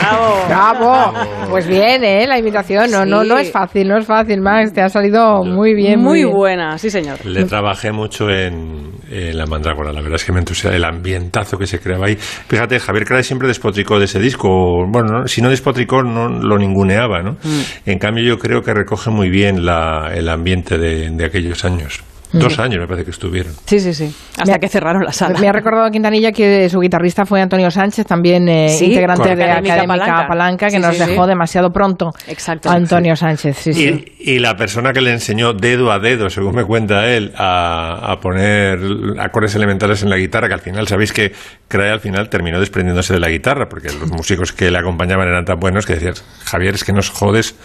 ¡Bravo! 0.00 0.44
¡Bravo! 0.48 1.14
Pues 1.50 1.66
bien, 1.66 2.04
¿eh? 2.04 2.26
La 2.26 2.38
invitación. 2.38 2.90
No, 2.90 3.04
no, 3.04 3.24
no 3.24 3.38
es 3.38 3.50
fácil, 3.50 3.88
no 3.88 3.98
es 3.98 4.06
fácil, 4.06 4.40
Max. 4.40 4.72
Te 4.72 4.80
ha 4.80 4.88
salido 4.88 5.44
muy 5.44 5.74
bien. 5.74 6.00
Muy, 6.00 6.24
buena, 6.24 6.76
sí, 6.78 6.90
señor. 6.90 7.24
Le 7.24 7.44
trabajé 7.44 7.92
mucho 7.92 8.28
en, 8.30 8.92
La 9.10 9.46
Mandrágora. 9.46 9.92
La 9.92 10.00
verdad 10.00 10.16
es 10.16 10.24
que 10.24 10.32
me 10.32 10.40
entusiasma 10.40 10.76
el 10.76 10.84
ambientazo 10.84 11.56
que 11.58 11.66
se 11.66 11.78
creaba 11.80 12.06
ahí. 12.06 12.16
Fíjate, 12.16 12.78
Javier 12.78 13.04
Cray 13.04 13.22
siempre 13.22 13.48
despotricó 13.48 13.98
de 13.98 14.06
ese 14.06 14.18
disco. 14.18 14.48
Bueno, 14.88 15.26
si 15.26 15.42
no 15.42 15.50
despotricó, 15.50 16.02
no 16.02 16.28
lo 16.28 16.58
ninguneaba, 16.58 17.22
¿no? 17.22 17.32
Mm. 17.42 17.60
En 17.86 17.98
cambio, 17.98 18.24
yo 18.24 18.38
creo 18.38 18.62
que 18.62 18.74
recoge 18.74 19.10
muy 19.10 19.30
bien 19.30 19.64
la, 19.64 20.10
el 20.14 20.28
ambiente 20.28 20.78
de, 20.78 21.10
de 21.10 21.24
aquellos 21.24 21.64
años. 21.64 22.02
Dos 22.32 22.58
años 22.58 22.80
me 22.80 22.86
parece 22.86 23.04
que 23.04 23.10
estuvieron. 23.10 23.52
Sí, 23.64 23.80
sí, 23.80 23.94
sí. 23.94 24.14
Hasta 24.38 24.58
que 24.58 24.68
cerraron 24.68 25.02
la 25.02 25.12
sala. 25.12 25.38
Me 25.38 25.48
ha 25.48 25.52
recordado 25.52 25.90
Quintanilla 25.90 26.30
que 26.30 26.68
su 26.68 26.78
guitarrista 26.80 27.24
fue 27.24 27.40
Antonio 27.40 27.70
Sánchez, 27.70 28.06
también 28.06 28.48
eh, 28.48 28.76
integrante 28.80 29.34
de 29.34 29.50
Académica 29.50 30.26
Palanca, 30.28 30.68
que 30.68 30.78
nos 30.78 30.98
dejó 30.98 31.26
demasiado 31.26 31.70
pronto. 31.70 32.10
Exacto. 32.26 32.70
Antonio 32.70 33.16
Sánchez, 33.16 33.56
sí, 33.56 33.72
sí. 33.72 34.04
Y, 34.18 34.38
la 34.38 34.56
persona 34.56 34.92
que 34.92 35.00
le 35.00 35.12
enseñó 35.12 35.52
dedo 35.54 35.90
a 35.90 35.98
dedo, 35.98 36.28
según 36.28 36.54
me 36.54 36.64
cuenta 36.64 37.06
él, 37.08 37.32
a, 37.36 38.16
poner 38.20 38.78
acordes 39.18 39.54
elementales 39.54 40.02
en 40.02 40.10
la 40.10 40.16
guitarra, 40.16 40.48
que 40.48 40.54
al 40.54 40.60
final, 40.60 40.86
sabéis 40.86 41.12
que 41.12 41.32
Crae 41.66 41.90
al 41.90 42.00
final 42.00 42.28
terminó 42.28 42.60
desprendiéndose 42.60 43.14
de 43.14 43.20
la 43.20 43.30
guitarra, 43.30 43.68
porque 43.68 43.88
los 43.88 44.10
músicos 44.10 44.52
que 44.52 44.70
le 44.70 44.78
acompañaban 44.78 45.28
eran 45.28 45.44
tan 45.44 45.58
buenos 45.58 45.86
que 45.86 45.94
decías, 45.94 46.24
Javier, 46.44 46.74
es 46.74 46.84
que 46.84 46.92
nos 46.92 47.10
jodes 47.10 47.56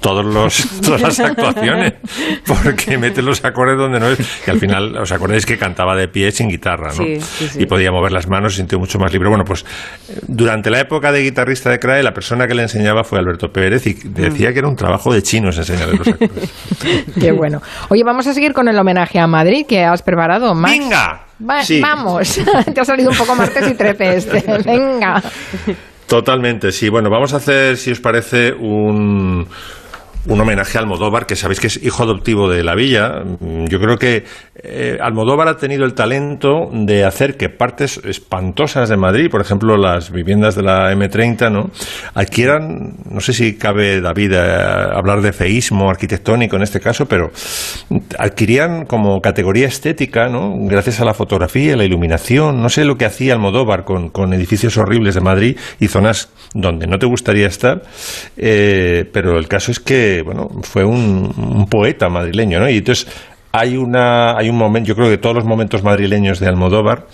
todos 0.00 0.24
los, 0.24 0.80
todas 0.82 1.02
las 1.02 1.20
actuaciones, 1.20 1.94
porque 2.46 2.98
metes 2.98 3.24
los 3.24 3.44
acordes 3.44 3.78
donde 3.78 4.00
no 4.00 4.05
que 4.44 4.50
al 4.50 4.58
final, 4.58 4.96
¿os 4.96 5.10
acordáis 5.12 5.46
que 5.46 5.58
cantaba 5.58 5.96
de 5.96 6.08
pie 6.08 6.30
sin 6.30 6.48
guitarra, 6.48 6.92
¿no? 6.96 7.04
Y 7.58 7.66
podía 7.66 7.90
mover 7.90 8.12
las 8.12 8.28
manos, 8.28 8.52
se 8.52 8.58
sintió 8.58 8.78
mucho 8.78 8.98
más 8.98 9.12
libre. 9.12 9.28
Bueno, 9.28 9.44
pues 9.44 9.64
durante 10.26 10.70
la 10.70 10.80
época 10.80 11.12
de 11.12 11.22
guitarrista 11.22 11.70
de 11.70 11.78
Crae, 11.78 12.02
la 12.02 12.12
persona 12.12 12.46
que 12.46 12.54
le 12.54 12.62
enseñaba 12.62 13.04
fue 13.04 13.18
Alberto 13.18 13.48
Pérez 13.48 13.86
y 13.86 13.94
decía 14.04 14.52
que 14.52 14.58
era 14.58 14.68
un 14.68 14.76
trabajo 14.76 15.12
de 15.12 15.22
chinos 15.22 15.58
enseñarle 15.58 15.98
los 15.98 16.08
acordes. 16.08 16.54
Qué 17.20 17.32
bueno. 17.32 17.60
Oye, 17.88 18.02
vamos 18.04 18.26
a 18.26 18.34
seguir 18.34 18.52
con 18.52 18.68
el 18.68 18.78
homenaje 18.78 19.18
a 19.18 19.26
Madrid 19.26 19.66
que 19.66 19.84
has 19.84 20.02
preparado, 20.02 20.54
Max. 20.54 20.78
¡Venga! 20.78 21.26
Vamos, 21.38 22.40
te 22.74 22.80
ha 22.80 22.84
salido 22.84 23.10
un 23.10 23.16
poco 23.16 23.34
martes 23.34 23.68
y 23.68 23.74
trece 23.74 24.16
este. 24.16 24.42
Venga. 24.64 25.22
Totalmente, 26.06 26.72
sí. 26.72 26.88
Bueno, 26.88 27.10
vamos 27.10 27.34
a 27.34 27.38
hacer, 27.38 27.76
si 27.76 27.90
os 27.90 28.00
parece, 28.00 28.52
un 28.52 29.46
un 30.28 30.40
homenaje 30.40 30.78
al 30.78 30.84
Almodóvar, 30.84 31.26
que 31.26 31.36
sabéis 31.36 31.60
que 31.60 31.66
es 31.66 31.82
hijo 31.82 32.02
adoptivo 32.02 32.48
de 32.48 32.62
la 32.62 32.74
villa. 32.74 33.22
Yo 33.40 33.78
creo 33.78 33.96
que 33.96 34.24
eh, 34.62 34.98
Almodóvar 35.00 35.48
ha 35.48 35.56
tenido 35.56 35.84
el 35.84 35.94
talento 35.94 36.70
de 36.72 37.04
hacer 37.04 37.36
que 37.36 37.48
partes 37.48 38.00
espantosas 38.04 38.88
de 38.88 38.96
Madrid, 38.96 39.28
por 39.30 39.40
ejemplo, 39.40 39.76
las 39.76 40.10
viviendas 40.10 40.54
de 40.54 40.62
la 40.62 40.92
M30, 40.92 41.52
¿no? 41.52 41.70
adquieran, 42.14 42.96
no 43.10 43.20
sé 43.20 43.32
si 43.32 43.56
cabe, 43.56 44.00
David, 44.00 44.32
eh, 44.32 44.38
hablar 44.38 45.20
de 45.20 45.32
feísmo 45.32 45.90
arquitectónico 45.90 46.56
en 46.56 46.62
este 46.62 46.80
caso, 46.80 47.06
pero 47.06 47.30
adquirían 48.18 48.86
como 48.86 49.20
categoría 49.20 49.66
estética, 49.66 50.28
¿no? 50.28 50.54
gracias 50.66 51.00
a 51.00 51.04
la 51.04 51.14
fotografía, 51.14 51.76
la 51.76 51.84
iluminación, 51.84 52.60
no 52.60 52.68
sé 52.68 52.84
lo 52.84 52.96
que 52.96 53.04
hacía 53.04 53.34
Almodóvar 53.34 53.84
con, 53.84 54.08
con 54.10 54.32
edificios 54.32 54.76
horribles 54.78 55.14
de 55.14 55.20
Madrid 55.20 55.56
y 55.80 55.88
zonas 55.88 56.30
donde 56.54 56.86
no 56.86 56.98
te 56.98 57.06
gustaría 57.06 57.46
estar, 57.46 57.82
eh, 58.36 59.04
pero 59.12 59.38
el 59.38 59.48
caso 59.48 59.70
es 59.70 59.80
que, 59.80 60.15
bueno, 60.22 60.50
fue 60.62 60.84
un, 60.84 61.66
poeta 61.70 62.08
madrileño, 62.08 62.60
¿no? 62.60 62.68
Y 62.68 62.78
entonces 62.78 63.06
hay, 63.52 63.76
una, 63.76 64.36
hay 64.36 64.48
un 64.48 64.56
momento, 64.56 64.88
yo 64.88 64.96
creo 64.96 65.08
que 65.08 65.18
todos 65.18 65.34
los 65.34 65.44
momentos 65.44 65.82
madrileños 65.82 66.40
de 66.40 66.48
Almodóvar, 66.48 67.06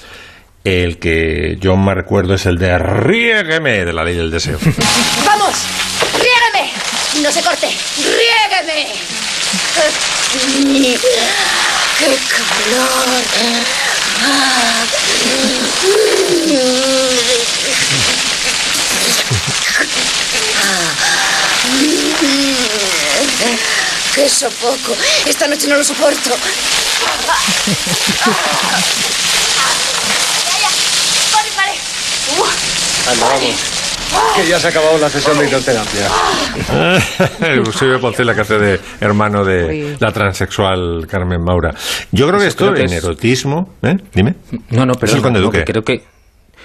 el 0.65 0.99
que 0.99 1.57
yo 1.61 1.77
más 1.77 1.97
recuerdo 1.97 2.35
es 2.35 2.47
el 2.47 2.59
de 2.59 2.79
Riégueme 2.79 3.85
de 3.85 3.93
la 3.93 4.05
ley 4.05 4.17
del 4.17 4.31
deseo. 4.31 4.59
¡Vamos! 5.27 5.55
¡Riégueme! 6.15 6.73
¡No 7.23 7.33
se 7.33 7.43
corte! 7.43 7.69
¡Riégueme! 7.99 8.87
¡Qué 11.99 12.17
calor! 12.29 13.09
¡Qué 24.15 24.29
sofoco! 24.29 24.97
Esta 25.27 25.47
noche 25.49 25.67
no 25.69 25.77
lo 25.77 25.85
soporto. 25.85 26.31
Vale, 31.33 31.51
vale. 31.57 31.73
Anda, 33.11 33.27
vamos. 33.29 33.57
Que 34.37 34.47
ya 34.47 34.61
se 34.61 34.67
ha 34.67 34.71
acabado 34.71 34.99
la 34.99 35.09
sesión 35.09 35.39
de 35.39 35.49
hidroterapia. 35.49 36.09
Eusebio 37.55 37.99
Poncela, 38.01 38.35
que 38.35 38.43
hace 38.43 38.59
de 38.59 38.81
hermano 39.01 39.43
de 39.45 39.97
la 39.99 40.13
transexual 40.13 41.07
Carmen 41.11 41.43
Maura. 41.43 41.75
Yo 42.11 42.27
creo 42.29 42.39
que 42.39 42.47
Eso 42.47 42.51
esto 42.51 42.65
creo 42.67 42.75
que 42.75 42.83
en 42.83 42.99
es- 42.99 43.05
erotismo... 43.05 43.75
¿eh? 43.83 43.97
Dime. 44.13 44.35
No, 44.71 44.85
no, 44.85 44.93
Es 44.93 44.99
pero 44.99 45.15
el 45.17 45.23
Conde 45.23 45.41
no, 45.41 45.47
Duque. 45.47 45.59
que 45.65 45.65
creo 45.65 45.83
que 45.83 46.05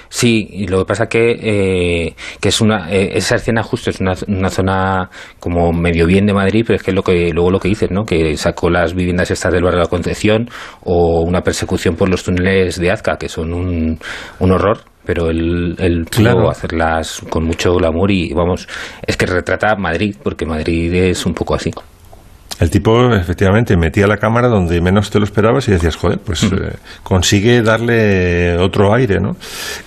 sí, 0.10 0.47
y 0.51 0.68
lo 0.68 0.80
que 0.80 0.86
pasa 0.86 1.08
que 1.08 1.32
eh, 1.41 2.16
que 2.39 2.49
es 2.49 2.62
una 2.62 2.91
eh, 2.91 3.12
esa 3.16 3.36
escena 3.36 3.64
justo 3.64 3.89
es 3.89 3.99
una, 3.99 4.14
una 4.28 4.49
zona 4.49 5.10
como 5.39 5.72
medio 5.74 6.05
bien 6.05 6.26
de 6.26 6.34
Madrid, 6.34 6.64
pero 6.66 6.78
es 6.78 6.84
que 6.84 6.91
es 6.91 6.95
lo 6.95 7.03
que 7.03 7.32
luego 7.32 7.51
lo 7.51 7.60
que 7.60 7.70
dices, 7.70 7.91
¿no? 7.91 8.03
Que 8.05 8.36
sacó 8.38 8.70
las 8.70 8.93
viviendas 8.93 9.32
estas 9.32 9.51
del 9.53 9.64
barrio 9.64 9.80
de 9.80 9.86
la 9.86 9.89
Concepción 9.89 10.49
o 10.84 11.22
una 11.22 11.41
persecución 11.41 11.95
por 11.95 12.10
los 12.10 12.24
túneles 12.24 12.80
de 12.80 12.91
Azca, 12.91 13.18
que 13.18 13.30
son 13.30 13.53
un, 13.53 13.99
un 14.39 14.51
horror. 14.51 14.80
Pero 15.05 15.30
él, 15.30 15.74
él 15.80 16.03
pudo 16.03 16.24
Claro. 16.24 16.49
hacerlas 16.49 17.22
con 17.30 17.45
mucho 17.45 17.74
glamour 17.76 18.12
y 18.12 18.34
vamos, 18.34 18.68
es 19.05 19.16
que 19.16 19.26
retrata 19.26 19.74
Madrid, 19.78 20.14
porque 20.22 20.45
Madrid 20.45 20.93
es 20.93 21.26
un 21.26 21.34
poco 21.34 21.55
así. 21.55 21.72
El 22.60 22.72
tipo, 22.72 23.14
efectivamente, 23.14 23.78
metía 23.78 24.08
la 24.08 24.18
cámara 24.18 24.47
donde 24.47 24.82
menos 24.82 25.12
te 25.12 25.20
lo 25.20 25.26
esperabas 25.26 25.68
y 25.68 25.72
decías, 25.72 25.95
joder, 25.95 26.18
pues 26.20 26.43
eh, 26.43 26.76
consigue 27.03 27.62
darle 27.62 28.58
otro 28.58 28.93
aire, 28.95 29.20
¿no? 29.20 29.36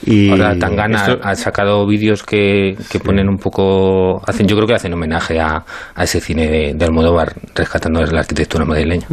Y 0.06 0.30
Ahora 0.30 0.56
Tangana 0.56 0.98
esto- 1.06 1.20
ha 1.22 1.34
sacado 1.34 1.84
vídeos 1.86 2.22
que, 2.22 2.76
que 2.88 3.00
ponen 3.00 3.28
un 3.28 3.38
poco, 3.38 4.22
hacen, 4.24 4.46
yo 4.46 4.54
creo 4.54 4.68
que 4.68 4.74
hacen 4.74 4.92
homenaje 4.94 5.40
a, 5.40 5.64
a 5.94 6.04
ese 6.04 6.20
cine 6.20 6.46
de, 6.48 6.74
de 6.74 6.84
Almodóvar, 6.84 7.32
rescatando 7.56 8.02
la 8.04 8.20
arquitectura 8.20 8.64
madrileña. 8.64 9.06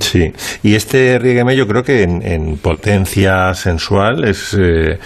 Sí, 0.00 0.32
y 0.64 0.74
este 0.74 1.20
Riégueme 1.20 1.54
yo 1.54 1.68
creo 1.68 1.84
que 1.84 2.02
en, 2.02 2.22
en 2.26 2.56
potencia 2.56 3.54
sensual 3.54 4.24
es, 4.24 4.56
eh, 4.58 4.98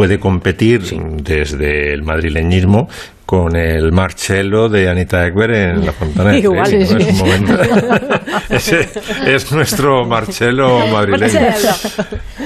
puede 0.00 0.18
competir 0.18 0.80
desde 1.22 1.92
el 1.92 2.02
madrileñismo 2.04 2.88
con 3.26 3.54
el 3.54 3.92
Marcello 3.92 4.70
de 4.70 4.88
Anita 4.88 5.26
Ekberg 5.26 5.54
en 5.54 5.84
La 5.84 5.92
Fontana 5.92 6.30
de 6.32 6.38
Igual, 6.48 6.78
¿no? 6.80 6.86
sí. 6.86 6.96
Es 6.98 7.06
un 7.12 7.18
momento- 7.18 7.58
Ese 8.48 8.88
es 9.26 9.52
nuestro 9.52 10.06
Marcello 10.06 10.86
madrileño. 10.90 11.38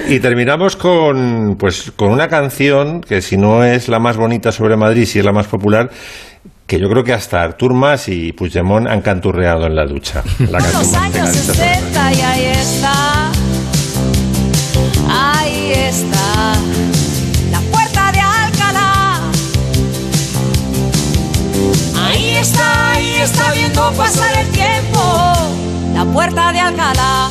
Y 0.09 0.19
terminamos 0.19 0.75
con, 0.75 1.55
pues, 1.57 1.93
con 1.95 2.11
una 2.11 2.27
canción 2.27 2.99
que 2.99 3.21
si 3.21 3.37
no 3.37 3.63
es 3.63 3.87
la 3.87 3.99
más 3.99 4.17
bonita 4.17 4.51
sobre 4.51 4.75
Madrid, 4.75 5.05
si 5.05 5.19
es 5.19 5.23
la 5.25 5.31
más 5.31 5.47
popular, 5.47 5.89
que 6.67 6.77
yo 6.77 6.89
creo 6.89 7.05
que 7.05 7.13
hasta 7.13 7.41
Artur 7.41 7.73
Mas 7.73 8.09
y 8.09 8.33
Puigdemont 8.33 8.85
han 8.89 8.99
canturreado 8.99 9.65
en 9.65 9.75
la 9.75 9.85
ducha. 9.85 10.23
La 10.51 10.57
canción 10.57 10.81
Los 10.81 10.93
años 10.93 11.13
Mantegadista 11.13 11.53
sobre 11.53 11.69
Madrid. 11.69 11.85
60 11.93 12.13
y 12.13 12.21
ahí 12.21 12.45
está, 12.47 13.31
ahí 15.09 15.71
está, 15.73 16.24
viendo 23.55 23.91
pasar 23.93 24.37
el 24.37 24.47
tiempo, 24.49 24.99
la 25.93 26.05
puerta 26.05 26.51
de 26.51 26.59
Alcalá. 26.59 27.29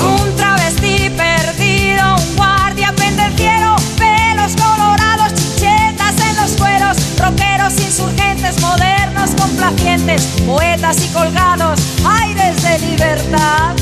Un 0.00 0.36
travesti 0.36 1.10
perdido, 1.10 2.16
un 2.16 2.36
guardia 2.36 2.92
pendenciero, 2.94 3.76
pelos 3.96 4.52
colorados, 4.56 5.34
chichetas 5.34 6.14
en 6.20 6.36
los 6.36 6.52
cueros, 6.52 6.96
rockeros 7.18 7.74
insurgentes, 7.80 8.60
modernos 8.60 9.30
complacientes, 9.36 10.22
poetas 10.46 11.04
y 11.04 11.08
colgados, 11.08 11.80
aires 12.04 12.62
de 12.62 12.78
libertad. 12.78 13.74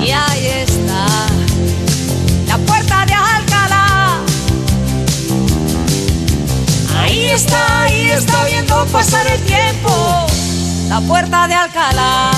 Y 0.00 0.10
ahí 0.10 0.46
está, 0.46 1.06
Ahí 7.28 7.34
está, 7.34 7.82
ahí 7.82 8.10
está 8.10 8.44
viendo 8.46 8.86
pasar 8.86 9.26
el 9.26 9.38
tiempo, 9.42 10.26
la 10.88 10.98
puerta 11.02 11.46
de 11.46 11.52
Alcalá. 11.54 12.30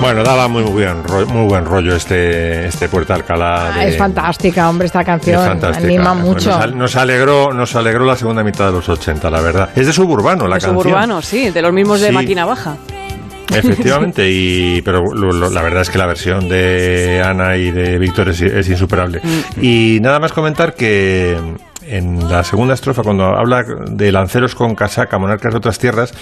Bueno, 0.00 0.22
daba 0.22 0.46
muy 0.46 0.62
buen, 0.62 1.02
ro- 1.02 1.26
muy 1.26 1.48
buen 1.48 1.64
rollo 1.64 1.96
este, 1.96 2.68
este 2.68 2.88
Puerta 2.88 3.14
Alcalá. 3.16 3.72
de- 3.72 3.88
Es 3.88 3.98
fantástica, 3.98 4.68
hombre, 4.70 4.86
esta 4.86 5.00
es 5.00 5.06
canción. 5.06 5.44
fantástica. 5.44 5.84
Anima 5.88 6.14
mucho. 6.14 6.50
Nos, 6.50 6.60
al- 6.62 6.78
nos 6.78 6.94
alegró, 6.94 7.52
nos 7.52 7.74
alegró 7.74 8.04
la 8.04 8.14
segunda 8.14 8.44
mitad 8.44 8.66
de 8.66 8.72
los 8.74 8.88
80, 8.88 9.28
la 9.28 9.40
verdad. 9.40 9.70
Es 9.74 9.86
de 9.88 9.92
suburbano 9.92 10.46
la 10.46 10.54
De 10.54 10.60
canción. 10.60 10.82
suburbano, 10.82 11.20
sí, 11.20 11.50
de 11.50 11.60
los 11.60 11.72
mismos 11.72 12.00
de 12.00 12.12
máquina 12.12 12.44
baja. 12.44 12.76
Efectivamente, 13.52 14.30
y, 14.30 14.82
pero 14.82 15.02
lo- 15.12 15.32
lo- 15.32 15.50
la 15.50 15.62
verdad 15.62 15.82
es 15.82 15.90
que 15.90 15.98
la 15.98 16.06
versión 16.06 16.48
de 16.48 17.20
Ana 17.26 17.56
y 17.56 17.72
de 17.72 17.98
Víctor 17.98 18.28
es, 18.28 18.40
es 18.40 18.68
insuperable. 18.68 19.20
Mm. 19.24 19.64
Y 19.64 19.98
nada 20.00 20.20
más 20.20 20.32
comentar 20.32 20.74
que 20.74 21.36
en 21.88 22.28
la 22.28 22.44
segunda 22.44 22.74
estrofa, 22.74 23.02
cuando 23.02 23.24
habla 23.24 23.64
de 23.90 24.12
lanceros 24.12 24.54
con 24.54 24.74
casaca, 24.74 25.18
monarcas 25.18 25.52
de 25.52 25.58
otras 25.58 25.78
tierras, 25.78 26.12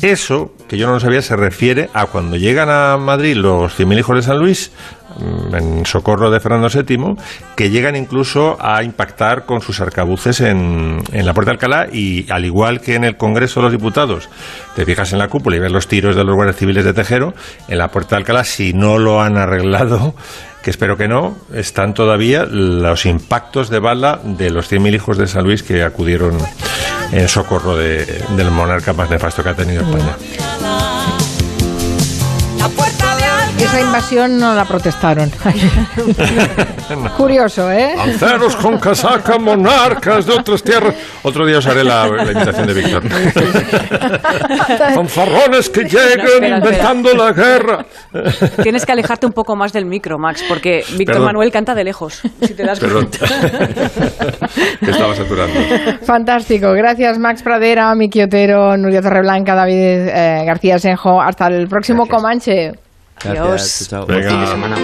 eso, 0.00 0.52
que 0.68 0.78
yo 0.78 0.86
no 0.86 0.94
lo 0.94 1.00
sabía, 1.00 1.22
se 1.22 1.36
refiere 1.36 1.90
a 1.94 2.06
cuando 2.06 2.36
llegan 2.36 2.68
a 2.70 2.96
Madrid 2.96 3.36
los 3.36 3.78
100.000 3.78 3.98
hijos 3.98 4.16
de 4.16 4.22
San 4.22 4.38
Luis, 4.38 4.72
en 5.52 5.84
socorro 5.86 6.30
de 6.30 6.40
Fernando 6.40 6.68
VII, 6.68 7.16
que 7.56 7.70
llegan 7.70 7.96
incluso 7.96 8.56
a 8.60 8.82
impactar 8.82 9.44
con 9.46 9.60
sus 9.60 9.80
arcabuces 9.80 10.40
en, 10.40 11.02
en 11.12 11.26
la 11.26 11.34
Puerta 11.34 11.50
de 11.50 11.54
Alcalá 11.56 11.86
y 11.92 12.30
al 12.30 12.44
igual 12.44 12.80
que 12.80 12.94
en 12.94 13.04
el 13.04 13.16
Congreso 13.16 13.60
de 13.60 13.64
los 13.64 13.72
Diputados, 13.72 14.28
te 14.76 14.84
fijas 14.84 15.12
en 15.12 15.18
la 15.18 15.28
cúpula 15.28 15.56
y 15.56 15.60
ves 15.60 15.72
los 15.72 15.88
tiros 15.88 16.16
de 16.16 16.24
los 16.24 16.34
guardias 16.34 16.56
civiles 16.56 16.84
de 16.84 16.92
Tejero, 16.94 17.34
en 17.68 17.78
la 17.78 17.88
Puerta 17.88 18.16
de 18.16 18.20
Alcalá, 18.20 18.44
si 18.44 18.72
no 18.72 18.98
lo 18.98 19.20
han 19.22 19.36
arreglado, 19.36 20.14
que 20.62 20.70
espero 20.70 20.96
que 20.96 21.08
no, 21.08 21.36
están 21.52 21.92
todavía 21.92 22.44
los 22.44 23.04
impactos 23.06 23.68
de 23.68 23.80
bala 23.80 24.20
de 24.22 24.50
los 24.50 24.70
100.000 24.70 24.94
hijos 24.94 25.18
de 25.18 25.26
San 25.26 25.44
Luis 25.44 25.62
que 25.64 25.82
acudieron 25.82 26.38
en 27.10 27.28
socorro 27.28 27.76
de- 27.76 28.22
del 28.36 28.50
monarca 28.52 28.92
más 28.92 29.10
nefasto 29.10 29.42
que 29.42 29.48
ha 29.50 29.54
tenido 29.54 29.82
España. 29.82 30.16
Esa 33.72 33.80
invasión 33.80 34.38
no 34.38 34.54
la 34.54 34.66
protestaron. 34.66 35.32
Curioso, 37.16 37.72
¿eh? 37.72 37.94
Lanceros 37.96 38.54
con 38.56 38.78
casaca, 38.78 39.38
monarcas 39.38 40.26
de 40.26 40.34
otras 40.34 40.62
tierras. 40.62 40.94
Otro 41.22 41.46
día 41.46 41.56
os 41.56 41.66
haré 41.66 41.82
la, 41.82 42.06
la 42.06 42.32
invitación 42.32 42.66
de 42.66 42.74
Víctor. 42.74 43.02
Fanfarrones 44.94 45.70
que 45.70 45.84
lleguen 45.84 46.20
espera. 46.20 46.58
inventando 46.58 47.14
la 47.14 47.32
guerra. 47.32 47.86
Tienes 48.62 48.84
que 48.84 48.92
alejarte 48.92 49.24
un 49.24 49.32
poco 49.32 49.56
más 49.56 49.72
del 49.72 49.86
micro, 49.86 50.18
Max, 50.18 50.44
porque 50.46 50.84
Víctor 50.90 51.06
Perdón. 51.14 51.24
Manuel 51.24 51.50
canta 51.50 51.74
de 51.74 51.84
lejos, 51.84 52.20
si 52.42 52.52
te 52.52 52.64
das 52.64 52.78
Perdón. 52.78 53.08
cuenta. 53.18 53.26
que 54.80 54.90
estaba 54.90 55.16
saturando. 55.16 55.58
Fantástico. 56.04 56.72
Gracias, 56.72 57.18
Max 57.18 57.42
Pradera, 57.42 57.94
Miki 57.94 58.20
Otero, 58.20 58.76
Nuria 58.76 59.00
Torreblanca, 59.00 59.54
David 59.54 60.08
eh, 60.08 60.42
García 60.44 60.78
Senjo. 60.78 61.22
Hasta 61.22 61.46
el 61.46 61.68
próximo 61.68 62.06
Comanche. 62.06 62.72
Gracias, 63.24 63.82
Adiós. 63.82 63.88
chao. 63.88 64.06
Venga. 64.06 64.30
Fin 64.30 64.40
de 64.40 64.46
semana. 64.48 64.76